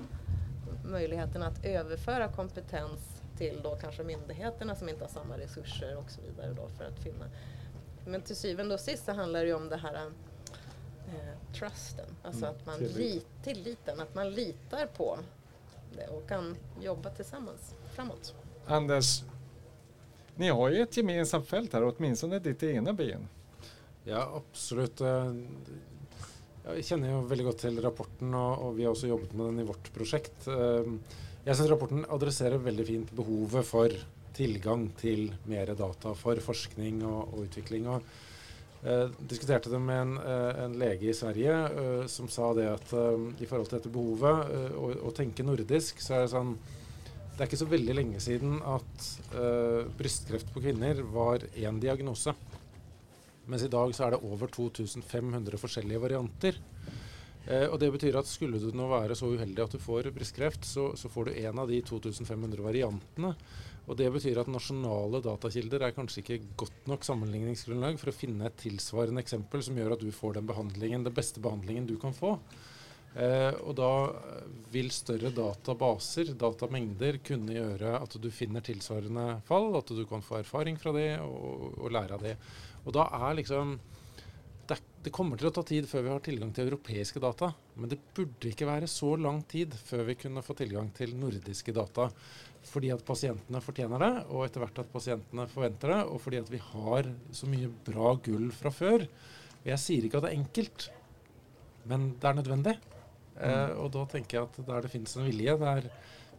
möjligheten 0.85 1.43
att 1.43 1.65
överföra 1.65 2.31
kompetens 2.31 3.21
till 3.37 3.59
då 3.63 3.75
kanske 3.75 4.03
myndigheterna 4.03 4.75
som 4.75 4.89
inte 4.89 5.03
har 5.03 5.09
samma 5.09 5.37
resurser 5.37 5.97
och 5.97 6.11
så 6.11 6.21
vidare 6.21 6.53
då 6.53 6.67
för 6.77 6.85
att 6.85 6.99
finna. 6.99 7.25
Men 8.05 8.21
till 8.21 8.35
syvende 8.35 8.73
och 8.73 8.79
sist 8.79 9.05
så 9.05 9.11
handlar 9.11 9.39
det 9.39 9.47
ju 9.47 9.53
om 9.53 9.69
det 9.69 9.77
här 9.77 10.11
eh, 11.07 11.53
trusten, 11.53 12.05
alltså 12.23 12.45
mm, 12.45 12.55
att 12.55 12.65
man 12.65 12.77
tillit. 12.77 13.27
tilliten, 13.43 13.99
att 13.99 14.15
man 14.15 14.29
litar 14.29 14.85
på 14.85 15.19
det 15.95 16.07
och 16.07 16.27
kan 16.29 16.57
jobba 16.81 17.09
tillsammans 17.09 17.75
framåt. 17.93 18.33
Anders, 18.65 19.23
ni 20.39 20.49
har 20.49 20.69
ju 20.69 20.82
ett 20.82 20.97
gemensamt 20.97 21.47
fält 21.47 21.73
här, 21.73 21.84
åtminstone 21.84 22.39
ditt 22.39 22.63
ena 22.63 22.93
ben. 22.93 23.28
Ja, 24.04 24.43
absolut. 24.52 25.02
Eh, 25.02 25.36
jag 26.65 26.86
känner 26.86 27.10
ju 27.10 27.28
väldigt 27.28 27.47
gott 27.47 27.58
till 27.58 27.82
rapporten 27.82 28.34
och, 28.34 28.80
vi 28.80 28.84
har 28.84 28.91
också 28.91 29.08
jobbat 29.08 29.34
med 29.34 29.45
den 29.45 29.60
i 29.60 29.63
vårt 29.63 29.93
projekt. 29.93 30.47
Eh, 30.47 30.84
jag 31.43 31.58
syns 31.58 31.69
rapporten 31.69 32.06
adresserar 32.10 32.58
väldigt 32.58 32.88
fint 32.88 33.12
behovet 33.12 33.65
för 33.65 33.93
tillgång 34.34 34.91
till 34.99 35.36
mer 35.45 35.67
data 35.67 36.15
för 36.15 36.38
forskning 36.38 37.06
och, 37.06 37.34
och 37.34 37.43
utveckling. 37.43 37.88
Och 37.88 38.04
Eh, 38.84 39.10
diskuterade 39.19 39.69
det 39.69 39.80
med 39.80 40.02
en, 40.02 40.17
eh, 40.17 40.63
en, 40.63 40.73
läge 40.73 41.08
i 41.08 41.13
Sverige 41.13 41.54
eh, 41.54 42.06
som 42.06 42.28
sa 42.28 42.54
det 42.54 42.73
att 42.73 42.93
eh, 42.93 43.19
i 43.39 43.45
förhållande 43.45 43.80
till 43.80 43.91
behovet 43.91 44.52
eh, 44.54 44.71
och, 44.71 44.91
och 44.91 45.15
tänka 45.15 45.43
nordisk, 45.43 46.02
så 46.02 46.13
är 46.13 46.19
det 46.19 46.28
sånn 46.28 46.58
det 47.39 47.45
er 47.45 47.47
ikke 47.54 47.62
så 47.62 47.69
veldig 47.71 47.93
lenge 47.95 48.19
siden 48.19 48.58
at 48.67 49.04
uh, 49.32 49.86
brystkreft 49.95 50.49
på 50.52 50.60
kvinner 50.60 50.97
var 51.08 51.45
én 51.56 51.78
diagnose. 51.80 52.34
Mens 53.47 53.63
i 53.63 53.69
dag 53.71 53.93
så 53.95 54.10
er 54.10 54.12
det 54.12 54.25
over 54.28 54.52
2500 54.52 55.56
forskjellige 55.62 56.02
varianter. 56.04 56.58
Eh, 57.47 57.63
og 57.71 57.80
Det 57.80 57.88
betyr 57.95 58.17
at 58.19 58.28
skulle 58.28 58.60
du 58.60 58.67
nå 58.75 58.89
være 58.91 59.15
så 59.15 59.30
uheldig 59.32 59.63
at 59.63 59.71
du 59.71 59.80
får 59.80 60.12
brystkreft, 60.13 60.67
så, 60.67 60.89
så 60.99 61.08
får 61.08 61.30
du 61.30 61.38
en 61.39 61.62
av 61.63 61.71
de 61.71 61.80
2500 61.80 62.62
variantene. 62.62 63.32
Og 63.88 63.97
Det 63.97 64.10
betyr 64.13 64.41
at 64.43 64.52
nasjonale 64.52 65.23
datakilder 65.23 65.88
er 65.88 65.95
kanskje 65.95 66.21
ikke 66.25 66.41
godt 66.65 66.91
nok 66.91 67.08
sammenligningsgrunnlag 67.08 67.97
for 68.04 68.12
å 68.12 68.17
finne 68.19 68.52
et 68.52 68.60
tilsvarende 68.65 69.23
eksempel 69.23 69.63
som 69.65 69.80
gjør 69.80 69.95
at 69.95 70.04
du 70.04 70.12
får 70.12 70.36
den 70.38 70.52
behandlingen, 70.52 71.08
den 71.08 71.15
beste 71.15 71.39
behandlingen 71.39 71.88
du 71.88 71.95
kan 72.04 72.13
få. 72.13 72.36
Eh, 73.19 73.53
og 73.67 73.75
Da 73.75 73.91
eh, 74.08 74.49
vil 74.71 74.91
større 74.93 75.32
databaser, 75.36 76.34
datamengder, 76.39 77.19
kunne 77.25 77.55
gjøre 77.55 77.95
at 77.99 78.17
du 78.21 78.29
finner 78.32 78.63
tilsvarende 78.63 79.41
fall, 79.47 79.73
at 79.79 79.91
du 79.91 80.03
kan 80.08 80.23
få 80.23 80.39
erfaring 80.39 80.77
fra 80.79 80.93
det 80.95 81.10
og, 81.23 81.73
og 81.79 81.95
lære 81.95 82.15
av 82.15 82.27
det. 82.27 82.36
Og 82.86 82.93
da 82.95 83.10
er 83.17 83.39
liksom 83.41 83.79
det, 84.69 84.77
det 85.03 85.12
kommer 85.15 85.39
til 85.39 85.49
å 85.49 85.53
ta 85.55 85.63
tid 85.65 85.88
før 85.89 86.05
vi 86.05 86.12
har 86.13 86.21
tilgang 86.23 86.51
til 86.53 86.69
europeiske 86.69 87.21
data. 87.23 87.49
Men 87.75 87.91
det 87.91 87.97
burde 88.15 88.51
ikke 88.51 88.69
være 88.69 88.89
så 88.91 89.15
lang 89.17 89.41
tid 89.49 89.73
før 89.73 90.05
vi 90.12 90.15
kunne 90.21 90.45
få 90.45 90.55
tilgang 90.60 90.91
til 90.95 91.15
nordiske 91.17 91.73
data. 91.75 92.08
Fordi 92.69 92.91
at 92.93 93.03
pasientene 93.08 93.63
fortjener 93.63 94.03
det, 94.03 94.12
og 94.29 94.45
etter 94.45 94.63
hvert 94.63 94.84
at 94.84 94.93
pasientene 94.93 95.47
forventer 95.49 95.95
det. 95.95 95.99
Og 96.13 96.21
fordi 96.21 96.43
at 96.43 96.53
vi 96.53 96.62
har 96.62 97.10
så 97.36 97.49
mye 97.49 97.71
bra 97.89 98.13
gull 98.29 98.47
fra 98.55 98.71
før. 98.73 99.08
Jeg 99.65 99.82
sier 99.82 100.05
ikke 100.05 100.21
at 100.21 100.27
det 100.27 100.32
er 100.32 100.39
enkelt, 100.43 100.88
men 101.89 102.13
det 102.21 102.29
er 102.29 102.38
nødvendig. 102.38 102.77
Eh, 103.39 103.65
mm. 103.71 103.82
og 103.84 103.91
da 103.95 104.06
tenker 104.13 104.39
jeg 104.39 104.49
at 104.49 104.62
der 104.67 104.86
det 104.86 104.93
finnes 104.93 105.15
en 105.17 105.28
vilje, 105.28 105.58
der 105.62 105.89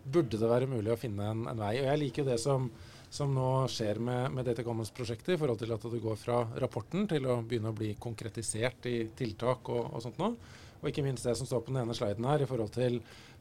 burde 0.00 0.40
det 0.40 0.48
være 0.48 0.70
mulig 0.70 0.94
å 0.94 1.00
finne 1.00 1.32
en, 1.32 1.44
en 1.50 1.60
vei. 1.60 1.74
Og 1.80 1.88
jeg 1.90 2.02
liker 2.04 2.24
jo 2.24 2.30
det 2.30 2.40
som 2.42 2.70
som 3.10 3.32
nå 3.34 3.66
skjer 3.66 3.98
med, 3.98 4.30
med 4.30 4.46
Data 4.46 4.62
Commons-prosjektet, 4.62 5.34
i 5.34 5.38
forhold 5.40 5.58
til 5.58 5.72
at 5.74 5.86
det 5.92 5.98
går 6.02 6.18
fra 6.18 6.44
rapporten 6.62 7.08
til 7.10 7.26
å 7.26 7.40
begynne 7.42 7.72
å 7.72 7.76
bli 7.76 7.96
konkretisert 7.98 8.86
i 8.86 9.00
tiltak 9.18 9.66
og, 9.74 9.88
og 9.90 10.04
sånt 10.04 10.20
noe. 10.22 10.36
Og 10.78 10.88
ikke 10.88 11.02
minst 11.04 11.26
det 11.26 11.34
som 11.36 11.48
står 11.48 11.64
på 11.66 11.74
den 11.74 11.82
ene 11.82 11.96
sliden 11.96 12.28
her, 12.30 12.44
i 12.44 12.48
forhold 12.48 12.70
til 12.76 13.00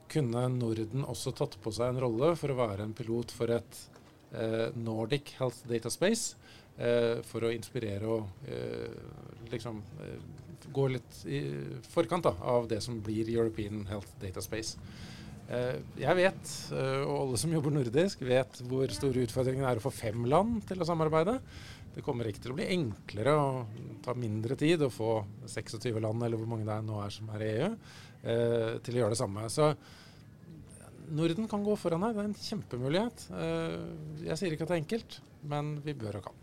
kunne 0.09 0.47
Norden 0.55 1.05
også 1.05 1.35
tatt 1.37 1.59
på 1.61 1.71
seg 1.75 1.93
en 1.93 2.01
rolle 2.01 2.33
for 2.39 2.49
å 2.49 2.57
være 2.57 2.87
en 2.87 2.95
pilot 2.97 3.29
for 3.35 3.53
et 3.53 3.81
eh, 4.33 4.73
Nordic 4.73 5.35
Health 5.37 5.61
Data 5.69 5.93
Space, 5.93 6.33
Eh, 6.79 7.19
for 7.27 7.43
å 7.43 7.51
inspirere 7.51 8.07
og 8.07 8.45
eh, 8.47 8.93
liksom 9.51 9.81
eh, 9.99 10.19
gå 10.71 10.85
litt 10.93 11.17
i 11.27 11.41
forkant 11.91 12.23
da, 12.23 12.31
av 12.53 12.69
det 12.71 12.79
som 12.85 13.01
blir 13.03 13.27
European 13.33 13.81
Health 13.89 14.13
Data 14.21 14.39
Space. 14.43 14.79
Eh, 15.49 15.81
jeg 15.99 16.15
vet, 16.15 16.53
eh, 16.77 17.01
og 17.03 17.25
alle 17.25 17.41
som 17.41 17.51
jobber 17.51 17.75
nordisk, 17.75 18.23
vet 18.23 18.61
hvor 18.69 18.91
store 18.95 19.25
utfordringen 19.25 19.67
er 19.67 19.81
å 19.81 19.83
få 19.83 19.91
fem 19.91 20.23
land 20.29 20.61
til 20.69 20.79
å 20.79 20.87
samarbeide. 20.87 21.39
Det 21.95 22.03
kommer 22.05 22.29
ikke 22.29 22.45
til 22.45 22.53
å 22.53 22.59
bli 22.59 22.69
enklere 22.77 23.33
og 23.35 23.79
ta 24.05 24.13
mindre 24.15 24.55
tid 24.59 24.85
å 24.85 24.91
få 24.93 25.15
26 25.49 25.99
land, 25.99 26.23
eller 26.23 26.39
hvor 26.39 26.51
mange 26.51 26.67
det 26.69 26.77
er 26.77 26.85
nå 26.85 27.01
er 27.03 27.11
som 27.11 27.31
er 27.33 27.43
i 27.43 27.53
EU, 27.57 27.71
eh, 28.23 28.75
til 28.85 28.99
å 28.99 29.03
gjøre 29.03 29.17
det 29.17 29.23
samme. 29.25 29.49
Så 29.51 29.73
Norden 31.09 31.49
kan 31.49 31.65
gå 31.65 31.75
foran 31.81 32.05
her. 32.05 32.13
Det 32.13 32.23
er 32.23 32.29
en 32.29 32.43
kjempemulighet. 32.45 33.25
Eh, 33.35 33.79
jeg 34.29 34.39
sier 34.39 34.53
ikke 34.55 34.69
at 34.69 34.71
det 34.71 34.77
er 34.77 34.85
enkelt, 34.85 35.19
men 35.49 35.79
vi 35.83 35.97
bør 35.97 36.21
og 36.21 36.29
kan. 36.29 36.38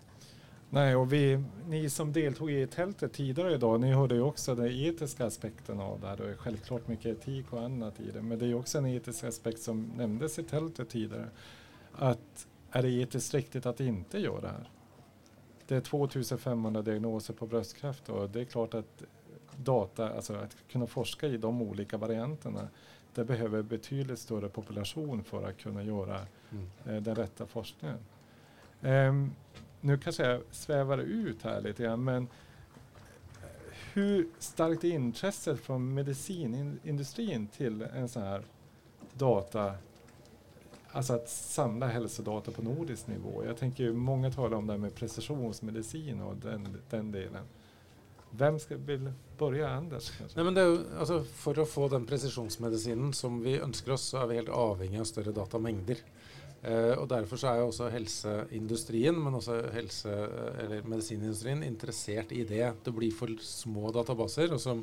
Nej, 0.77 0.97
och 0.97 1.13
vi, 1.13 1.45
ni 1.69 1.91
som 1.91 2.13
deltog 2.13 2.51
i 2.51 2.67
tältet 2.67 3.13
tidigare 3.13 3.55
idag, 3.55 3.81
ni 3.81 3.93
hörde 3.93 4.15
ju 4.15 4.21
också 4.21 4.55
den 4.55 4.67
etiska 4.67 5.27
aspekten 5.27 5.81
av 5.81 6.01
det 6.01 6.07
här. 6.07 6.17
Det 6.17 6.31
är 6.31 6.35
självklart 6.35 6.89
mycket 6.89 7.07
etik 7.07 7.53
och 7.53 7.63
annat 7.63 8.01
i 8.01 8.11
det, 8.11 8.23
men 8.23 8.39
det 8.39 8.47
är 8.47 8.55
också 8.55 8.79
en 8.79 8.87
etisk 8.87 9.25
aspekt 9.25 9.61
som 9.61 9.93
nämndes 9.97 10.39
i 10.39 10.43
tältet 10.43 10.89
tidigare. 10.89 11.29
Att 11.93 12.47
är 12.71 12.83
det 12.83 12.89
etiskt 12.89 13.35
riktigt 13.35 13.67
att 13.67 13.81
inte 13.81 14.19
göra 14.19 14.41
det 14.41 14.49
här? 14.49 14.71
Det 15.67 15.77
är 15.77 15.81
2500 15.81 16.83
diagnoser 16.83 17.35
på 17.35 17.47
bröstcancer 17.47 18.13
och 18.13 18.31
det 18.31 18.41
är 18.41 18.45
klart 18.45 18.75
att 18.75 19.03
data, 19.57 20.13
alltså 20.13 20.35
att 20.35 20.57
kunna 20.71 20.87
forska 20.87 21.27
i 21.27 21.37
de 21.37 21.63
olika 21.63 21.97
varianterna, 21.97 22.69
det 23.15 23.25
behöver 23.25 23.63
betydligt 23.63 24.19
större 24.19 24.49
population 24.49 25.25
för 25.25 25.49
att 25.49 25.59
kunna 25.59 25.83
göra 25.83 26.21
mm. 26.51 26.67
eh, 26.87 27.03
den 27.03 27.15
rätta 27.15 27.47
forskningen. 27.47 27.99
Um, 28.81 29.33
nu 29.81 29.99
kanske 29.99 30.27
jag 30.27 30.41
svävar 30.51 30.99
ut 30.99 31.43
här 31.43 31.61
lite 31.61 31.83
grann, 31.83 32.05
men 32.05 32.29
hur 33.93 34.29
starkt 34.39 34.85
är 34.85 34.89
intresset 34.89 35.61
från 35.61 35.95
medicinindustrin 35.95 37.47
till 37.47 37.83
en 37.83 38.09
sån 38.09 38.23
här 38.23 38.43
data, 39.13 39.75
alltså 40.93 41.13
att 41.13 41.29
samla 41.29 41.87
hälsodata 41.87 42.51
på 42.51 42.63
nordisk 42.63 43.07
nivå? 43.07 43.45
Jag 43.45 43.57
tänker 43.57 43.93
många 43.93 44.31
talar 44.31 44.57
om 44.57 44.67
det 44.67 44.73
här 44.73 44.79
med 44.79 44.95
precisionsmedicin 44.95 46.21
och 46.21 46.37
den, 46.37 46.83
den 46.91 47.13
delen. 47.13 47.45
Vem 48.31 48.59
ska 48.59 48.77
vill 48.77 49.13
börja, 49.39 49.69
Anders? 49.71 50.13
Nej, 50.35 50.45
men 50.45 50.55
det 50.55 50.61
är, 50.61 50.99
alltså, 50.99 51.25
för 51.25 51.63
att 51.63 51.69
få 51.69 51.89
den 51.89 52.07
precisionsmedicinen 52.07 53.13
som 53.13 53.43
vi 53.43 53.59
önskar 53.59 53.93
oss, 53.93 54.03
så 54.03 54.19
är 54.19 54.27
vi 54.27 54.35
helt 54.35 54.49
avhängiga 54.49 55.01
av 55.01 55.05
större 55.05 55.33
datamängder. 55.33 55.97
Uh, 56.67 56.97
og 56.99 57.05
Derfor 57.13 57.39
så 57.39 57.53
er 57.53 57.61
jo 57.61 57.69
også 57.71 57.91
helseindustrien, 57.95 59.19
men 59.23 59.39
også 59.39 59.61
helse, 59.71 60.11
eh, 60.11 60.57
eller 60.65 60.89
medisinindustrien 60.91 61.63
interessert 61.63 62.33
i 62.35 62.43
det. 62.49 62.65
Det 62.83 62.95
blir 62.95 63.15
for 63.15 63.31
små 63.39 63.93
databaser. 63.95 64.51
og 64.53 64.59
som, 64.61 64.81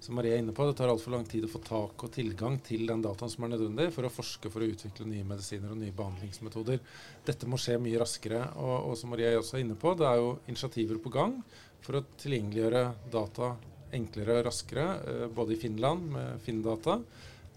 som 0.00 0.18
Marie 0.18 0.34
er 0.34 0.42
inne 0.42 0.52
på, 0.52 0.66
Det 0.68 0.76
tar 0.76 0.92
altfor 0.92 1.16
lang 1.16 1.24
tid 1.24 1.46
å 1.46 1.48
få 1.48 1.62
tak 1.64 2.04
og 2.04 2.12
tilgang 2.12 2.60
til 2.60 2.84
den 2.86 3.00
dataen 3.00 3.32
som 3.32 3.44
er 3.44 3.54
nødvendig 3.54 3.88
for 3.94 4.04
å 4.04 4.12
forske 4.12 4.52
for 4.52 4.60
å 4.60 4.68
utvikle 4.68 5.08
nye 5.08 5.24
medisiner 5.24 5.72
og 5.72 5.80
nye 5.80 5.96
behandlingsmetoder. 5.96 6.84
Dette 7.24 7.48
må 7.48 7.56
skje 7.56 7.80
mye 7.80 8.04
raskere. 8.04 8.44
Og, 8.60 8.92
og 8.92 8.96
som 9.00 9.14
Marie 9.14 9.32
også 9.38 9.56
er 9.56 9.64
inne 9.64 9.80
på, 9.80 9.96
det 9.96 10.10
er 10.10 10.20
jo 10.20 10.36
initiativer 10.52 11.00
på 11.00 11.16
gang 11.16 11.38
for 11.80 11.96
å 11.96 12.06
tilgjengeliggjøre 12.20 12.86
data 13.10 13.54
enklere 13.92 14.40
og 14.40 14.46
raskere, 14.50 14.88
uh, 15.00 15.28
både 15.32 15.56
i 15.56 15.60
Finland 15.60 16.12
med 16.12 16.40
Finn-data 16.44 17.00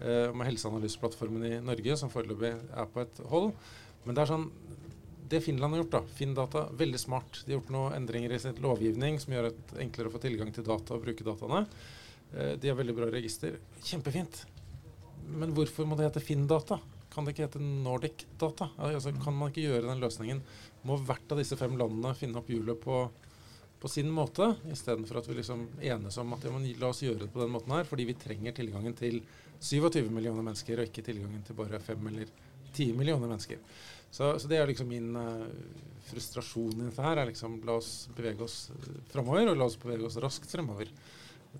Eh, 0.00 0.32
med 0.36 0.50
helseanalyseplattformen 0.50 1.44
i 1.48 1.60
Norge, 1.64 1.96
som 1.96 2.12
foreløpig 2.12 2.52
er 2.52 2.88
på 2.92 3.00
et 3.00 3.20
hold. 3.30 3.54
Men 4.04 4.16
det 4.16 4.24
er 4.24 4.32
sånn 4.34 4.50
det 5.26 5.40
Finland 5.42 5.74
har 5.74 5.80
gjort, 5.82 5.94
da, 5.96 6.00
Finndata, 6.14 6.60
veldig 6.78 6.98
smart. 7.02 7.40
De 7.44 7.50
har 7.50 7.56
gjort 7.58 7.72
noen 7.74 7.96
endringer 7.96 8.30
i 8.30 8.38
sin 8.38 8.58
lovgivning 8.62 9.16
som 9.18 9.32
gjør 9.34 9.48
det 9.48 9.80
enklere 9.82 10.10
å 10.10 10.14
få 10.14 10.20
tilgang 10.22 10.52
til 10.54 10.66
data 10.68 10.94
og 10.94 11.02
bruke 11.02 11.26
dataene. 11.26 11.64
Eh, 12.34 12.52
de 12.60 12.70
har 12.70 12.78
veldig 12.78 12.94
bra 12.94 13.08
register. 13.10 13.56
Kjempefint. 13.82 14.44
Men 15.26 15.56
hvorfor 15.56 15.88
må 15.88 15.98
det 15.98 16.06
hete 16.06 16.22
Finndata? 16.22 16.78
Kan 17.10 17.24
det 17.24 17.32
ikke 17.32 17.46
hete 17.46 17.62
Nordic 17.64 18.26
Data? 18.36 18.68
Altså, 18.76 19.10
kan 19.24 19.34
man 19.34 19.48
ikke 19.48 19.64
gjøre 19.64 19.88
den 19.88 20.02
løsningen? 20.02 20.42
Må 20.84 20.98
hvert 21.00 21.32
av 21.32 21.40
disse 21.40 21.56
fem 21.56 21.72
landene 21.80 22.12
finne 22.14 22.42
opp 22.42 22.50
hjulet 22.52 22.76
på, 22.82 22.98
på 23.80 23.90
sin 23.90 24.12
måte, 24.12 24.50
istedenfor 24.68 25.22
at 25.22 25.30
vi 25.30 25.38
liksom 25.38 25.64
enes 25.80 26.20
om 26.20 26.36
at 26.36 26.44
ja, 26.44 26.52
la 26.52 26.90
oss 26.92 27.00
gjøre 27.02 27.24
det 27.24 27.30
på 27.32 27.40
den 27.40 27.54
måten 27.56 27.72
her, 27.72 27.88
fordi 27.88 28.04
vi 28.10 28.18
trenger 28.20 28.54
tilgangen 28.60 28.94
til 29.00 29.22
27 29.60 30.10
millioner 30.10 30.42
mennesker, 30.42 30.80
og 30.80 30.88
ikke 30.90 31.04
tilgangen 31.06 31.44
til 31.46 31.56
bare 31.58 31.80
5 31.82 32.08
eller 32.10 32.32
10 32.72 32.92
millioner 32.98 33.30
mennesker. 33.30 33.60
Så, 34.10 34.38
så 34.38 34.48
det 34.48 34.58
er 34.60 34.68
liksom 34.70 34.88
min 34.88 35.16
uh, 35.16 35.46
frustrasjon 36.08 36.80
i 36.80 36.86
dette 36.86 37.02
her. 37.02 37.20
er 37.20 37.30
liksom 37.30 37.58
La 37.66 37.78
oss 37.80 38.08
bevege 38.16 38.44
oss 38.46 38.70
uh, 38.70 38.90
framover, 39.12 39.50
og 39.50 39.58
la 39.58 39.68
oss 39.68 39.78
bevege 39.80 40.06
oss 40.08 40.18
raskt 40.22 40.50
fremover. 40.52 40.92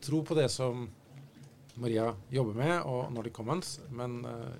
Tro 0.04 0.22
på 0.24 0.36
det 0.38 0.48
som 0.52 0.86
Maria 1.76 2.10
jobber 2.32 2.56
med, 2.56 2.76
og 2.88 3.12
Nordic 3.12 3.36
Commons, 3.36 3.78
men 3.90 4.20
uh, 4.24 4.52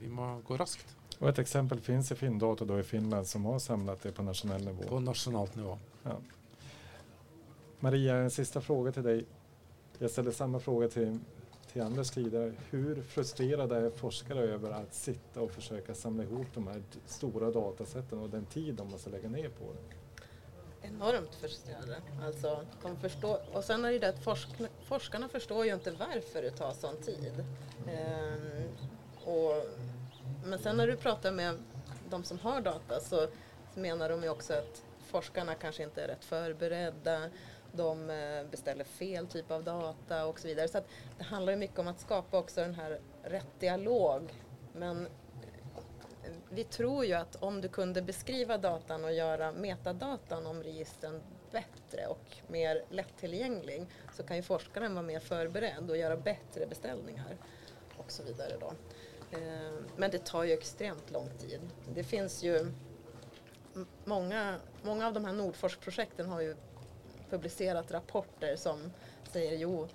vi 0.00 0.10
må 0.10 0.36
gå 0.46 0.56
raskt. 0.56 0.94
Och 1.18 1.28
ett 1.28 1.38
exempel 1.38 1.80
finns 1.80 2.12
i 2.12 2.14
Finndata 2.14 2.64
då 2.64 2.80
i 2.80 2.82
Finland 2.82 3.26
som 3.26 3.44
har 3.44 3.58
samlat 3.58 4.02
det 4.02 4.12
på 4.12 4.22
nationell 4.22 4.64
nivå. 4.64 4.82
På 4.82 5.00
nationellt 5.00 5.56
nivå. 5.56 5.78
Ja. 6.02 6.16
Maria, 7.80 8.16
en 8.16 8.30
sista 8.30 8.60
fråga 8.60 8.92
till 8.92 9.02
dig. 9.02 9.24
Jag 9.98 10.10
ställer 10.10 10.30
samma 10.30 10.60
fråga 10.60 10.88
till 10.88 11.18
till 11.72 11.82
Anders 11.82 12.10
tidigare, 12.10 12.52
hur 12.70 13.02
frustrerade 13.02 13.76
är 13.76 13.90
forskare 13.90 14.40
över 14.40 14.70
att 14.70 14.94
sitta 14.94 15.40
och 15.40 15.50
försöka 15.50 15.94
samla 15.94 16.22
ihop 16.22 16.46
de 16.54 16.66
här 16.66 16.82
stora 17.06 17.50
datasätten 17.50 18.18
och 18.18 18.30
den 18.30 18.44
tid 18.44 18.74
de 18.74 18.90
måste 18.90 19.10
lägga 19.10 19.28
ner 19.28 19.48
på 19.48 19.64
det? 19.72 19.98
Enormt 20.88 21.34
frustrerade. 21.34 21.96
Alltså, 22.22 22.64
de 22.82 22.96
förstår, 22.96 23.38
och 23.52 23.64
sen 23.64 23.84
är 23.84 23.92
det 23.92 23.98
det 23.98 24.08
att 24.08 24.24
forsk, 24.24 24.48
forskarna 24.84 25.28
förstår 25.28 25.66
ju 25.66 25.74
inte 25.74 25.90
varför 25.90 26.42
det 26.42 26.50
tar 26.50 26.72
sån 26.72 26.96
tid. 26.96 27.44
Ehm, 27.88 28.68
och, 29.24 29.64
men 30.44 30.58
sen 30.58 30.76
när 30.76 30.86
du 30.86 30.96
pratar 30.96 31.32
med 31.32 31.54
de 32.10 32.24
som 32.24 32.38
har 32.38 32.60
data 32.60 33.00
så, 33.00 33.26
så 33.74 33.80
menar 33.80 34.08
de 34.08 34.22
ju 34.22 34.28
också 34.28 34.52
att 34.52 34.82
forskarna 35.06 35.54
kanske 35.54 35.82
inte 35.82 36.02
är 36.02 36.08
rätt 36.08 36.24
förberedda 36.24 37.20
de 37.72 38.10
eh, 38.10 38.50
beställer 38.50 38.84
fel 38.84 39.26
typ 39.26 39.50
av 39.50 39.64
data 39.64 40.26
och 40.26 40.40
så 40.40 40.48
vidare. 40.48 40.68
Så 40.68 40.80
det 41.18 41.24
handlar 41.24 41.52
ju 41.52 41.58
mycket 41.58 41.78
om 41.78 41.88
att 41.88 42.00
skapa 42.00 42.38
också 42.38 42.60
den 42.60 42.74
här 42.74 43.00
rätt 43.22 43.60
dialog. 43.60 44.34
Men 44.72 45.06
eh, 45.06 46.32
vi 46.50 46.64
tror 46.64 47.04
ju 47.04 47.14
att 47.14 47.36
om 47.36 47.60
du 47.60 47.68
kunde 47.68 48.02
beskriva 48.02 48.58
datan 48.58 49.04
och 49.04 49.12
göra 49.12 49.52
metadatan 49.52 50.46
om 50.46 50.62
registren 50.62 51.22
bättre 51.50 52.06
och 52.06 52.36
mer 52.46 52.84
lättillgänglig 52.90 53.86
så 54.16 54.22
kan 54.22 54.36
ju 54.36 54.42
forskaren 54.42 54.94
vara 54.94 55.06
mer 55.06 55.20
förberedd 55.20 55.90
och 55.90 55.96
göra 55.96 56.16
bättre 56.16 56.66
beställningar 56.66 57.36
och 57.96 58.10
så 58.10 58.22
vidare. 58.22 58.52
Då. 58.60 58.72
Eh, 59.30 59.72
men 59.96 60.10
det 60.10 60.24
tar 60.24 60.44
ju 60.44 60.52
extremt 60.52 61.10
lång 61.10 61.30
tid. 61.38 61.60
Det 61.94 62.04
finns 62.04 62.42
ju 62.42 62.72
många, 64.04 64.56
många 64.82 65.06
av 65.06 65.12
de 65.12 65.24
här 65.24 65.32
Nordforsk-projekten 65.32 66.28
har 66.28 66.40
ju 66.40 66.56
publicerat 67.30 67.92
rapporter 67.92 68.56
som 68.56 68.78
säger 69.32 69.58
jo, 69.58 69.88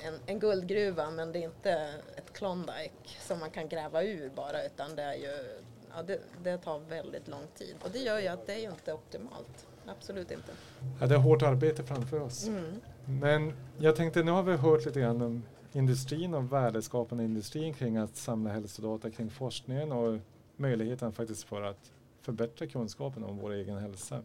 en, 0.00 0.14
en, 0.26 0.38
guldgruva 0.38 1.10
men 1.10 1.32
det 1.32 1.38
är 1.38 1.44
inte 1.44 1.72
ett 2.16 2.32
Klondike 2.32 3.20
som 3.20 3.38
man 3.38 3.50
kan 3.50 3.68
gräva 3.68 4.02
ur 4.02 4.30
bara 4.34 4.64
utan 4.64 4.96
det 4.96 5.02
är 5.02 5.14
ju 5.14 5.60
ja, 5.96 6.02
det, 6.02 6.20
det, 6.42 6.58
tar 6.58 6.78
väldigt 6.78 7.28
lång 7.28 7.46
tid 7.54 7.76
och 7.84 7.90
det 7.90 7.98
gör 7.98 8.18
ju 8.18 8.28
att 8.28 8.46
det 8.46 8.52
är 8.52 8.58
ju 8.58 8.70
inte 8.70 8.92
optimalt. 8.92 9.66
Absolut 9.86 10.30
inte. 10.30 10.52
Ja, 11.00 11.06
det 11.06 11.14
är 11.14 11.18
hårt 11.18 11.42
arbete 11.42 11.82
framför 11.82 12.20
oss. 12.20 12.46
Mm. 12.46 12.80
Men 13.04 13.52
jag 13.78 13.96
tänkte, 13.96 14.22
nu 14.22 14.30
har 14.30 14.42
vi 14.42 14.56
hört 14.56 14.86
lite 14.86 15.00
grann 15.00 15.22
om 15.22 15.42
industrin 15.72 16.34
och 16.34 16.52
värdeskapande 16.52 17.24
industrin 17.24 17.74
kring 17.74 17.96
att 17.96 18.16
samla 18.16 18.50
hälsodata 18.50 19.10
kring 19.10 19.30
forskningen 19.30 19.92
och 19.92 20.18
möjligheten 20.56 21.12
faktiskt 21.12 21.44
för 21.44 21.62
att 21.62 21.92
förbättra 22.22 22.66
kunskapen 22.66 23.24
om 23.24 23.38
vår 23.38 23.52
egen 23.52 23.78
hälsa. 23.78 24.22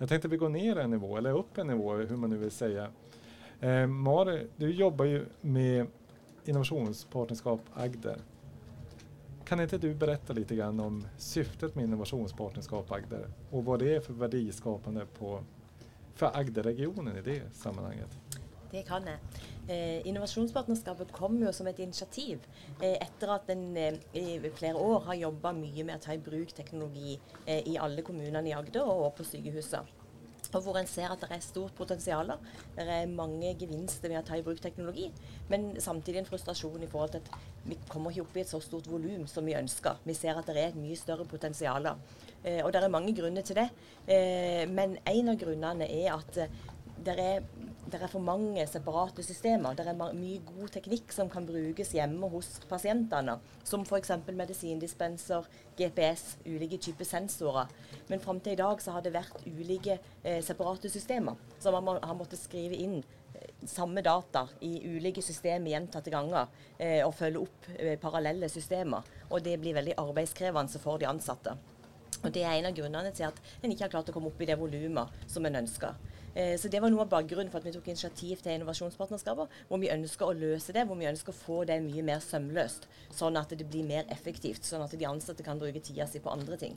Jag 0.00 0.08
tänkte 0.08 0.28
vi 0.28 0.36
går 0.36 0.48
ner 0.48 0.78
en 0.78 0.90
nivå, 0.90 1.16
eller 1.16 1.38
upp 1.38 1.58
en 1.58 1.66
nivå, 1.66 1.94
hur 1.94 2.16
man 2.16 2.30
nu 2.30 2.36
vill 2.36 2.50
säga. 2.50 2.88
Eh, 3.60 3.86
Mari, 3.86 4.46
du 4.56 4.70
jobbar 4.70 5.04
ju 5.04 5.26
med 5.40 5.86
innovationspartnerskap 6.44 7.60
Agder. 7.74 8.16
Kan 9.44 9.60
inte 9.60 9.78
du 9.78 9.94
berätta 9.94 10.32
lite 10.32 10.56
grann 10.56 10.80
om 10.80 11.06
syftet 11.16 11.74
med 11.74 11.84
innovationspartnerskap 11.84 12.92
Agder 12.92 13.26
och 13.50 13.64
vad 13.64 13.78
det 13.78 13.94
är 13.94 14.00
för 14.00 14.12
värdeskapande 14.12 15.06
på, 15.18 15.40
för 16.14 16.30
Agderregionen 16.34 17.16
i 17.16 17.22
det 17.22 17.42
sammanhanget? 17.52 18.18
Det 18.70 18.84
kan 18.86 19.06
jeg. 19.06 19.18
Eh, 19.70 20.06
innovasjonspartnerskapet 20.06 21.12
kom 21.14 21.38
jo 21.42 21.52
som 21.54 21.68
et 21.70 21.78
initiativ 21.82 22.42
eh, 22.80 22.96
etter 22.96 23.34
at 23.34 23.50
en 23.50 23.64
eh, 23.78 23.98
i 24.14 24.52
flere 24.54 24.78
år 24.78 25.08
har 25.08 25.22
jobba 25.26 25.54
mye 25.56 25.86
med 25.86 25.98
å 25.98 26.04
ta 26.04 26.14
i 26.14 26.22
bruk 26.22 26.54
teknologi 26.54 27.16
eh, 27.46 27.64
i 27.66 27.78
alle 27.78 28.04
kommunene 28.06 28.46
i 28.50 28.54
Agder 28.56 28.86
og 28.86 29.12
på 29.18 29.26
sykehusene. 29.26 30.00
Og 30.50 30.64
hvor 30.64 30.80
en 30.80 30.88
ser 30.90 31.12
at 31.12 31.20
det 31.22 31.28
er 31.30 31.42
stort 31.44 31.74
potensial. 31.78 32.32
Det 32.74 32.82
er 32.82 33.10
mange 33.10 33.52
gevinster 33.58 34.10
ved 34.10 34.18
å 34.18 34.24
ta 34.26 34.38
i 34.38 34.42
bruk 34.42 34.58
teknologi, 34.62 35.06
men 35.50 35.68
samtidig 35.78 36.24
en 36.24 36.26
frustrasjon 36.26 36.82
i 36.82 36.88
forhold 36.90 37.14
til 37.14 37.22
at 37.22 37.68
vi 37.70 37.78
kommer 37.90 38.10
ikke 38.10 38.24
opp 38.24 38.38
i 38.38 38.42
et 38.42 38.50
så 38.50 38.58
stort 38.64 38.88
volum 38.90 39.28
som 39.30 39.46
vi 39.46 39.54
ønsker. 39.54 40.00
Vi 40.02 40.16
ser 40.18 40.38
at 40.40 40.50
det 40.50 40.58
er 40.58 40.72
et 40.72 40.80
mye 40.80 40.98
større 40.98 41.28
potensial. 41.28 41.86
Eh, 42.42 42.64
og 42.64 42.72
det 42.72 42.82
er 42.82 42.90
mange 42.90 43.14
grunner 43.14 43.46
til 43.46 43.60
det. 43.60 43.68
Eh, 44.08 44.66
men 44.70 44.98
en 45.06 45.32
av 45.34 45.38
grunnene 45.38 45.86
er 45.86 46.10
at 46.16 46.42
eh, 46.42 46.60
det 47.04 47.14
er, 47.16 47.44
det 47.90 47.98
er 48.02 48.10
for 48.10 48.22
mange 48.22 48.62
separate 48.70 49.22
systemer. 49.26 49.74
Det 49.74 49.86
er 49.88 49.96
mye 49.98 50.40
god 50.46 50.70
teknikk 50.76 51.12
som 51.14 51.30
kan 51.30 51.46
brukes 51.46 51.92
hjemme 51.96 52.28
hos 52.30 52.48
pasientene. 52.70 53.38
Som 53.66 53.82
f.eks. 53.82 54.12
medisindispenser, 54.26 55.48
GPS, 55.78 56.36
ulike 56.46 56.78
typer 56.78 57.08
sensorer. 57.08 57.72
Men 58.08 58.22
fram 58.22 58.40
til 58.40 58.54
i 58.54 58.60
dag 58.60 58.82
så 58.82 58.94
har 58.94 59.04
det 59.04 59.14
vært 59.14 59.42
ulike 59.46 59.98
eh, 60.22 60.38
separate 60.44 60.90
systemer. 60.92 61.38
Så 61.58 61.72
man 61.74 61.86
må, 61.86 61.96
har 62.02 62.18
måttet 62.18 62.42
skrive 62.42 62.78
inn 62.78 63.00
eh, 63.00 63.50
samme 63.66 64.04
data 64.06 64.46
i 64.66 64.76
ulike 64.86 65.24
systemer 65.24 65.74
gjentatte 65.74 66.14
ganger. 66.14 66.46
Eh, 66.78 67.00
og 67.06 67.16
følge 67.18 67.42
opp 67.42 67.72
eh, 67.76 67.96
parallelle 68.00 68.48
systemer. 68.52 69.06
Og 69.30 69.42
det 69.42 69.58
blir 69.62 69.78
veldig 69.80 69.98
arbeidskrevende 69.98 70.82
for 70.82 71.02
de 71.02 71.10
ansatte. 71.10 71.58
Og 72.20 72.32
Det 72.32 72.42
er 72.44 72.58
en 72.58 72.68
av 72.68 72.76
grunnene 72.76 73.10
til 73.16 73.30
at 73.30 73.38
en 73.62 73.72
ikke 73.72 73.86
har 73.86 73.92
klart 73.94 74.10
å 74.12 74.14
komme 74.14 74.28
opp 74.28 74.40
i 74.42 74.48
det 74.48 74.58
volumet 74.60 75.22
som 75.30 75.46
en 75.48 75.62
ønsker. 75.62 75.96
Eh, 76.34 76.56
så 76.58 76.68
Det 76.68 76.80
var 76.82 76.90
noe 76.90 77.02
av 77.02 77.10
bakgrunnen 77.10 77.50
for 77.50 77.58
at 77.58 77.66
vi 77.66 77.72
tok 77.74 77.88
initiativ 77.90 78.42
til 78.42 78.54
innovasjonspartnerskaper, 78.54 79.48
hvor 79.68 79.80
vi 79.82 79.90
ønsker 79.90 80.28
å 80.28 80.36
løse 80.36 80.72
det, 80.72 80.86
hvor 80.86 80.98
vi 80.98 81.10
ønsker 81.10 81.32
å 81.32 81.40
få 81.40 81.64
det 81.66 81.80
mye 81.82 82.04
mer 82.06 82.20
sømløst. 82.22 82.86
Sånn 83.10 83.38
at 83.40 83.50
det 83.50 83.66
blir 83.66 83.86
mer 83.86 84.06
effektivt, 84.08 84.62
sånn 84.64 84.84
at 84.84 84.94
de 84.94 85.08
ansatte 85.08 85.42
kan 85.42 85.58
bruke 85.58 85.82
tida 85.82 86.06
si 86.06 86.22
på 86.22 86.30
andre 86.30 86.56
ting. 86.56 86.76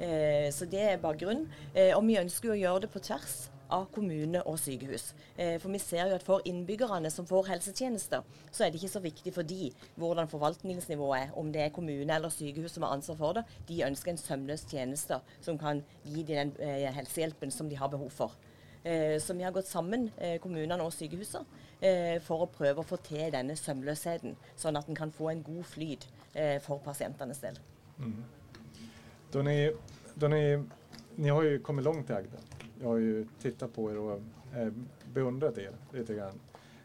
Eh, 0.00 0.50
så 0.52 0.68
det 0.68 0.80
er 0.80 1.00
bakgrunnen. 1.00 1.48
Eh, 1.74 1.96
og 1.96 2.04
vi 2.04 2.20
ønsker 2.20 2.52
å 2.52 2.60
gjøre 2.60 2.84
det 2.84 2.92
på 2.92 3.00
tvers 3.00 3.48
av 3.70 3.86
kommune 3.94 4.42
og 4.50 4.56
sykehus. 4.58 5.12
For 5.62 5.70
vi 5.70 5.78
ser 5.78 6.08
jo 6.10 6.16
at 6.16 6.24
for 6.26 6.42
innbyggerne 6.42 7.06
som 7.14 7.22
får 7.24 7.52
helsetjenester, 7.52 8.24
så 8.50 8.64
er 8.64 8.72
det 8.72 8.80
ikke 8.80 8.90
så 8.96 9.02
viktig 9.04 9.32
for 9.32 9.46
de 9.46 9.70
hvordan 9.94 10.26
forvaltningsnivået 10.26 11.20
er, 11.20 11.30
om 11.38 11.52
det 11.54 11.62
er 11.62 11.70
kommune 11.70 12.10
eller 12.10 12.34
sykehus 12.34 12.74
som 12.74 12.82
har 12.82 12.96
ansvar 12.96 13.20
for 13.22 13.38
det. 13.38 13.44
De 13.68 13.84
ønsker 13.86 14.10
en 14.10 14.18
sømløs 14.18 14.66
tjeneste 14.66 15.20
som 15.38 15.56
kan 15.56 15.84
gi 16.02 16.26
dem 16.26 16.50
den 16.58 16.90
helsehjelpen 16.98 17.54
som 17.54 17.70
de 17.70 17.78
har 17.78 17.94
behov 17.94 18.10
for. 18.10 18.34
Eh, 18.82 19.18
så 19.20 19.34
vi 19.34 19.42
har 19.42 19.52
gått 19.52 19.66
sammen, 19.66 20.10
eh, 20.16 20.40
kommunene 20.40 20.82
og 20.82 20.92
sykehusene, 20.92 21.44
eh, 21.80 22.20
for 22.22 22.46
å 22.46 22.48
prøve 22.48 22.80
å 22.80 22.86
få 22.86 22.96
til 22.96 23.30
denne 23.32 23.56
sømløsheten, 23.56 24.36
sånn 24.56 24.76
at 24.76 24.88
en 24.88 24.96
kan 24.96 25.12
få 25.12 25.30
en 25.30 25.42
god 25.42 25.64
flyt 25.64 26.06
eh, 26.34 26.58
for 26.60 26.78
pasientenes 26.78 27.40
del. 27.40 27.58
Mm. 27.98 28.24
Då 29.32 29.42
ni, 29.42 29.72
då 30.14 30.28
ni, 30.28 30.64
ni 31.16 31.28
har 31.28 31.42
ju 31.42 31.58
kommit 31.58 31.84
långt 31.84 32.10
i 32.10 32.12
Agda. 32.12 32.38
Jag 32.80 32.88
har 32.88 32.96
ju 32.96 33.26
tittat 33.42 33.74
på 33.74 33.90
er 33.90 33.98
och 33.98 34.20
eh, 34.56 34.72
beundrat 35.12 35.58
er 35.58 35.72
lite 35.92 36.14
grann. 36.14 36.40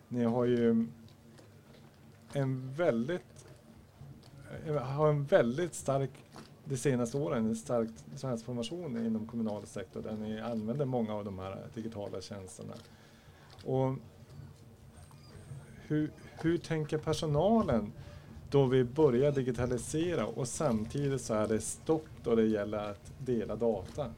Ni 0.07 0.23
har 0.23 0.45
ju 0.45 0.87
en 2.33 2.73
väldigt, 2.73 3.45
eh, 4.65 4.75
har 4.75 5.09
en 5.09 5.23
väldigt 5.25 5.73
stark 5.73 6.11
de 6.65 6.77
senaste 6.77 7.17
åren 7.17 7.45
en 7.45 7.55
stark 7.55 7.89
transformation 8.17 9.05
inom 9.05 9.27
kommunal 9.27 9.65
sektor 9.65 10.01
där 10.01 10.15
ni 10.15 10.39
använder 10.39 10.85
många 10.85 11.13
av 11.13 11.25
de 11.25 11.39
här 11.39 11.67
digitala 11.73 12.21
tjänsterna. 12.21 12.73
Och 13.65 13.95
hur, 15.87 16.11
hur 16.41 16.57
tänker 16.57 16.97
personalen 16.97 17.91
då 18.49 18.65
vi 18.65 18.83
börjar 18.83 19.31
digitalisera 19.31 20.25
och 20.25 20.47
samtidigt 20.47 21.21
så 21.21 21.33
är 21.33 21.47
det 21.47 21.61
stopp 21.61 22.07
då 22.23 22.35
det 22.35 22.45
gäller 22.45 22.77
att 22.77 23.11
dela 23.19 23.55
data? 23.55 24.11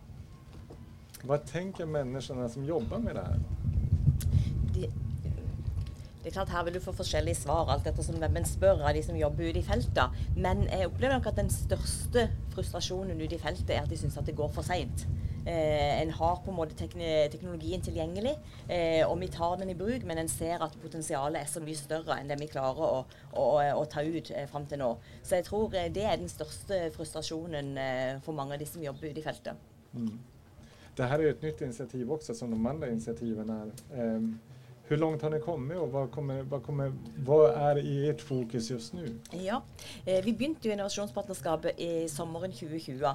Vad 1.22 1.45
tänker 1.45 1.86
människorna 1.86 2.50
som 2.50 2.66
jobbar 2.66 2.98
med 2.98 3.16
det 3.16 3.22
här? 3.22 3.39
Det, 6.28 6.34
er 6.34 6.39
klart 6.41 6.49
Her 6.51 6.63
vil 6.67 6.75
du 6.75 6.84
få 6.84 6.91
forskjellige 6.91 7.39
svar 7.39 7.69
alt 7.71 7.86
ettersom 7.88 8.17
hvem 8.19 8.41
en 8.41 8.45
spør 8.47 8.82
av 8.84 8.97
de 8.97 8.99
som 9.05 9.15
jobber 9.15 9.47
ute 9.47 9.61
i 9.61 9.63
feltet. 9.63 10.17
Men 10.36 10.65
eh, 10.67 10.82
jeg 10.82 10.89
opplever 10.89 11.15
nok 11.15 11.30
at 11.32 11.38
den 11.39 11.47
største 11.53 12.25
frustrasjonen 12.51 13.21
ute 13.21 13.38
i 13.38 13.39
feltet 13.39 13.71
er 13.71 13.86
at 13.86 13.93
de 13.93 13.99
syns 14.01 14.17
at 14.19 14.28
det 14.28 14.36
går 14.36 14.51
for 14.51 14.67
seint. 14.67 15.05
Eh, 15.47 16.01
en 16.01 16.11
har 16.11 16.41
på 16.43 16.51
en 16.51 16.57
måte 16.57 16.75
teknologien 16.75 17.86
tilgjengelig, 17.86 18.34
eh, 18.67 19.07
og 19.07 19.21
vi 19.21 19.30
tar 19.32 19.55
den 19.61 19.71
i 19.71 19.78
bruk, 19.80 20.03
men 20.03 20.19
en 20.19 20.28
ser 20.28 20.59
at 20.65 20.75
potensialet 20.82 21.39
er 21.39 21.47
så 21.47 21.63
mye 21.63 21.80
større 21.80 22.19
enn 22.19 22.28
det 22.28 22.41
vi 22.41 22.49
klarer 22.51 22.84
å, 22.84 23.05
å, 23.32 23.45
å 23.80 23.86
ta 23.88 24.03
ut 24.03 24.34
eh, 24.36 24.49
fram 24.51 24.67
til 24.67 24.84
nå. 24.84 24.91
Så 25.23 25.39
jeg 25.39 25.47
tror 25.47 25.80
eh, 25.80 25.88
det 25.95 26.03
er 26.03 26.19
den 26.19 26.34
største 26.34 26.82
frustrasjonen 26.97 27.71
eh, 27.80 28.19
for 28.28 28.36
mange 28.36 28.57
av 28.57 28.59
de 28.59 28.67
som 28.67 28.84
jobber 28.84 29.07
ute 29.13 29.23
i 29.23 29.28
feltet. 29.30 29.63
Mm. 29.95 30.17
Det 30.97 31.07
her 31.07 31.23
er 31.23 31.32
et 31.32 31.47
nytt 31.47 31.63
initiativ 31.63 32.11
også, 32.19 32.36
som 32.36 32.51
de 32.51 32.59
andre 32.67 32.91
initiativene 32.91 33.61
er. 33.63 33.73
Ehm, 33.95 34.32
hur 34.90 34.98
långt 34.98 35.22
har 35.22 35.30
ni 35.30 35.40
kommit 35.40 35.78
och 35.78 35.92
vad, 35.92 36.12
kommer, 36.12 36.42
vad, 36.42 36.64
kommer, 36.64 36.94
vad 37.18 37.52
är 37.52 37.78
i 37.78 38.10
ert 38.10 38.22
fokus 38.22 38.70
just 38.70 38.94
nu? 38.94 39.20
Ja, 39.32 39.64
eh, 40.06 40.24
Vi 40.26 40.34
började 40.34 40.56
ju 40.62 40.72
innovationspartnerskapet 40.74 41.80
i 41.80 42.10
sommaren 42.10 42.52
2020. 42.52 43.06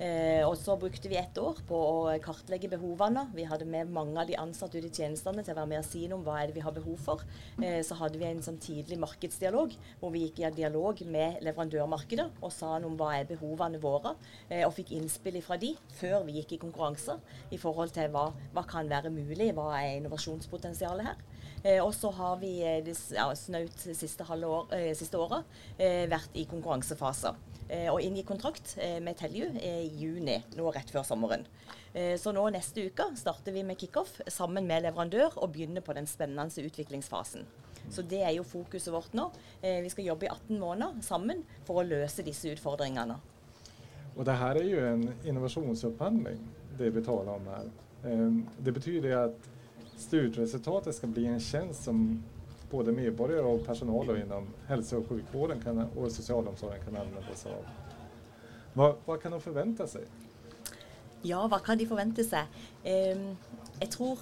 Eh, 0.00 0.40
og 0.48 0.54
så 0.56 0.78
brukte 0.80 1.10
vi 1.12 1.18
ett 1.20 1.36
år 1.36 1.58
på 1.68 1.76
å 1.76 1.96
kartlegge 2.24 2.70
behovene. 2.72 3.26
Vi 3.36 3.44
hadde 3.44 3.66
med 3.68 3.90
mange 3.92 4.16
av 4.22 4.30
de 4.30 4.38
ansatte 4.40 4.80
ute 4.80 4.88
i 4.88 4.94
tjenestene 4.96 5.44
til 5.44 5.52
å 5.52 5.58
være 5.58 5.68
med 5.74 5.82
og 5.82 5.88
si 5.90 6.06
noe 6.08 6.16
om 6.16 6.24
hva 6.24 6.38
er 6.40 6.48
det 6.48 6.56
vi 6.56 6.64
har 6.64 6.72
behov 6.72 7.02
for. 7.04 7.24
Eh, 7.60 7.82
så 7.84 7.98
hadde 7.98 8.16
vi 8.20 8.24
en 8.30 8.40
sånn 8.44 8.56
tidlig 8.64 8.96
markedsdialog 9.02 9.74
hvor 10.00 10.14
vi 10.14 10.24
gikk 10.24 10.40
i 10.40 10.52
dialog 10.56 11.02
med 11.04 11.42
leverandørmarkedet 11.44 12.30
og 12.40 12.54
sa 12.54 12.78
noe 12.78 12.94
om 12.94 12.96
hva 13.00 13.12
er 13.18 13.28
behovene 13.28 13.82
våre, 13.82 14.14
eh, 14.48 14.64
og 14.64 14.72
fikk 14.78 14.94
innspill 14.96 15.36
fra 15.44 15.60
de 15.60 15.74
før 16.00 16.24
vi 16.24 16.38
gikk 16.38 16.56
i 16.56 16.62
konkurranser 16.64 17.20
i 17.52 17.60
forhold 17.60 17.92
til 17.92 18.08
hva, 18.14 18.30
hva 18.56 18.64
kan 18.64 18.88
være 18.88 19.12
mulig, 19.12 19.52
hva 19.52 19.74
er 19.82 19.98
innovasjonspotensialet 19.98 21.12
her. 21.12 21.20
Eh, 21.62 21.80
og 21.84 21.92
så 21.94 22.10
har 22.16 22.38
vi 22.40 22.54
eh, 22.64 22.86
ja, 23.12 23.26
snaut 23.36 23.82
siste, 23.84 24.24
år, 24.24 24.70
eh, 24.72 24.92
siste 24.96 25.18
året 25.20 25.44
eh, 25.76 26.06
vært 26.08 26.36
i 26.40 26.46
konkurransefaser. 26.48 27.36
Eh, 27.68 27.86
og 27.92 28.00
inngikk 28.02 28.30
kontrakt 28.32 28.74
eh, 28.80 28.96
med 29.04 29.18
Telju 29.20 29.50
eh, 29.60 29.84
i 29.84 29.90
juni, 30.00 30.38
nå 30.56 30.72
rett 30.72 30.90
før 30.90 31.04
sommeren. 31.06 31.44
Eh, 31.92 32.16
så 32.18 32.32
nå 32.32 32.46
neste 32.54 32.88
uke 32.88 33.10
starter 33.18 33.54
vi 33.54 33.66
med 33.66 33.78
kickoff 33.78 34.16
sammen 34.32 34.66
med 34.66 34.86
leverandør 34.86 35.36
og 35.36 35.52
begynner 35.52 35.84
på 35.84 35.94
den 35.98 36.08
spennende 36.08 36.64
utviklingsfasen. 36.64 37.44
Så 37.90 38.02
det 38.06 38.22
er 38.24 38.32
jo 38.36 38.46
fokuset 38.46 38.92
vårt 38.92 39.14
nå. 39.16 39.24
vi 39.60 39.88
skal 39.90 40.04
jobbe 40.04 40.26
i 40.26 40.30
18 40.30 40.60
måneder 40.60 41.00
sammen 41.02 41.40
for 41.66 41.80
å 41.80 41.86
løse 41.86 42.22
disse 42.22 42.52
utfordringene. 42.52 43.16
Og 44.14 44.20
det 44.28 44.36
her 44.38 44.60
er 44.60 44.68
jo 44.68 44.82
en 44.84 45.06
innovasjonsopphandling, 45.24 46.44
det 46.78 46.92
vi 46.94 47.02
taler 47.02 47.32
om 47.32 47.48
her. 47.50 47.72
Det 48.62 48.74
betyr 48.76 49.08
at 49.16 49.48
slutresultatet 50.00 50.94
ska 50.94 51.06
bli 51.06 51.26
en 51.26 51.40
tjänst 51.40 51.84
som 51.84 52.22
både 52.70 52.92
medborgare 52.92 53.46
och 53.46 53.66
personal 53.66 54.18
inom 54.18 54.46
hälso 54.66 54.96
och 54.96 55.08
sjukvården 55.08 55.60
kan, 55.60 55.78
och 55.78 56.12
socialomsorgen 56.12 56.84
kan 56.84 56.96
använda 56.96 57.34
sig 57.34 57.52
av. 57.52 57.64
Vad, 58.72 58.94
vad, 59.04 59.22
kan 59.22 59.32
de 59.32 59.40
förvänta 59.40 59.86
sig? 59.86 60.04
Ja, 61.22 61.48
vad 61.48 61.62
kan 61.62 61.78
de 61.78 61.86
förvänta 61.86 62.24
sig? 62.24 62.44
Um, 63.14 63.36
jag 63.80 63.90
tror 63.90 64.18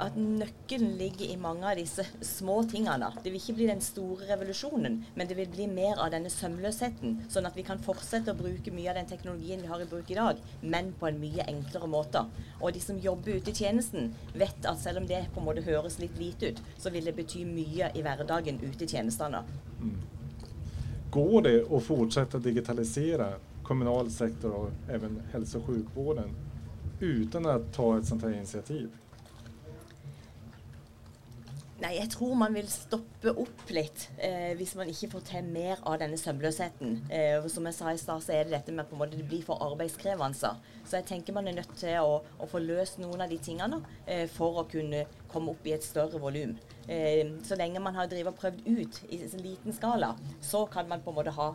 at 0.00 0.16
nøkkelen 0.16 0.94
ligger 0.98 1.26
i 1.30 1.36
mange 1.40 1.66
av 1.68 1.76
disse 1.78 2.04
små 2.24 2.62
tingene. 2.70 3.10
Det 3.22 3.32
vil 3.32 3.40
ikke 3.40 3.56
bli 3.58 3.68
den 3.70 3.82
store 3.84 4.28
revolusjonen, 4.30 5.00
men 5.16 5.28
det 5.28 5.36
vil 5.38 5.50
bli 5.52 5.66
mer 5.70 6.00
av 6.02 6.12
denne 6.14 6.30
sømløsheten. 6.32 7.18
Sånn 7.32 7.48
at 7.48 7.58
vi 7.58 7.64
kan 7.66 7.82
fortsette 7.82 8.32
å 8.32 8.38
bruke 8.38 8.72
mye 8.74 8.90
av 8.92 9.00
den 9.00 9.10
teknologien 9.10 9.62
vi 9.62 9.70
har 9.70 9.82
i 9.82 9.88
bruk 9.90 10.10
i 10.10 10.18
dag, 10.18 10.40
men 10.62 10.92
på 10.98 11.10
en 11.10 11.20
mye 11.22 11.46
enklere 11.48 11.90
måte. 11.90 12.24
Og 12.60 12.72
de 12.74 12.82
som 12.82 13.00
jobber 13.02 13.38
ute 13.38 13.52
i 13.52 13.58
tjenesten, 13.62 14.12
vet 14.34 14.68
at 14.68 14.80
selv 14.80 15.02
om 15.02 15.10
det 15.10 15.24
på 15.34 15.42
en 15.42 15.48
måte 15.50 15.66
høres 15.66 16.00
litt 16.02 16.18
lite 16.20 16.52
ut, 16.52 16.64
så 16.78 16.92
vil 16.94 17.06
det 17.08 17.16
bety 17.18 17.44
mye 17.48 17.92
i 17.94 18.04
hverdagen 18.04 18.62
ute 18.62 18.86
i 18.86 18.90
tjenestene. 18.90 19.44
Mm. 19.82 19.96
Går 21.12 21.42
det 21.44 21.58
å 21.68 21.80
fortsette 21.84 22.38
å 22.38 22.44
digitalisere 22.44 23.34
kommunal 23.66 24.10
sektor 24.10 24.54
og 24.56 24.70
även 24.88 25.22
hälso 25.32 25.58
och 25.58 25.66
sjukvården 25.66 26.30
uten 27.00 27.46
å 27.46 27.58
ta 27.72 27.98
et 27.98 28.06
sånt 28.06 28.22
här 28.22 28.32
initiativ? 28.32 28.90
Nei, 31.82 31.96
jeg 31.96 32.12
tror 32.12 32.36
man 32.38 32.54
vil 32.54 32.68
stoppe 32.70 33.32
opp 33.42 33.70
litt 33.74 34.04
eh, 34.22 34.52
hvis 34.58 34.76
man 34.78 34.90
ikke 34.92 35.08
får 35.16 35.22
til 35.32 35.48
mer 35.50 35.80
av 35.88 35.96
denne 35.98 36.18
sømløsheten. 36.20 36.92
Eh, 37.10 37.48
som 37.50 37.66
jeg 37.66 37.74
sa 37.74 37.90
i 37.90 37.98
stad, 37.98 38.22
så 38.22 38.36
er 38.36 38.46
det 38.46 38.54
dette 38.54 38.74
med 38.76 38.86
på 38.86 38.94
en 38.94 39.02
måte 39.02 39.18
det 39.18 39.26
blir 39.26 39.42
for 39.46 39.58
arbeidskrevende. 39.66 40.52
Så 40.86 41.00
jeg 41.00 41.08
tenker 41.08 41.34
man 41.34 41.50
er 41.50 41.56
nødt 41.58 41.74
til 41.80 41.98
å, 41.98 42.20
å 42.22 42.48
få 42.50 42.62
løst 42.62 43.00
noen 43.02 43.24
av 43.24 43.32
de 43.32 43.40
tingene 43.42 43.80
eh, 44.06 44.28
for 44.30 44.62
å 44.62 44.66
kunne 44.70 45.02
komme 45.32 45.56
opp 45.56 45.66
i 45.66 45.74
et 45.74 45.86
større 45.86 46.22
volum. 46.22 46.54
Eh, 46.86 47.34
så 47.48 47.58
lenge 47.58 47.82
man 47.82 47.98
har 47.98 48.10
drevet 48.12 48.38
prøvd 48.38 48.62
ut 48.68 49.02
i 49.10 49.22
en 49.26 49.42
liten 49.42 49.74
skala, 49.74 50.14
så 50.44 50.62
kan 50.70 50.86
man 50.90 51.02
på 51.02 51.10
en 51.10 51.18
måte 51.18 51.34
ha 51.34 51.50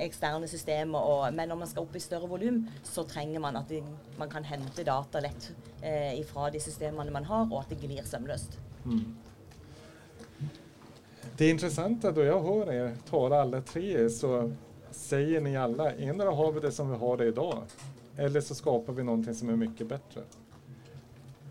eksterne 0.00 0.50
systemer. 0.50 0.98
Og, 0.98 1.24
men 1.36 1.50
når 1.52 1.62
man 1.62 1.70
skal 1.70 1.86
opp 1.86 1.94
i 1.94 2.02
større 2.02 2.26
volum, 2.30 2.64
så 2.82 3.06
trenger 3.06 3.46
man 3.46 3.62
at 3.62 3.70
de, 3.70 3.84
man 4.18 4.34
kan 4.34 4.50
hente 4.50 4.82
data 4.86 5.22
lett 5.22 5.52
eh, 5.78 6.18
fra 6.26 6.50
de 6.50 6.62
systemene 6.62 7.14
man 7.14 7.30
har, 7.30 7.46
og 7.52 7.60
at 7.62 7.70
det 7.70 7.84
glir 7.84 8.02
sømløst. 8.08 8.58
Mm. 8.82 9.29
Det 11.40 11.50
intressanta 11.50 12.12
då 12.12 12.22
jag 12.22 12.42
hör 12.42 12.72
er 12.72 12.94
tala 13.10 13.40
alla 13.40 13.60
tre 13.60 14.10
så 14.10 14.52
säger 14.90 15.40
ni 15.40 15.56
alla, 15.56 15.92
endera 15.92 16.30
har 16.30 16.52
vi 16.52 16.60
det 16.60 16.72
som 16.72 16.90
vi 16.90 16.96
har 16.96 17.16
det 17.16 17.26
idag 17.26 17.62
eller 18.16 18.40
så 18.40 18.54
skapar 18.54 18.92
vi 18.92 19.02
någonting 19.02 19.34
som 19.34 19.48
är 19.48 19.56
mycket 19.56 19.86
bättre. 19.86 20.22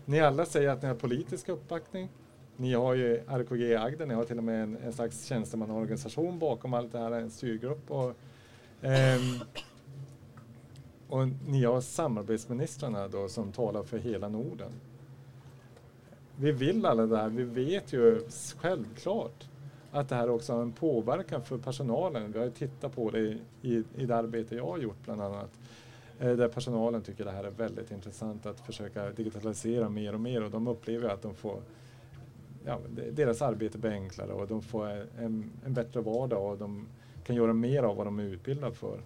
Ni 0.04 0.20
alla 0.20 0.46
säger 0.46 0.68
att 0.68 0.82
ni 0.82 0.88
har 0.88 0.94
politisk 0.94 1.48
uppbackning. 1.48 2.08
Ni 2.56 2.72
har 2.72 2.94
ju 2.94 3.16
RKG 3.16 3.74
Agder, 3.76 4.06
ni 4.06 4.14
har 4.14 4.24
till 4.24 4.38
och 4.38 4.44
med 4.44 4.62
en, 4.62 4.76
en 4.76 4.92
slags 4.92 5.24
tjänstemannaorganisation 5.24 6.38
bakom 6.38 6.74
allt 6.74 6.92
det 6.92 6.98
här, 6.98 7.12
en 7.12 7.30
styrgrupp. 7.30 7.90
Och, 7.90 8.14
ehm, 8.82 9.38
och 11.08 11.28
ni 11.46 11.64
har 11.64 11.80
samarbetsministrarna 11.80 13.08
då 13.08 13.28
som 13.28 13.52
talar 13.52 13.82
för 13.82 13.98
hela 13.98 14.28
Norden. 14.28 14.72
Vi 16.36 16.52
vill 16.52 16.86
alla 16.86 17.06
det 17.06 17.16
här, 17.16 17.28
vi 17.28 17.44
vet 17.44 17.92
ju 17.92 18.20
självklart 18.58 19.49
att 19.92 20.08
det 20.08 20.14
här 20.14 20.30
också 20.30 20.52
har 20.52 20.62
en 20.62 20.72
påverkan 20.72 21.42
för 21.42 21.58
personalen. 21.58 22.32
Vi 22.32 22.38
har 22.38 22.46
ju 22.46 22.52
tittat 22.52 22.94
på 22.94 23.10
det 23.10 23.38
i, 23.62 23.84
i 23.96 24.06
det 24.06 24.16
arbete 24.16 24.54
jag 24.54 24.66
har 24.66 24.78
gjort 24.78 25.04
bland 25.04 25.20
annat. 25.20 25.50
Eh, 26.20 26.32
där 26.32 26.48
personalen 26.48 27.02
tycker 27.02 27.24
det 27.24 27.30
här 27.30 27.44
är 27.44 27.50
väldigt 27.50 27.90
intressant 27.90 28.46
att 28.46 28.60
försöka 28.60 29.10
digitalisera 29.10 29.88
mer 29.88 30.14
och 30.14 30.20
mer 30.20 30.44
och 30.44 30.50
de 30.50 30.68
upplever 30.68 31.08
att 31.08 31.22
de 31.22 31.34
får 31.34 31.60
ja, 32.64 32.78
deras 33.12 33.42
arbete 33.42 33.78
blir 33.78 33.90
enklare 33.90 34.32
och 34.32 34.46
de 34.46 34.62
får 34.62 34.86
en, 35.18 35.50
en 35.64 35.74
bättre 35.74 36.00
vardag 36.00 36.50
och 36.52 36.58
de 36.58 36.86
kan 37.24 37.36
göra 37.36 37.52
mer 37.52 37.82
av 37.82 37.96
vad 37.96 38.06
de 38.06 38.18
är 38.18 38.24
utbildade 38.24 38.74
för. 38.74 39.00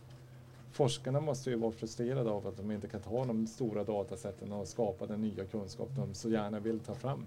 Forskarna 0.73 1.21
måste 1.21 1.51
ju 1.51 1.57
vara 1.57 1.73
frustrerade 1.73 2.31
av 2.31 2.47
att 2.47 2.57
de 2.57 2.71
inte 2.71 2.89
kan 2.89 3.01
ta 3.01 3.25
de 3.25 3.47
stora 3.47 3.85
datasätten 3.85 4.53
och 4.53 4.69
skapa 4.69 5.07
den 5.07 5.21
nya 5.21 5.45
kunskap 5.45 5.89
de 5.97 6.15
så 6.15 6.31
gärna 6.31 6.61
vill 6.61 6.81
ta 6.81 6.95
fram. 6.95 7.25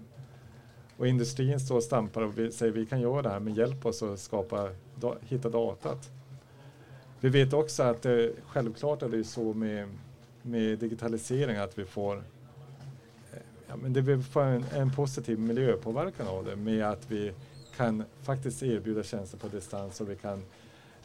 Och 0.98 1.06
industrin 1.06 1.60
står 1.60 1.76
och 1.76 1.82
stampar 1.82 2.22
och 2.22 2.34
säger 2.54 2.72
vi 2.72 2.86
kan 2.86 3.00
göra 3.00 3.22
det 3.22 3.28
här 3.28 3.40
men 3.40 3.54
hjälp 3.54 3.86
oss 3.86 4.02
att 4.02 4.20
skapa, 4.20 4.70
hitta 5.20 5.48
datat. 5.48 6.10
Vi 7.20 7.28
vet 7.28 7.52
också 7.52 7.82
att 7.82 8.06
eh, 8.06 8.26
självklart 8.46 9.02
är 9.02 9.08
det 9.08 9.24
så 9.24 9.54
med, 9.54 9.88
med 10.42 10.78
digitalisering 10.78 11.56
att 11.56 11.78
vi 11.78 11.84
får, 11.84 12.16
eh, 12.16 12.22
ja, 13.66 13.76
men 13.76 13.92
det, 13.92 14.00
vi 14.00 14.22
får 14.22 14.42
en, 14.42 14.64
en, 14.74 14.92
positiv 14.92 15.38
miljöpåverkan 15.38 16.28
av 16.28 16.44
det 16.44 16.56
med 16.56 16.84
att 16.84 17.10
vi 17.10 17.32
kan 17.76 18.04
faktiskt 18.22 18.62
erbjuda 18.62 19.02
tjänster 19.02 19.38
på 19.38 19.48
distans 19.48 20.00
och 20.00 20.10
vi 20.10 20.16
kan 20.16 20.42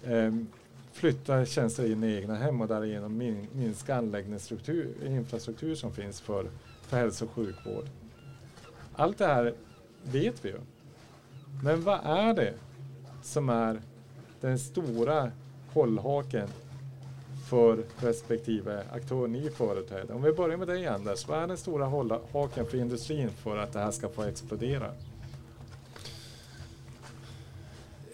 eh, 0.03 0.33
flytta 0.91 1.45
tjänster 1.45 1.91
in 1.91 2.03
i 2.03 2.15
egna 2.15 2.35
hem 2.35 2.61
och 2.61 2.67
därigenom 2.67 3.17
min, 3.17 3.47
minska 3.53 3.95
anläggningsstruktur, 3.95 4.95
infrastruktur 5.05 5.75
som 5.75 5.93
finns 5.93 6.21
för, 6.21 6.45
för 6.81 6.97
hälso 6.97 7.25
och 7.25 7.31
sjukvård. 7.31 7.85
Allt 8.95 9.17
det 9.17 9.27
här 9.27 9.53
vet 10.11 10.45
vi 10.45 10.49
ju. 10.49 10.59
Men 11.63 11.83
vad 11.83 11.99
är 12.03 12.33
det 12.33 12.53
som 13.21 13.49
är 13.49 13.81
den 14.41 14.59
stora 14.59 15.31
hållhaken 15.73 16.47
för 17.49 17.83
respektive 17.97 18.83
aktör 18.91 19.27
ni 19.27 19.49
företräder? 19.49 20.15
Om 20.15 20.23
vi 20.23 20.31
börjar 20.31 20.57
med 20.57 20.67
dig 20.67 20.87
Anders, 20.87 21.27
vad 21.27 21.43
är 21.43 21.47
den 21.47 21.57
stora 21.57 21.85
hållhaken 21.85 22.65
för 22.65 22.77
industrin 22.77 23.29
för 23.29 23.57
att 23.57 23.73
det 23.73 23.79
här 23.79 23.91
ska 23.91 24.09
få 24.09 24.23
explodera? 24.23 24.91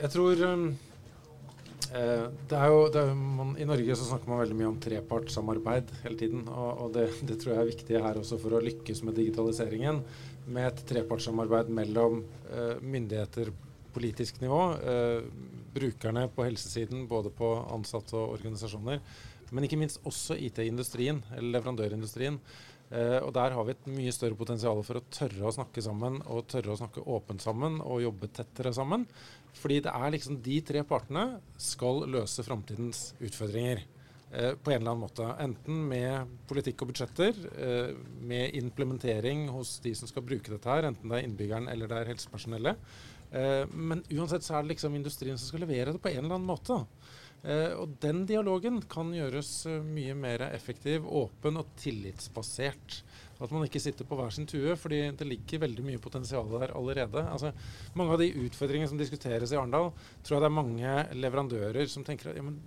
Jag 0.01 0.11
tror 0.11 0.43
um, 0.43 0.77
Eh, 1.89 2.25
jo, 2.69 2.81
det 2.93 3.01
er 3.01 3.15
man, 3.17 3.55
I 3.57 3.65
Norge 3.65 3.95
så 3.97 4.11
snakker 4.11 4.29
man 4.29 4.43
veldig 4.43 4.57
mye 4.59 4.69
om 4.69 4.77
trepartssamarbeid 4.83 5.93
hele 6.03 6.19
tiden. 6.19 6.43
Og, 6.51 6.83
og 6.85 6.91
det, 6.97 7.07
det, 7.25 7.39
tror 7.41 7.55
jeg 7.55 7.63
er 7.63 7.71
viktig 7.71 8.03
her 8.05 8.19
også 8.21 8.37
for 8.41 8.57
å 8.57 8.61
lykkes 8.63 9.01
med 9.07 9.17
digitaliseringen 9.17 10.03
med 10.49 10.69
et 10.69 10.83
trepartssamarbeid 10.89 11.71
mellom 11.73 12.21
eh, 12.53 12.77
myndigheter, 12.81 13.51
politisk 13.93 14.37
nivå, 14.43 14.61
eh, 14.91 15.25
brukerne 15.73 16.27
på 16.33 16.45
helsesiden, 16.45 17.07
både 17.09 17.33
på 17.33 17.51
ansatte 17.73 18.17
og 18.17 18.37
organisasjoner, 18.37 19.01
men 19.49 19.65
ikke 19.65 19.79
minst 19.81 20.01
også 20.05 20.37
IT-industrien, 20.37 21.23
eller 21.33 21.55
leverandørindustrien. 21.57 22.37
Eh, 22.89 23.19
og 23.21 23.33
Der 23.33 23.53
har 23.53 23.65
vi 23.65 23.75
et 23.75 23.89
mye 23.89 24.13
større 24.13 24.37
potensial 24.37 24.79
for 24.85 24.97
å 24.97 25.05
tørre 25.13 25.45
å 25.45 25.53
snakke 25.53 25.81
sammen 25.85 26.17
og 26.25 26.47
tørre 26.49 26.73
å 26.73 26.79
snakke 26.79 27.05
åpent 27.05 27.41
sammen 27.41 27.77
og 27.85 28.01
jobbe 28.01 28.31
tettere 28.33 28.73
sammen. 28.73 29.05
Fordi 29.57 29.79
det 29.85 29.93
er 29.93 30.11
liksom 30.13 30.41
de 30.45 30.59
tre 30.65 30.83
partene 30.87 31.23
skal 31.59 32.05
løse 32.11 32.45
framtidens 32.45 33.09
utfordringer. 33.19 33.85
Eh, 34.31 34.53
på 34.53 34.71
en 34.71 34.81
eller 34.81 34.91
annen 34.91 35.07
måte. 35.07 35.25
Enten 35.41 35.79
med 35.89 36.35
politikk 36.47 36.83
og 36.83 36.91
budsjetter, 36.91 37.33
eh, 37.57 37.95
med 38.21 38.53
implementering 38.53 39.47
hos 39.49 39.79
de 39.81 39.95
som 39.97 40.07
skal 40.07 40.21
bruke 40.21 40.51
dette 40.53 40.69
her, 40.69 40.85
enten 40.85 41.09
det 41.09 41.17
er 41.17 41.25
innbyggeren 41.25 41.67
eller 41.67 41.89
det 41.89 41.97
er 41.97 42.11
helsepersonellet. 42.13 42.77
Eh, 43.31 43.65
men 43.73 44.03
uansett 44.09 44.45
så 44.45 44.57
er 44.57 44.63
det 44.63 44.75
liksom 44.75 44.95
industrien 44.95 45.37
som 45.37 45.49
skal 45.49 45.65
levere 45.65 45.93
det 45.93 46.01
på 46.01 46.11
en 46.11 46.23
eller 46.23 46.37
annen 46.37 46.49
måte. 46.49 46.77
Eh, 47.43 47.73
og 47.73 47.97
den 48.03 48.25
dialogen 48.27 48.81
kan 48.91 49.13
gjøres 49.15 49.65
eh, 49.69 49.81
mye 49.85 50.15
mer 50.17 50.43
effektiv, 50.49 51.05
åpen 51.07 51.57
og 51.61 51.69
tillitsbasert. 51.79 53.01
At 53.39 53.53
man 53.55 53.63
ikke 53.63 53.79
sitter 53.79 54.07
på 54.07 54.17
hver 54.19 54.33
sin 54.35 54.47
tue, 54.49 54.75
fordi 54.79 55.01
det 55.15 55.27
ligger 55.27 55.63
veldig 55.63 55.85
mye 55.87 56.01
potensial 56.03 56.49
der 56.51 56.73
allerede. 56.75 57.23
Altså, 57.23 57.53
mange 57.95 58.15
av 58.15 58.23
de 58.23 58.33
utfordringene 58.45 58.91
som 58.91 58.99
diskuteres 58.99 59.53
i 59.53 59.59
Arendal, 59.59 59.93
tror 60.23 60.37
jeg 60.37 60.43
det 60.43 60.49
er 60.49 60.57
mange 60.57 60.95
leverandører 61.15 61.91
som 61.91 62.03
tenker 62.07 62.33
at 62.33 62.39
ja, 62.39 62.43
men 62.43 62.59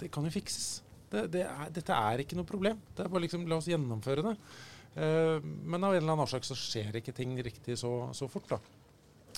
det 0.00 0.12
kan 0.14 0.26
jo 0.26 0.34
fikses. 0.34 0.80
Det, 1.10 1.26
det 1.34 1.42
er, 1.42 1.72
dette 1.74 1.96
er 1.96 2.22
ikke 2.22 2.38
noe 2.38 2.48
problem. 2.48 2.78
Det 2.94 3.04
er 3.04 3.10
bare 3.10 3.26
liksom, 3.26 3.48
La 3.50 3.58
oss 3.58 3.68
gjennomføre 3.70 4.28
det. 4.28 4.36
Eh, 4.94 5.38
men 5.42 5.82
av 5.82 5.94
en 5.94 5.98
eller 5.98 6.12
annen 6.12 6.26
årsak 6.26 6.46
så 6.46 6.58
skjer 6.58 7.00
ikke 7.00 7.14
ting 7.16 7.34
riktig 7.42 7.78
så, 7.82 7.92
så 8.14 8.30
fort. 8.30 8.54
da. 8.54 8.60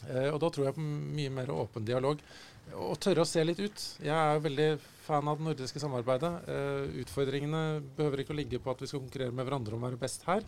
Eh, 0.09 0.29
og 0.33 0.41
da 0.43 0.51
tror 0.51 0.69
jeg 0.69 0.77
på 0.77 0.85
mye 0.85 1.33
mer 1.33 1.53
åpen 1.55 1.87
dialog. 1.87 2.23
Og 2.79 2.95
tørre 3.03 3.25
å 3.25 3.29
se 3.29 3.43
litt 3.45 3.61
ut. 3.61 3.85
Jeg 4.05 4.15
er 4.15 4.43
veldig 4.43 4.69
fan 5.03 5.29
av 5.29 5.41
det 5.41 5.49
nordiske 5.49 5.83
samarbeidet. 5.83 6.33
Eh, 6.49 7.01
utfordringene 7.03 7.83
behøver 7.97 8.23
ikke 8.23 8.35
å 8.35 8.39
ligge 8.39 8.63
på 8.63 8.73
at 8.73 8.83
vi 8.83 8.91
skal 8.91 9.03
konkurrere 9.03 9.35
med 9.35 9.49
hverandre 9.49 9.77
om 9.77 9.83
å 9.83 9.91
være 9.91 10.01
best 10.01 10.25
her. 10.29 10.47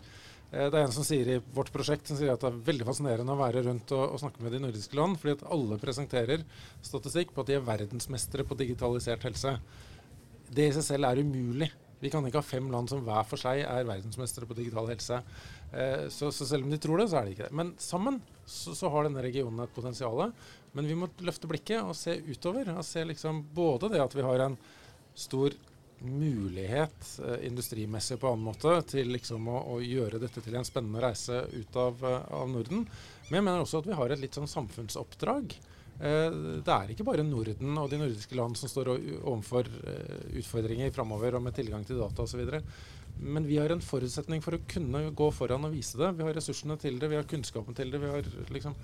Eh, 0.51 0.67
det 0.69 0.79
er 0.79 0.83
en 0.85 0.95
som 0.95 1.05
sier 1.07 1.31
i 1.35 1.39
vårt 1.55 1.71
prosjekt 1.73 2.09
som 2.09 2.19
sier 2.19 2.33
at 2.33 2.43
det 2.43 2.51
er 2.51 2.61
veldig 2.69 2.87
fascinerende 2.87 3.33
å 3.33 3.39
være 3.39 3.65
rundt 3.67 3.95
og, 3.95 4.03
og 4.15 4.21
snakke 4.21 4.43
med 4.45 4.55
de 4.55 4.61
nordiske 4.65 4.99
land, 4.99 5.17
fordi 5.21 5.37
at 5.37 5.47
alle 5.55 5.79
presenterer 5.81 6.45
statistikk 6.85 7.33
på 7.33 7.43
at 7.43 7.51
de 7.51 7.57
er 7.57 7.65
verdensmestere 7.65 8.47
på 8.47 8.59
digitalisert 8.59 9.25
helse. 9.27 9.57
Det 10.55 10.69
i 10.69 10.75
seg 10.75 10.87
selv 10.91 11.09
er 11.09 11.23
umulig. 11.25 11.71
Vi 12.01 12.11
kan 12.11 12.25
ikke 12.27 12.41
ha 12.41 12.45
fem 12.45 12.67
land 12.69 12.91
som 12.91 13.01
hver 13.05 13.25
for 13.25 13.41
seg 13.41 13.63
er 13.65 13.87
verdensmestere 13.87 14.47
på 14.49 14.57
digital 14.57 14.89
helse. 14.91 15.21
Eh, 15.71 16.07
så, 16.13 16.29
så, 16.29 16.47
selv 16.47 16.67
om 16.67 16.73
de 16.73 16.79
tror 16.81 17.01
det, 17.01 17.09
så 17.09 17.19
er 17.19 17.27
det 17.27 17.35
ikke 17.35 17.47
det. 17.47 17.57
Men 17.57 17.73
sammen 17.81 18.19
så, 18.45 18.75
så 18.77 18.91
har 18.93 19.07
denne 19.07 19.23
regionen 19.25 19.63
et 19.63 19.75
potensial. 19.75 20.27
Men 20.75 20.89
vi 20.89 20.97
må 20.99 21.09
løfte 21.25 21.49
blikket 21.49 21.81
og 21.81 21.95
se 21.97 22.17
utover. 22.27 22.69
og 22.75 22.85
se 22.85 23.05
liksom 23.07 23.41
både 23.55 23.93
det 23.95 24.03
at 24.03 24.15
vi 24.15 24.25
har 24.27 24.43
en 24.45 24.59
stor 25.15 25.55
mulighet 26.07 27.11
eh, 27.25 27.45
industrimessig 27.49 28.19
på 28.21 28.31
annen 28.31 28.47
måte 28.47 28.75
til 28.89 29.11
liksom 29.13 29.47
å, 29.51 29.61
å, 29.75 29.79
gjøre 29.83 30.21
dette 30.21 30.43
til 30.45 30.57
en 30.57 30.67
spennende 30.67 31.03
reise 31.03 31.43
ut 31.53 31.79
av, 31.79 32.03
uh, 32.05 32.19
av 32.41 32.51
Norden. 32.51 32.85
Men 33.29 33.39
jeg 33.39 33.47
mener 33.47 33.63
også 33.63 33.81
at 33.81 33.89
vi 33.89 33.97
har 33.97 34.13
et 34.13 34.21
litt 34.21 34.37
sånn 34.37 34.49
samfunnsoppdrag. 34.51 35.57
Eh, 35.95 36.31
det 36.65 36.73
er 36.73 36.91
ikke 36.91 37.05
bare 37.07 37.23
Norden 37.23 37.77
og 37.79 37.87
de 37.91 37.99
nordiske 38.01 38.35
land 38.35 38.57
som 38.59 38.67
står 38.71 38.91
overfor 38.97 39.69
eh, 39.87 40.31
utfordringer 40.41 40.91
framover 40.95 41.37
og 41.37 41.45
med 41.45 41.55
tilgang 41.55 41.85
til 41.87 42.01
data 42.01 42.25
osv. 42.25 42.43
Men 43.15 43.47
vi 43.47 43.61
har 43.61 43.71
en 43.71 43.83
forutsetning 43.83 44.41
for 44.43 44.57
å 44.57 44.63
kunne 44.67 45.05
gå 45.15 45.29
foran 45.31 45.67
og 45.67 45.75
vise 45.75 45.99
det. 46.01 46.11
Vi 46.17 46.25
har 46.27 46.35
ressursene 46.35 46.75
til 46.81 46.99
det, 46.99 47.09
vi 47.13 47.19
har 47.19 47.29
kunnskapen 47.31 47.77
til 47.77 47.93
det. 47.93 48.01
Vi, 48.03 48.11
har, 48.11 48.27
liksom, 48.51 48.75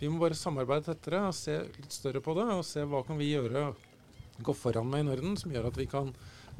vi 0.00 0.10
må 0.10 0.18
bare 0.24 0.38
samarbeide 0.38 0.90
tettere 0.90 1.22
og 1.28 1.36
se 1.38 1.60
litt 1.76 1.94
større 1.94 2.22
på 2.24 2.34
det. 2.38 2.48
Og 2.56 2.66
se 2.66 2.82
hva 2.82 3.04
kan 3.06 3.20
vi 3.20 3.30
gjøre, 3.30 3.68
gå 4.42 4.56
foran 4.58 4.90
med 4.90 5.04
i 5.04 5.08
Norden, 5.12 5.38
som 5.38 5.54
gjør 5.54 5.70
at 5.70 5.78
vi 5.78 5.86
kan 5.90 6.10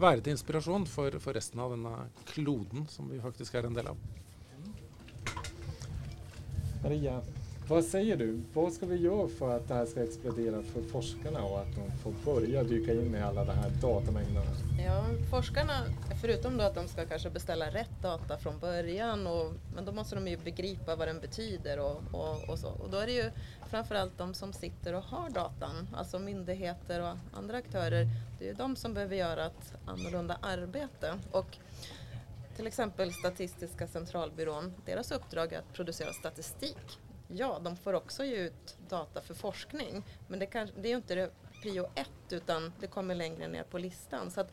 være 0.01 0.21
til 0.21 0.35
inspirasjon 0.37 0.87
for, 0.91 1.17
for 1.23 1.37
resten 1.37 1.61
av 1.63 1.73
denne 1.73 1.93
kloden 2.29 2.87
som 2.93 3.09
vi 3.11 3.21
faktisk 3.23 3.57
er 3.57 3.69
en 3.69 3.77
del 3.77 3.93
av. 3.93 4.01
Maria, 6.83 7.17
vad 7.69 7.85
säger 7.85 8.17
du? 8.17 8.43
Vad 8.55 8.73
ska 8.73 8.87
vi 8.87 8.97
göra 8.97 9.29
för 9.29 9.57
att 9.57 9.69
det 9.69 9.75
här 9.75 9.87
ska 9.87 10.03
explodera 10.03 10.63
för 10.63 10.83
forskarna 10.83 11.45
och 11.45 11.61
att 11.61 11.75
de 11.75 11.91
får 12.03 12.13
börja 12.25 12.63
dyka 12.63 12.93
in 12.93 13.15
i 13.15 13.23
alla 13.23 13.45
de 13.45 13.53
här 13.53 13.71
datamängderna? 13.71 14.47
Ja, 14.87 15.05
forskarna, 15.31 15.73
förutom 16.21 16.57
då 16.57 16.65
att 16.65 16.75
de 16.75 16.89
ska 16.89 17.07
kanske 17.07 17.31
beställa 17.31 17.71
rätt 17.71 18.03
data 18.03 18.39
från 18.39 18.59
början, 18.59 19.27
och, 19.27 19.53
men 19.75 19.85
då 19.85 19.93
måste 19.93 20.15
de 20.15 20.29
ju 20.29 20.37
begripa 20.37 20.97
vad 20.97 21.09
den 21.09 21.21
betyder 21.21 21.79
och, 21.81 22.03
och, 22.13 22.49
och 22.49 22.59
så. 22.59 22.69
Och 22.69 22.91
då 22.91 22.97
är 22.99 23.07
det 23.07 23.13
ju 23.13 23.31
framförallt 23.71 24.19
de 24.19 24.35
som 24.35 24.53
sitter 24.53 24.95
och 24.95 25.03
har 25.03 25.31
datan, 25.31 25.89
alltså 25.97 26.19
myndigheter 26.19 27.03
och 27.03 27.39
andra 27.39 27.57
aktörer, 27.57 28.07
det 28.39 28.45
är 28.45 28.49
ju 28.49 28.55
de 28.55 28.77
som 28.77 28.95
behöver 28.95 29.17
göra 29.17 29.47
ett 29.47 29.75
annorlunda 29.87 30.39
arbete. 30.43 31.15
Och 31.31 31.59
till 32.57 32.67
exempel 32.67 33.13
Statistiska 33.13 33.87
centralbyrån, 33.87 34.75
deras 34.85 35.11
uppdrag 35.11 35.53
är 35.53 35.59
att 35.59 35.73
producera 35.73 36.13
statistik 36.13 36.99
Ja, 37.29 37.59
de 37.65 37.77
får 37.77 37.93
också 37.93 38.25
ge 38.25 38.37
ut 38.37 38.77
data 38.89 39.21
för 39.21 39.35
forskning. 39.35 40.05
Men 40.29 40.39
det, 40.39 40.47
kan, 40.47 40.69
det 40.77 40.89
är 40.89 40.91
ju 40.91 40.97
inte 40.97 41.15
det 41.15 41.31
prio 41.63 41.89
ett 41.95 42.33
utan 42.33 42.73
det 42.81 42.87
kommer 42.87 43.15
längre 43.15 43.49
ner 43.49 43.63
på 43.63 43.79
listan. 43.79 44.31
Så 44.31 44.41
att 44.41 44.53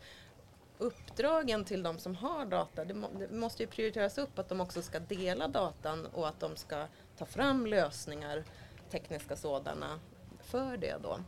uppdragen 0.78 1.66
till 1.66 1.84
de 1.84 2.00
som 2.00 2.16
har 2.16 2.46
data, 2.46 2.86
det, 2.86 2.94
må, 2.94 3.08
det, 3.20 3.32
måste 3.32 3.64
ju 3.64 3.68
prioriteras 3.68 4.18
upp 4.18 4.40
att 4.40 4.50
de 4.50 4.62
också 4.62 4.82
ska 4.82 5.00
dela 5.00 5.48
datan 5.48 6.06
och 6.06 6.28
att 6.28 6.40
de 6.40 6.56
ska 6.56 6.88
ta 7.18 7.26
fram 7.26 7.68
lösningar, 7.68 8.44
tekniska 8.90 9.36
sådana, 9.36 10.00
för 10.40 10.78
det 10.78 10.98
då. 11.04 11.20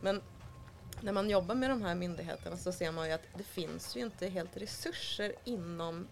Men 0.00 0.22
när 1.00 1.12
man 1.12 1.30
jobbar 1.30 1.54
med 1.54 1.70
de 1.70 1.82
här 1.82 1.94
myndigheterna 1.94 2.56
så 2.56 2.72
ser 2.72 2.92
man 2.92 3.06
ju 3.06 3.12
att 3.12 3.28
det 3.36 3.44
finns 3.44 3.96
ju 3.96 4.00
inte 4.00 4.28
helt 4.28 4.56
resurser 4.56 5.34
inom 5.44 6.08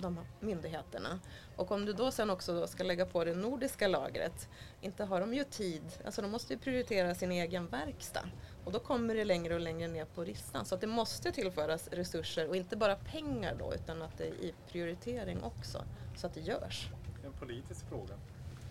de 0.00 0.20
myndigheterna. 0.40 1.20
Och 1.56 1.70
om 1.70 1.84
du 1.84 1.92
då 1.92 2.10
sen 2.10 2.30
också 2.30 2.66
ska 2.66 2.84
lägga 2.84 3.06
på 3.06 3.24
det 3.24 3.34
nordiska 3.34 3.88
lagret, 3.88 4.48
inte 4.80 5.04
har 5.04 5.20
de 5.20 5.34
ju 5.34 5.44
tid, 5.44 5.82
alltså 6.04 6.22
de 6.22 6.30
måste 6.30 6.52
ju 6.52 6.58
prioritera 6.58 7.14
sin 7.14 7.32
egen 7.32 7.66
verkstad. 7.66 8.28
Och 8.64 8.72
då 8.72 8.78
kommer 8.78 9.14
det 9.14 9.24
längre 9.24 9.54
och 9.54 9.60
längre 9.60 9.88
ner 9.88 10.04
på 10.04 10.22
listan. 10.22 10.64
Så 10.64 10.74
att 10.74 10.80
det 10.80 10.86
måste 10.86 11.32
tillföras 11.32 11.88
resurser 11.88 12.48
och 12.48 12.56
inte 12.56 12.76
bara 12.76 12.96
pengar 12.96 13.56
då 13.58 13.74
utan 13.74 14.02
att 14.02 14.18
det 14.18 14.24
är 14.24 14.34
i 14.34 14.54
prioritering 14.68 15.42
också, 15.42 15.84
så 16.16 16.26
att 16.26 16.34
det 16.34 16.40
görs. 16.40 16.88
En 17.24 17.32
politisk 17.32 17.88
fråga 17.88 18.14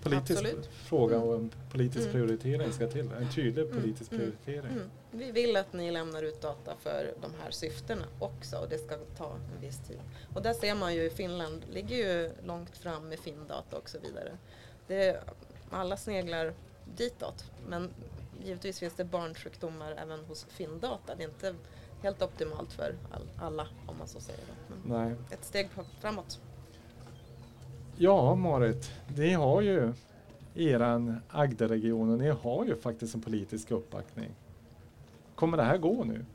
politisk 0.10 0.40
Absolut. 0.40 0.66
fråga 0.66 1.18
och 1.20 1.36
en 1.36 1.52
politisk 1.72 2.08
mm. 2.08 2.12
prioritering 2.12 2.74
ska 2.74 2.88
till. 2.88 3.12
En 3.12 3.32
tydlig 3.32 3.66
mm. 3.66 3.82
politisk 3.82 4.12
mm. 4.12 4.22
prioritering. 4.22 4.72
Mm. 4.72 4.90
Vi 5.12 5.32
vill 5.32 5.58
att 5.58 5.74
ni 5.74 5.92
lämnar 5.92 6.24
ut 6.24 6.42
data 6.42 6.76
för 6.80 7.14
de 7.22 7.32
här 7.44 7.52
syftena 7.52 8.06
också 8.20 8.58
och 8.58 8.70
det 8.70 8.78
ska 8.78 8.98
ta 9.18 9.34
en 9.34 9.62
viss 9.62 9.80
tid. 9.88 10.00
Och 10.36 10.42
där 10.42 10.54
ser 10.54 10.76
man 10.76 10.96
ju 10.96 11.10
Finland 11.10 11.66
ligger 11.72 11.98
ju 11.98 12.32
långt 12.46 12.78
fram 12.78 13.10
med 13.10 13.20
Findata 13.20 13.78
och 13.78 13.90
så 13.90 14.00
vidare. 14.00 14.38
Det, 14.88 15.24
alla 15.70 15.98
sneglar 15.98 16.54
ditåt 16.98 17.52
men 17.68 17.90
givetvis 18.44 18.80
finns 18.80 18.94
det 18.94 19.06
barnsjukdomar 19.06 19.92
även 19.92 20.26
hos 20.26 20.46
Findata. 20.50 21.16
Det 21.16 21.24
är 21.24 21.28
inte 21.28 21.56
helt 22.02 22.22
optimalt 22.22 22.74
för 22.74 22.96
all, 23.12 23.30
alla 23.38 23.68
om 23.86 23.98
man 23.98 24.08
så 24.08 24.20
säger. 24.20 24.44
Men 24.68 25.00
Nej. 25.00 25.16
Ett 25.32 25.46
steg 25.46 25.70
framåt. 26.00 26.40
Ja, 27.98 28.36
Marit, 28.36 28.92
ni 29.18 29.34
har 29.34 29.62
ju 29.62 29.94
eran 30.56 31.22
Agda-region 31.30 32.10
och 32.10 32.20
ni 32.20 32.30
har 32.30 32.66
ju 32.66 32.76
faktiskt 32.76 33.16
en 33.16 33.22
politisk 33.22 33.72
uppbackning. 33.72 34.30
Kommer 35.36 35.58
det 35.58 35.64
här 35.64 35.78
gå 35.78 36.04
nu? 36.04 36.26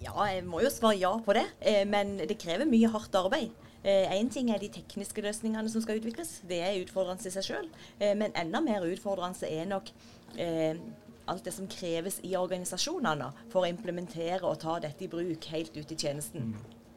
Ja, 0.00 0.32
jag 0.32 0.44
måste 0.44 0.64
ju 0.64 0.70
svara 0.70 0.94
ja 0.94 1.22
på 1.24 1.32
det, 1.32 1.46
eh, 1.60 1.88
men 1.88 2.16
det 2.16 2.34
kräver 2.34 2.64
mycket 2.64 2.92
hårt 2.92 3.14
arbete. 3.14 3.50
En 3.82 4.26
eh, 4.26 4.32
ting 4.32 4.50
är 4.50 4.58
de 4.58 4.68
tekniska 4.68 5.22
lösningarna 5.22 5.68
som 5.68 5.82
ska 5.82 5.92
utvecklas, 5.92 6.42
det 6.48 6.60
är 6.60 6.74
utfordrande 6.74 7.28
i 7.28 7.30
sig 7.30 7.42
själv. 7.42 7.68
Eh, 7.98 8.14
men 8.14 8.30
ännu 8.34 8.60
mer 8.60 8.86
utfordrande 8.86 9.52
är 9.52 9.66
nog 9.66 9.92
allt 11.24 11.44
det 11.44 11.50
som 11.50 11.66
krävs 11.66 12.20
i 12.22 12.36
organisationerna 12.36 13.32
för 13.50 13.62
att 13.62 13.68
implementera 13.68 14.46
och 14.46 14.60
ta 14.60 14.80
detta 14.80 15.04
i 15.04 15.08
bruk 15.08 15.46
helt 15.46 15.76
ut 15.76 15.92
i 15.92 15.96
tjänsten. 15.96 16.42
Mm. 16.42 16.56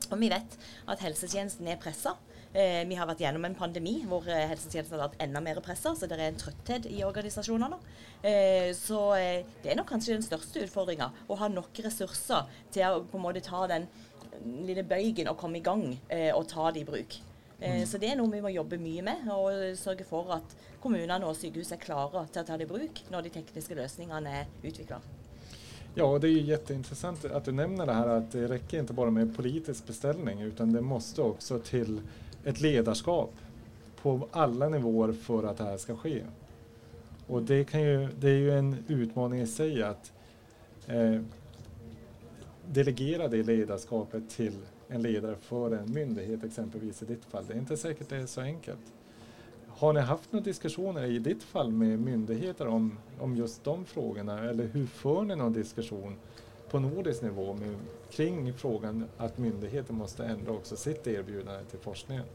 Och 0.10 0.22
vi 0.22 0.30
vet 0.30 0.60
att 0.86 1.00
hälsotjänsten 1.00 1.68
är 1.68 1.78
pressad. 1.78 2.14
Eh, 2.54 2.84
vi 2.86 2.97
har 2.99 3.08
vært 3.10 3.24
gjennom 3.24 3.47
en 3.47 3.56
pandemi 3.58 3.95
hvor 4.06 4.28
eh, 4.30 4.45
helsetjenesten 4.51 4.93
har 4.93 5.08
vært 5.08 5.22
enda 5.26 5.41
mer 5.41 5.58
pressa, 5.66 5.95
så 5.97 6.06
det 6.06 6.20
er 6.20 6.28
en 6.28 6.38
trøtthet 6.38 6.86
i 6.91 6.99
organisasjonene. 7.06 7.80
Eh, 8.22 8.70
så 8.78 8.99
eh, 9.18 9.45
det 9.64 9.74
er 9.74 9.80
nok 9.80 9.89
kanskje 9.89 10.20
den 10.20 10.26
største 10.26 10.62
utfordringa. 10.68 11.10
Å 11.26 11.38
ha 11.41 11.49
nok 11.49 11.82
ressurser 11.86 12.45
til 12.74 12.86
å 12.86 13.01
på 13.10 13.18
en 13.18 13.26
måte 13.26 13.41
ta 13.45 13.66
den 13.72 13.89
lille 14.68 14.86
bøygen 14.86 15.32
og 15.32 15.39
komme 15.41 15.58
i 15.58 15.66
gang 15.66 15.88
eh, 16.10 16.30
og 16.36 16.45
ta 16.51 16.70
det 16.70 16.84
i 16.84 16.88
bruk. 16.88 17.18
Eh, 17.58 17.80
mm. 17.80 17.88
Så 17.89 17.97
det 17.97 18.12
er 18.12 18.22
noe 18.22 18.30
vi 18.30 18.43
må 18.45 18.54
jobbe 18.54 18.78
mye 18.82 19.01
med, 19.10 19.26
og 19.34 19.74
sørge 19.80 20.06
for 20.06 20.38
at 20.38 20.56
kommunene 20.84 21.26
og 21.26 21.38
sykehus 21.39 21.74
er 21.74 21.82
klare 21.82 22.28
til 22.30 22.43
å 22.43 22.47
ta 22.47 22.60
det 22.60 22.68
i 22.68 22.72
bruk 22.72 23.01
når 23.10 23.26
de 23.26 23.36
tekniske 23.39 23.82
løsningene 23.82 24.39
er 24.43 24.56
utvikla. 24.62 25.01
Ja, 25.95 26.20
det 26.20 26.28
är 26.28 26.32
jätteintressant 26.32 27.26
att 27.26 27.45
du 27.45 27.51
nämner 27.51 27.86
det 27.86 27.93
här 27.93 28.08
att 28.08 28.32
det 28.32 28.47
räcker 28.47 28.80
inte 28.80 28.93
bara 28.93 29.12
med 29.12 29.36
politisk 29.36 29.88
beställning 29.88 30.41
utan 30.41 30.74
det 30.74 30.82
måste 30.82 31.22
också 31.22 31.60
till 31.60 32.01
ett 32.44 32.62
ledarskap 32.62 33.32
på 34.02 34.28
alla 34.32 34.70
nivåer 34.70 35.14
för 35.14 35.44
att 35.44 35.58
det 35.58 35.64
här 35.64 35.78
ska 35.78 35.96
ske. 35.96 36.24
Och 37.28 37.44
det, 37.44 37.64
kan 37.64 37.82
ju, 37.82 38.08
det 38.20 38.30
är 38.30 38.38
ju 38.38 38.52
en 38.52 38.76
utmaning 38.88 39.41
i 39.41 39.48
sig 39.48 39.84
att 39.84 40.12
eh, 40.88 41.22
delegera 42.66 43.28
det 43.28 43.44
ledarskapet 43.44 44.30
till 44.30 44.54
en 44.88 45.02
ledare 45.02 45.36
för 45.36 45.72
en 45.72 45.94
myndighet 45.94 46.44
exempelvis 46.44 47.02
i 47.02 47.06
ditt 47.06 47.26
fall. 47.26 47.44
Det 47.48 47.54
är 47.54 47.58
inte 47.58 47.78
säkert 47.78 48.10
det 48.10 48.18
är 48.18 48.26
så 48.26 48.41
enkelt. 48.41 48.94
Har 49.68 49.94
ni 49.94 50.00
haft 50.00 50.32
några 50.32 50.44
diskussioner 50.44 51.04
i 51.04 51.20
ditt 51.20 51.44
fall 51.44 51.72
med 51.72 52.00
myndigheter 52.00 52.68
om, 52.68 52.98
om 53.20 53.36
just 53.36 53.64
de 53.64 53.86
frågorna 53.86 54.50
eller 54.50 54.68
hur 54.68 54.86
för 54.86 55.24
ni 55.24 55.36
någon 55.36 55.54
diskussion 55.54 56.16
på 56.74 56.80
nordisk 56.80 57.22
nivå 57.22 57.54
med, 57.54 57.76
kring 58.12 58.54
frågan 58.54 59.10
att 59.18 59.38
myndigheten 59.38 59.96
måste 59.96 60.24
ändra 60.24 60.52
också 60.52 60.78
sitt 60.78 61.08
erbjudande 61.08 61.66
till 61.70 61.80
forskningen? 61.80 62.26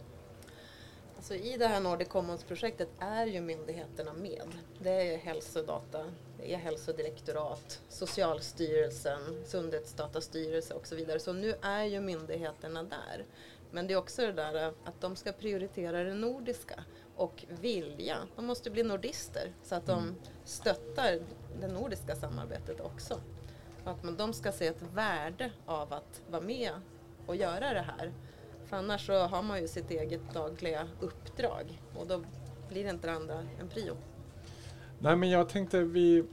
Alltså 1.16 1.34
I 1.34 1.56
det 1.56 1.66
här 1.66 1.80
Nordic 1.80 2.08
Commons-projektet 2.08 2.88
är 2.98 3.26
ju 3.26 3.40
myndigheterna 3.40 4.12
med. 4.12 4.48
Det 4.78 5.14
är 5.14 5.18
hälsodata, 5.18 6.04
det 6.38 6.54
är 6.54 6.58
hälsodirektorat, 6.58 7.80
Socialstyrelsen, 7.88 9.44
Sundhetsdatastyrelse 9.44 10.74
och 10.74 10.86
så 10.86 10.96
vidare. 10.96 11.18
Så 11.18 11.32
nu 11.32 11.54
är 11.62 11.84
ju 11.84 12.00
myndigheterna 12.00 12.82
där. 12.82 13.24
Men 13.70 13.86
det 13.86 13.94
är 13.94 13.98
också 13.98 14.22
det 14.22 14.32
där 14.32 14.72
att 14.84 15.00
de 15.00 15.16
ska 15.16 15.32
prioritera 15.32 16.04
det 16.04 16.14
nordiska 16.14 16.84
och 17.16 17.44
vilja. 17.60 18.16
De 18.36 18.46
måste 18.46 18.70
bli 18.70 18.82
nordister 18.82 19.52
så 19.62 19.74
att 19.74 19.86
de 19.86 19.98
mm. 19.98 20.14
stöttar 20.44 21.20
det 21.60 21.68
nordiska 21.68 22.16
samarbetet 22.16 22.80
också. 22.80 23.20
Att 23.84 24.04
att 24.04 24.18
de 24.18 24.32
ska 24.32 24.52
se 24.52 24.66
ett 24.66 24.82
värde 24.94 25.50
av 25.66 25.92
att 25.92 26.22
vara 26.30 26.42
med 26.42 26.70
och 27.26 27.36
göra 27.36 27.74
det 27.74 27.84
här. 27.98 28.12
För 28.64 28.76
annars 28.76 29.06
så 29.06 29.12
har 29.12 29.42
man 29.42 29.60
ju 29.60 29.68
sitt 29.68 29.90
eget 29.90 30.34
dagliga 30.34 30.88
uppdrag 31.00 31.80
och 31.94 32.06
då 32.06 32.22
blir 32.68 32.84
det 32.84 32.90
inte 32.90 33.06
det 33.06 33.12
andra 33.12 33.34
en 33.60 33.68
prio. 33.68 33.96
Nej 34.98 35.16
men 35.16 35.30
jag 35.30 35.48
tänkte 35.48 35.82
vi 35.82 36.24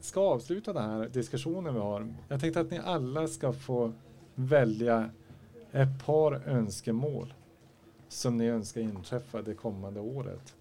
ska 0.00 0.20
avsluta 0.20 0.72
den 0.72 0.90
här 0.90 1.08
diskussionen 1.08 1.74
vi 1.74 1.80
har. 1.80 2.14
Jag 2.28 2.40
tänkte 2.40 2.60
att 2.60 2.70
ni 2.70 2.78
alla 2.78 3.28
ska 3.28 3.52
få 3.52 3.92
välja 4.34 5.10
ett 5.72 6.04
par 6.06 6.48
önskemål 6.48 7.34
som 8.08 8.36
ni 8.36 8.46
önskar 8.48 8.80
inträffa 8.80 9.42
det 9.42 9.54
kommande 9.54 10.00
året. 10.00 10.56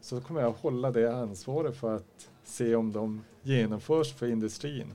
Så 0.00 0.20
kommer 0.20 0.40
jag 0.40 0.50
hålla 0.50 0.90
det 0.90 1.14
ansvaret 1.14 1.76
för 1.76 1.96
att 1.96 2.30
se 2.44 2.74
om 2.74 2.92
de 2.92 3.24
genomförs 3.42 4.14
för 4.14 4.26
industrin. 4.26 4.94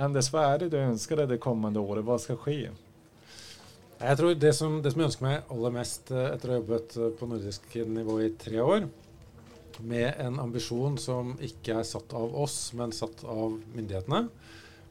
Anders, 0.00 0.32
vad 0.32 0.44
är 0.44 0.58
det 0.58 0.68
du 0.68 0.76
önskar 0.76 1.16
dig 1.16 1.26
det 1.26 1.38
kommande 1.38 1.80
året? 1.80 2.04
Vad 2.04 2.20
ska 2.20 2.36
ske? 2.36 2.70
Jag 3.98 4.18
tror 4.18 4.34
det 4.34 4.52
som, 4.52 4.82
det 4.82 4.90
som 4.90 5.00
jag 5.00 5.06
önskar 5.06 5.26
mig 5.26 5.40
allra 5.48 5.70
mest 5.70 6.10
eh, 6.10 6.24
efter 6.24 6.34
att 6.34 6.44
ha 6.44 6.54
jobbat 6.54 6.96
eh, 6.96 7.08
på 7.08 7.26
nordisk 7.26 7.74
nivå 7.74 8.22
i 8.22 8.30
tre 8.30 8.60
år, 8.60 8.88
med 9.78 10.14
en 10.18 10.40
ambition 10.40 10.98
som 10.98 11.36
inte 11.40 11.72
är 11.72 11.82
satt 11.82 12.12
av 12.12 12.36
oss, 12.36 12.72
men 12.72 12.92
satt 12.92 13.24
av 13.24 13.62
myndigheterna. 13.74 14.28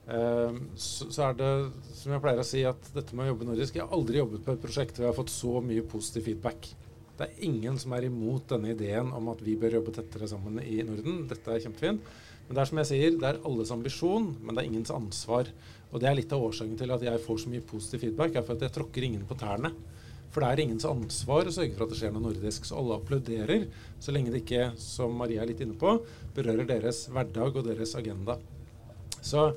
Eh, 0.08 0.54
så, 0.76 1.12
så 1.12 1.34
det, 1.34 1.72
som 1.94 2.12
jag 2.12 2.22
pleier 2.22 2.44
å 2.44 2.50
si, 2.52 2.66
at 2.68 2.92
dette 2.94 3.16
med 3.16 3.30
å 3.30 3.32
jobbe 3.32 3.48
nordisk 3.48 3.80
jag 3.80 3.88
har 3.88 3.98
aldri 4.02 4.20
jobbet 4.20 4.46
på 4.46 4.58
ett 4.58 4.62
projekt 4.62 4.96
där 4.96 5.08
jag 5.08 5.16
har 5.16 5.22
fått 5.24 5.32
så 5.32 5.62
mycket 5.62 5.92
positiv 5.92 6.28
feedback. 6.28 6.76
Det 7.18 7.24
är 7.24 7.44
ingen 7.48 7.80
som 7.80 7.94
är 7.96 8.04
emot 8.04 8.50
denne 8.50 8.76
ideen 8.76 9.14
om 9.14 9.28
att 9.28 9.42
vi 9.42 9.56
bør 9.56 9.80
jobbe 9.80 9.96
tettere 9.96 10.28
sammen 10.28 10.60
i 10.60 10.84
Norden. 10.84 11.30
Dette 11.32 11.56
er 11.56 11.64
kjempefint. 11.64 12.04
Men 12.48 12.56
det 12.56 12.62
er 12.64 12.70
som 12.70 12.80
jeg 12.80 12.90
sier, 12.90 13.16
det 13.20 13.28
er 13.28 13.42
alles 13.48 13.72
ambisjon, 13.76 14.32
men 14.40 14.56
det 14.56 14.64
er 14.64 14.70
ingens 14.70 14.94
ansvar. 14.96 15.52
Og 15.92 16.02
det 16.02 16.10
er 16.10 16.18
litt 16.20 16.34
av 16.36 16.44
årsaken 16.48 16.78
til 16.80 16.94
at 16.96 17.04
jeg 17.04 17.24
får 17.24 17.44
så 17.44 17.52
mye 17.52 17.66
positiv 17.68 18.06
feedback, 18.06 18.36
er 18.36 18.46
for 18.48 18.56
at 18.56 18.68
jeg 18.68 18.76
tråkker 18.78 19.08
ingen 19.08 19.26
på 19.28 19.36
tærne. 19.40 19.74
For 20.32 20.44
det 20.44 20.50
er 20.52 20.62
ingens 20.64 20.86
ansvar 20.88 21.48
å 21.48 21.54
sørge 21.56 21.76
for 21.76 21.88
at 21.88 21.94
det 21.94 22.00
skjer 22.02 22.14
noe 22.16 22.28
nordisk. 22.28 22.68
Så 22.68 22.78
alle 22.80 23.00
applauderer 23.00 23.68
så 24.04 24.16
lenge 24.16 24.32
det 24.34 24.44
ikke, 24.44 24.70
som 24.80 25.16
Maria 25.20 25.44
er 25.44 25.52
litt 25.52 25.64
inne 25.64 25.76
på, 25.80 25.98
berører 26.36 26.68
deres 26.70 27.06
hverdag 27.12 27.60
og 27.60 27.68
deres 27.68 27.96
agenda. 28.00 28.38
Så 29.18 29.50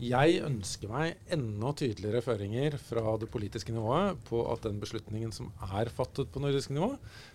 Jeg 0.00 0.38
ønsker 0.46 0.88
meg 0.88 1.18
enda 1.34 1.74
tydeligere 1.76 2.22
føringer 2.24 2.76
fra 2.80 3.18
det 3.20 3.26
politiske 3.28 3.74
nivået 3.74 4.16
på 4.30 4.38
at 4.48 4.64
den 4.64 4.78
beslutningen 4.80 5.34
som 5.36 5.50
er 5.66 5.90
fattet 5.92 6.30
på 6.32 6.40
nordisk 6.40 6.72
nivå, 6.72 6.94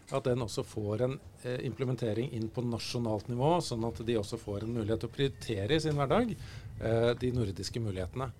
at 0.09 0.25
den 0.25 0.41
også 0.41 0.63
får 0.65 1.03
en 1.05 1.13
eh, 1.43 1.59
implementering 1.67 2.31
inn 2.33 2.47
på 2.49 2.63
nasjonalt 2.65 3.29
nivå, 3.29 3.51
sånn 3.61 3.85
at 3.85 4.01
de 4.07 4.17
også 4.17 4.41
får 4.41 4.65
en 4.65 4.73
mulighet 4.79 5.03
til 5.03 5.11
å 5.11 5.13
prioritere 5.13 5.77
i 5.77 5.83
sin 5.83 5.99
hverdag 5.99 6.33
eh, 6.33 7.11
de 7.21 7.31
nordiske 7.37 7.85
mulighetene. 7.85 8.31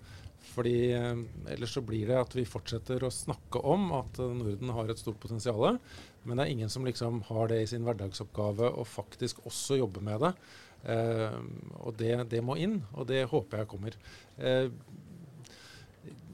Fordi 0.56 0.76
eh, 0.98 1.24
Ellers 1.54 1.78
så 1.78 1.86
blir 1.86 2.10
det 2.10 2.18
at 2.24 2.34
vi 2.34 2.50
fortsetter 2.50 3.06
å 3.06 3.14
snakke 3.14 3.62
om 3.62 3.92
at 4.00 4.18
Norden 4.26 4.74
har 4.74 4.90
et 4.90 5.06
stort 5.06 5.22
potensial, 5.22 5.78
men 6.26 6.40
det 6.40 6.48
er 6.48 6.56
ingen 6.58 6.74
som 6.74 6.88
liksom 6.88 7.22
har 7.30 7.54
det 7.54 7.62
i 7.62 7.70
sin 7.76 7.86
hverdagsoppgave 7.86 8.74
og 8.74 8.90
faktisk 8.90 9.46
også 9.46 9.84
jobber 9.84 10.10
med 10.10 10.26
det. 10.26 10.38
Uh, 10.84 11.40
og 11.82 11.96
det, 11.98 12.12
det, 12.32 12.44
må 12.46 12.58
inn, 12.62 12.80
og 12.94 13.08
det 13.10 13.24
håper 13.32 13.64
jeg 13.64 13.70
kommer. 13.72 13.98
Uh, 14.38 14.70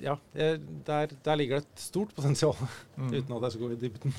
ja, 0.01 0.17
der, 0.33 1.13
der, 1.23 1.35
ligger 1.35 1.59
det 1.59 1.69
et 1.69 1.83
stort 1.87 2.15
potensial, 2.15 2.57
mm. 2.97 3.13
uten 3.13 3.35
at 3.37 3.47
jeg 3.47 3.55
skal 3.55 3.67
gå 3.67 3.75
i 3.77 3.81
dybden. 3.85 4.15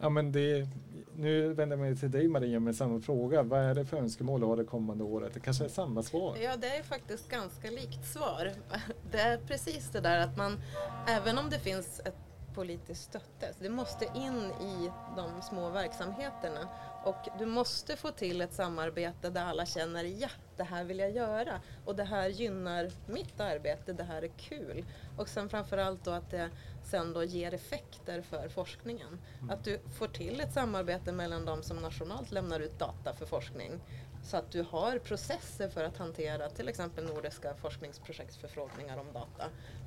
Ja, 0.00 0.08
men 0.08 0.32
det, 0.32 0.68
nu 1.16 1.52
vänder 1.52 1.76
jag 1.76 1.86
mig 1.86 1.96
till 1.96 2.10
dig 2.10 2.28
Maria 2.28 2.60
med 2.60 2.76
samma 2.76 3.00
fråga. 3.00 3.42
Vad 3.42 3.60
är 3.60 3.74
det 3.74 3.84
för 3.84 3.96
önskemål 3.96 4.40
du 4.40 4.46
har 4.46 4.56
det 4.56 4.64
kommande 4.64 5.04
året? 5.04 5.34
Det 5.34 5.40
kanske 5.40 5.64
är 5.64 5.68
samma 5.68 6.02
svar? 6.02 6.36
Ja, 6.36 6.56
det 6.56 6.76
är 6.76 6.82
faktiskt 6.82 7.28
ganska 7.28 7.70
likt 7.70 8.12
svar. 8.12 8.52
Det 9.10 9.20
är 9.20 9.38
precis 9.38 9.90
det 9.92 10.00
där 10.00 10.18
att 10.18 10.36
man, 10.36 10.60
även 11.06 11.38
om 11.38 11.50
det 11.50 11.58
finns 11.58 12.00
ett 12.00 12.16
politiskt 12.54 13.02
stötte, 13.02 13.54
det 13.60 13.68
måste 13.68 14.04
in 14.04 14.52
i 14.60 14.90
de 15.16 15.42
små 15.42 15.70
verksamheterna 15.70 16.68
och 17.04 17.28
du 17.38 17.46
måste 17.46 17.96
få 17.96 18.10
till 18.10 18.40
ett 18.40 18.54
samarbete 18.54 19.30
där 19.30 19.44
alla 19.44 19.66
känner 19.66 20.04
ja, 20.04 20.28
det 20.60 20.64
här 20.64 20.84
vill 20.84 20.98
jag 20.98 21.10
göra 21.10 21.60
och 21.84 21.96
det 21.96 22.04
här 22.04 22.28
gynnar 22.28 22.90
mitt 23.06 23.40
arbete, 23.40 23.92
det 23.92 24.04
här 24.04 24.22
är 24.22 24.28
kul. 24.28 24.84
Och 25.16 25.28
sen 25.28 25.48
framförallt 25.48 26.04
då 26.04 26.10
att 26.10 26.30
det 26.30 26.50
sen 26.84 27.12
då 27.12 27.24
ger 27.24 27.54
effekter 27.54 28.22
för 28.22 28.48
forskningen. 28.48 29.18
Mm. 29.38 29.50
Att 29.50 29.64
du 29.64 29.78
får 29.98 30.08
till 30.08 30.40
ett 30.40 30.52
samarbete 30.52 31.12
mellan 31.12 31.44
de 31.44 31.62
som 31.62 31.76
nationellt 31.76 32.32
lämnar 32.32 32.60
ut 32.60 32.78
data 32.78 33.12
för 33.12 33.26
forskning 33.26 33.80
så 34.22 34.36
att 34.36 34.50
du 34.50 34.62
har 34.62 34.98
processer 34.98 35.68
för 35.68 35.84
att 35.84 35.96
hantera 35.96 36.50
till 36.50 36.68
exempel 36.68 37.04
nordiska 37.04 37.54
forskningsprojektsförfrågningar 37.54 38.98
om 38.98 39.12
data. 39.12 39.44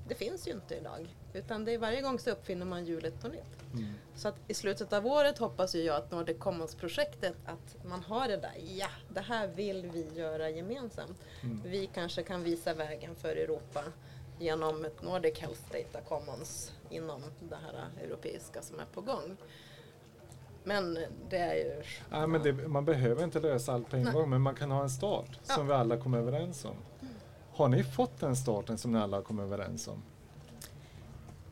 Det 0.08 0.16
finns 0.16 0.48
ju 0.48 0.52
inte 0.52 0.76
idag. 0.76 1.16
Utan 1.34 1.66
det 1.66 1.72
är 1.72 1.78
varje 1.78 2.02
gång 2.02 2.20
så 2.20 2.30
uppfinner 2.30 2.66
man 2.66 2.86
hjulet 2.86 3.22
på 3.22 3.28
nytt. 3.28 3.74
Mm. 3.74 3.94
Så 4.16 4.28
att 4.28 4.36
i 4.48 4.54
slutet 4.54 4.94
av 4.94 5.08
året 5.08 5.38
hoppas 5.38 5.76
jag 5.76 5.96
att 5.96 6.12
Nordic 6.12 6.40
Commons-projektet 6.40 7.36
att 7.46 7.86
man 7.86 8.04
har 8.04 8.28
det 8.28 8.38
där, 8.38 8.54
ja, 8.78 8.90
det 9.10 9.22
här 9.22 9.48
vill 9.48 9.86
vi 9.94 10.10
göra 10.14 10.50
gemensamt. 10.50 10.62
Mm. 11.43 11.61
Vi 11.66 11.89
kanske 11.93 12.24
kan 12.24 12.43
visa 12.43 12.74
vägen 12.74 13.16
för 13.16 13.30
Europa 13.30 13.84
genom 14.39 14.86
ett 14.86 15.01
Nordic 15.01 15.39
Health 15.39 15.61
Data 15.72 16.01
Commons 16.01 16.72
inom 16.89 17.22
det 17.49 17.55
här 17.55 18.03
europeiska 18.03 18.61
som 18.61 18.80
är 18.80 18.86
på 18.86 19.01
gång. 19.01 19.38
Men 20.64 20.99
det 21.30 21.38
är 21.38 21.55
ju... 21.55 21.84
Ja, 22.09 22.28
men 22.28 22.43
det, 22.43 22.53
man 22.53 22.86
behöver 22.86 23.24
inte 23.24 23.39
lösa 23.39 23.74
allt 23.74 23.89
på 23.89 23.95
en 23.95 24.03
Nej. 24.03 24.14
gång, 24.14 24.30
men 24.30 24.41
man 24.41 24.55
kan 24.55 24.72
ha 24.72 24.84
en 24.84 24.89
start 24.89 25.39
ja. 25.47 25.55
som 25.55 25.68
vi 25.68 25.74
alla 25.74 25.97
kommer 25.97 26.18
överens 26.18 26.66
om. 26.66 26.76
Har 27.53 27.68
ni 27.68 27.84
fått 27.84 28.20
den 28.20 28.36
starten 28.36 28.78
som 28.78 28.91
ni 28.91 28.99
alla 28.99 29.22
kommer 29.22 29.43
överens 29.43 29.88
om? 29.88 30.03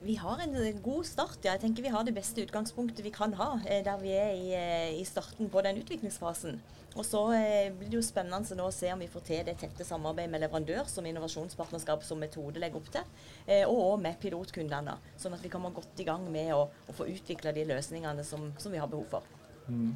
Vi 0.03 0.16
har 0.16 0.39
en 0.39 0.82
god 0.82 1.05
start. 1.05 1.38
Ja. 1.41 1.51
Jeg 1.51 1.62
tenker 1.62 1.84
Vi 1.84 1.89
har 1.89 2.03
det 2.03 2.12
beste 2.12 2.41
utgangspunktet 2.41 3.05
vi 3.05 3.12
kan 3.12 3.34
ha, 3.34 3.59
eh, 3.66 3.84
der 3.84 3.97
vi 3.97 4.09
er 4.09 4.34
i, 4.34 4.53
eh, 4.53 5.01
i 5.01 5.05
starten 5.05 5.49
på 5.49 5.62
den 5.62 5.78
utviklingsfasen. 5.78 6.62
Og 6.96 7.06
Så 7.06 7.22
eh, 7.34 7.72
blir 7.72 7.88
det 7.88 8.00
jo 8.00 8.04
spennende 8.04 8.58
nå 8.58 8.66
å 8.68 8.74
se 8.76 8.89
om 8.92 9.00
vi 9.00 9.08
får 9.12 9.24
til 9.28 9.46
det 9.48 9.56
tette 9.62 9.86
samarbeidet 9.88 10.32
med 10.34 10.44
leverandør, 10.44 10.84
som 10.92 11.06
innovasjonspartnerskap 11.08 12.04
som 12.04 12.20
metode 12.20 12.60
legger 12.60 12.82
opp 12.82 12.89
til, 12.92 13.06
eh, 13.46 13.64
og 13.64 13.80
òg 13.86 14.02
med 14.04 14.20
pilotkundene. 14.20 14.98
Sånn 15.20 15.38
at 15.38 15.44
vi 15.44 15.52
kommer 15.54 15.72
godt 15.76 16.04
i 16.04 16.08
gang 16.08 16.28
med 16.32 16.52
å, 16.56 16.66
å 16.68 16.98
få 16.98 17.08
utvikla 17.14 17.56
de 17.56 17.64
løsningene 17.70 18.26
som, 18.28 18.50
som, 18.60 18.74
vi 18.74 18.82
har 18.82 18.92
behov 18.92 19.08
for. 19.14 19.32
Mm. 19.70 19.96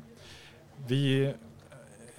Vi 0.88 1.04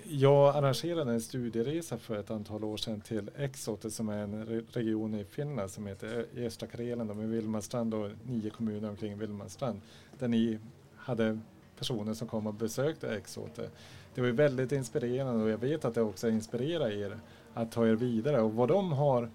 jag 0.08 0.56
arrangerade 0.56 1.12
en 1.12 1.20
studieresa 1.20 1.98
för 1.98 2.16
ett 2.16 2.30
antal 2.30 2.64
år 2.64 2.76
sedan 2.76 3.00
till 3.00 3.30
Exote 3.36 3.90
som 3.90 4.08
är 4.08 4.18
en 4.18 4.64
region 4.72 5.14
i 5.14 5.24
Finland 5.24 5.70
som 5.70 5.86
heter 5.86 6.26
Ersta 6.36 6.66
Karelen 6.66 7.06
med 7.06 7.28
Vilmarstrand 7.28 7.94
och 7.94 8.10
nio 8.22 8.50
kommuner 8.50 8.88
omkring 8.88 9.18
Vilmarstrand. 9.18 9.80
Där 10.18 10.28
ni 10.28 10.58
hade 10.96 11.38
personer 11.78 12.14
som 12.14 12.28
kom 12.28 12.46
och 12.46 12.54
besökte 12.54 13.16
Exote. 13.16 13.70
Det 14.16 14.22
var 14.22 14.28
väldigt 14.28 14.72
inspirerande 14.72 15.44
och 15.44 15.50
jag 15.50 15.58
vet 15.58 15.84
att 15.84 15.94
det 15.94 16.02
också 16.02 16.28
inspirerar 16.28 16.90
er 16.90 17.18
att 17.54 17.72
ta 17.72 17.86
er 17.86 17.94
vidare 17.94 18.40
och 18.40 18.54
vad 18.54 18.68
de 18.68 18.92
har 18.92 19.30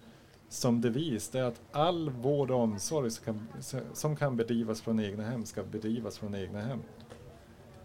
som 0.50 0.82
devis 0.82 1.30
det 1.30 1.40
är 1.40 1.44
att 1.44 1.62
all 1.72 2.10
vård 2.10 2.52
och 2.52 2.60
omsorg 2.60 3.12
som 3.12 3.26
kan, 3.26 3.48
som 3.94 4.16
kan 4.16 4.38
bedrivas 4.38 4.82
från 4.82 5.00
egna 5.00 5.24
hem 5.24 5.46
ska 5.46 5.64
bedrivas 5.64 6.18
från 6.18 6.36
egna 6.36 6.62
hem. 6.62 6.80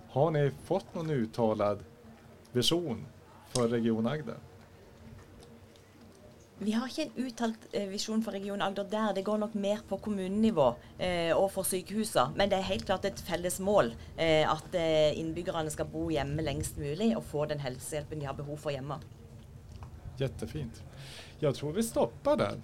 Har 0.08 0.30
ni 0.30 0.50
fått 0.64 0.94
någon 0.94 1.10
uttalad 1.10 1.78
vision 2.52 3.06
för 3.48 3.68
Region 3.68 4.06
Agder? 4.06 4.36
Vi 6.58 6.72
har 6.72 6.88
ikke 6.88 7.04
en 7.04 7.26
uttalt 7.26 7.66
eh, 7.76 7.84
visjon 7.90 8.22
for 8.24 8.32
Region 8.32 8.62
Agder 8.64 8.86
der. 8.88 9.10
Det 9.16 9.26
går 9.26 9.42
nok 9.42 9.56
mer 9.60 9.82
på 9.88 9.98
kommunenivå 10.00 10.70
eh, 10.96 11.34
og 11.36 11.50
for 11.52 11.68
sykehusene. 11.68 12.32
Men 12.38 12.48
det 12.48 12.56
er 12.56 12.70
helt 12.70 12.86
klart 12.88 13.04
et 13.04 13.20
felles 13.26 13.58
mål 13.60 13.92
eh, 14.16 14.46
at 14.48 14.78
eh, 14.78 15.18
innbyggerne 15.20 15.72
skal 15.74 15.90
bo 15.92 16.06
hjemme 16.12 16.44
lengst 16.46 16.80
mulig 16.80 17.10
og 17.18 17.26
få 17.28 17.44
den 17.50 17.60
helsehjelpen 17.60 18.22
de 18.22 18.30
har 18.30 18.38
behov 18.38 18.56
for 18.62 18.72
hjemme. 18.72 18.96
Jättefint. 20.16 20.80
Jeg 21.42 21.52
tror 21.58 21.76
vi 21.76 21.84
stopper 21.84 22.40
der. 22.40 22.58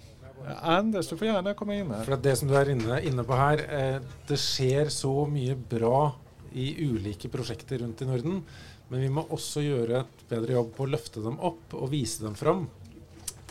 Anders, 0.57 1.07
du 1.07 1.15
får 1.15 1.29
gjerne 1.29 1.53
komme 1.55 1.77
inn 1.77 1.93
her. 1.93 2.03
For 2.07 2.17
Det 2.17 2.33
som 2.39 2.49
du 2.49 2.57
er 2.57 2.73
inne, 2.73 2.97
inne 3.05 3.23
på 3.27 3.37
her, 3.37 3.61
eh, 3.69 4.13
det 4.27 4.41
skjer 4.41 4.89
så 4.89 5.13
mye 5.29 5.53
bra 5.55 6.15
i 6.57 6.71
ulike 6.81 7.29
prosjekter 7.29 7.85
rundt 7.85 8.01
i 8.01 8.09
Norden. 8.09 8.41
Men 8.89 9.05
vi 9.05 9.09
må 9.13 9.23
også 9.29 9.61
gjøre 9.63 10.01
et 10.01 10.23
bedre 10.29 10.57
jobb 10.57 10.73
på 10.73 10.85
å 10.85 10.95
løfte 10.97 11.21
dem 11.23 11.37
opp 11.45 11.77
og 11.77 11.93
vise 11.93 12.25
dem 12.25 12.33
fram. 12.37 12.65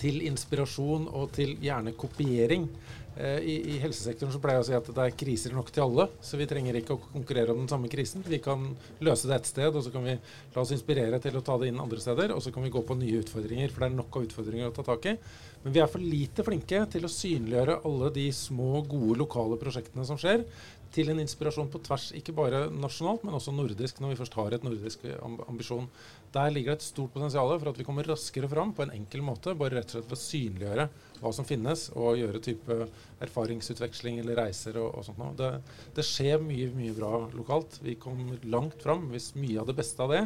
Til 0.03 0.25
inspirasjon 0.27 1.07
og 1.15 1.31
til 1.37 1.55
gjerne 1.63 1.95
kopiering. 1.99 2.67
Eh, 3.13 3.39
I, 3.45 3.55
I, 3.75 3.79
helsesektoren 3.83 4.33
så 4.33 4.41
pleier 4.41 4.59
jeg 4.59 4.65
å 4.65 4.69
si 4.71 4.77
at 4.79 4.87
det 4.97 5.05
er 5.05 5.17
kriser 5.21 5.53
nok 5.53 5.69
til 5.75 5.85
alle, 5.85 6.07
så 6.25 6.39
vi 6.41 6.47
trenger 6.49 6.79
ikke 6.79 6.97
å 6.97 7.03
konkurrere 7.13 7.53
om 7.53 7.61
den 7.61 7.69
samme 7.69 7.91
krisen. 7.93 8.25
Vi 8.25 8.41
kan 8.43 8.71
løse 9.05 9.29
det 9.29 9.37
ett 9.37 9.51
sted, 9.51 9.69
og 9.69 9.85
så 9.85 9.93
kan 9.93 10.07
vi 10.07 10.17
la 10.17 10.65
oss 10.65 10.73
inspirere 10.73 11.21
til 11.23 11.37
å 11.37 11.45
ta 11.45 11.59
det 11.61 11.69
inn 11.69 11.81
andre 11.83 12.01
steder. 12.01 12.33
Og 12.33 12.41
så 12.45 12.55
kan 12.55 12.65
vi 12.65 12.73
gå 12.73 12.83
på 12.89 12.97
nye 12.99 13.21
utfordringer, 13.21 13.73
for 13.73 13.85
det 13.85 13.91
er 13.91 13.99
nok 13.99 14.17
av 14.17 14.29
utfordringer 14.29 14.71
å 14.71 14.77
ta 14.77 14.87
tak 14.89 15.11
i. 15.13 15.17
Men 15.63 15.77
vi 15.77 15.83
er 15.85 15.91
for 15.93 16.03
lite 16.03 16.47
flinke 16.47 16.87
til 16.95 17.05
å 17.05 17.13
synliggjøre 17.13 17.83
alle 17.89 18.13
de 18.17 18.31
små, 18.35 18.81
gode 18.89 19.21
lokale 19.21 19.61
prosjektene 19.61 20.09
som 20.09 20.19
skjer 20.21 20.47
til 20.93 21.13
en 21.13 21.21
inspirasjon 21.23 21.71
på 21.73 21.81
tvers, 21.87 22.11
ikke 22.19 22.35
bare 22.37 22.67
nasjonalt, 22.73 23.23
men 23.25 23.37
også 23.37 23.55
nordisk, 23.55 24.01
når 24.03 24.13
vi 24.13 24.19
først 24.21 24.35
har 24.37 24.57
et 24.57 24.67
nordisk 24.67 25.07
eh, 25.09 25.21
ambisjon. 25.49 25.89
Der 26.33 26.53
ligger 26.53 26.73
det 26.73 26.81
et 26.81 26.87
stort 26.87 27.13
potensial 27.13 27.51
for 27.51 27.69
at 27.69 27.79
vi 27.79 27.85
kommer 27.85 28.07
raskere 28.09 28.49
fram 28.49 28.71
på 28.73 28.87
en 28.87 28.95
enkel 28.95 29.21
måte, 29.25 29.53
bare 29.59 29.77
rett 29.77 29.91
og 29.91 29.99
slett 29.99 30.09
ved 30.09 30.17
å 30.17 30.21
synliggjøre 30.23 30.87
hva 31.21 31.33
som 31.37 31.47
finnes, 31.47 31.83
og 31.93 32.17
gjøre 32.17 32.41
type 32.43 32.77
erfaringsutveksling 33.23 34.23
eller 34.23 34.41
reiser 34.41 34.79
og, 34.81 34.95
og 34.97 35.05
sånt 35.07 35.21
noe. 35.21 35.35
Det, 35.37 35.51
det, 35.99 36.07
skjer 36.09 36.41
mye, 36.41 36.71
mye 36.73 36.95
bra 36.97 37.13
lokalt. 37.37 37.77
Vi 37.85 37.99
kommer 38.01 38.41
langt 38.49 38.81
fram 38.83 39.11
hvis 39.13 39.35
mye 39.37 39.61
av 39.61 39.69
det 39.69 39.77
beste 39.83 40.07
av 40.07 40.15
det 40.15 40.23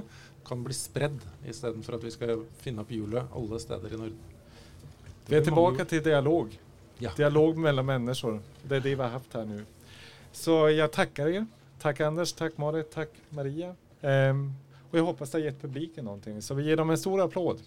kan 0.47 0.63
bli 0.63 0.77
spredd, 0.79 1.19
istedenfor 1.51 1.99
at 1.99 2.07
vi 2.07 2.13
skal 2.15 2.45
finne 2.63 2.85
opp 2.85 2.93
hjulet 2.95 3.35
alle 3.35 3.59
steder 3.63 3.97
i 3.97 3.99
Norden. 3.99 4.35
Vi 5.27 5.35
er 5.35 5.43
tilbake 5.43 5.89
til 5.91 6.05
dialog. 6.07 6.53
Ja. 7.03 7.11
Dialog 7.19 7.59
mellom 7.59 7.91
mennesker. 7.91 8.39
Det 8.63 8.79
er 8.79 8.85
det 8.85 8.95
vi 8.95 9.03
har 9.03 9.17
hatt 9.17 9.35
her 9.35 9.49
nå. 9.49 9.59
Så 10.33 10.69
jag 10.71 10.93
tackar 10.95 11.33
er. 11.33 11.49
Tack 11.83 12.01
Anders, 12.01 12.33
tack 12.33 12.57
Marit, 12.59 12.91
tack 12.91 13.11
Maria. 13.31 13.75
Um, 14.01 14.55
och 14.97 15.01
jag 15.01 15.05
hoppas 15.05 15.31
det 15.31 15.39
har 15.39 15.45
gett 15.45 15.63
publiken 15.63 16.05
någonting. 16.05 16.43
Så 16.43 16.55
vi 16.55 16.65
ger 16.65 16.77
dem 16.77 16.91
en 16.91 16.99
stor 16.99 17.21
applåd. 17.21 17.61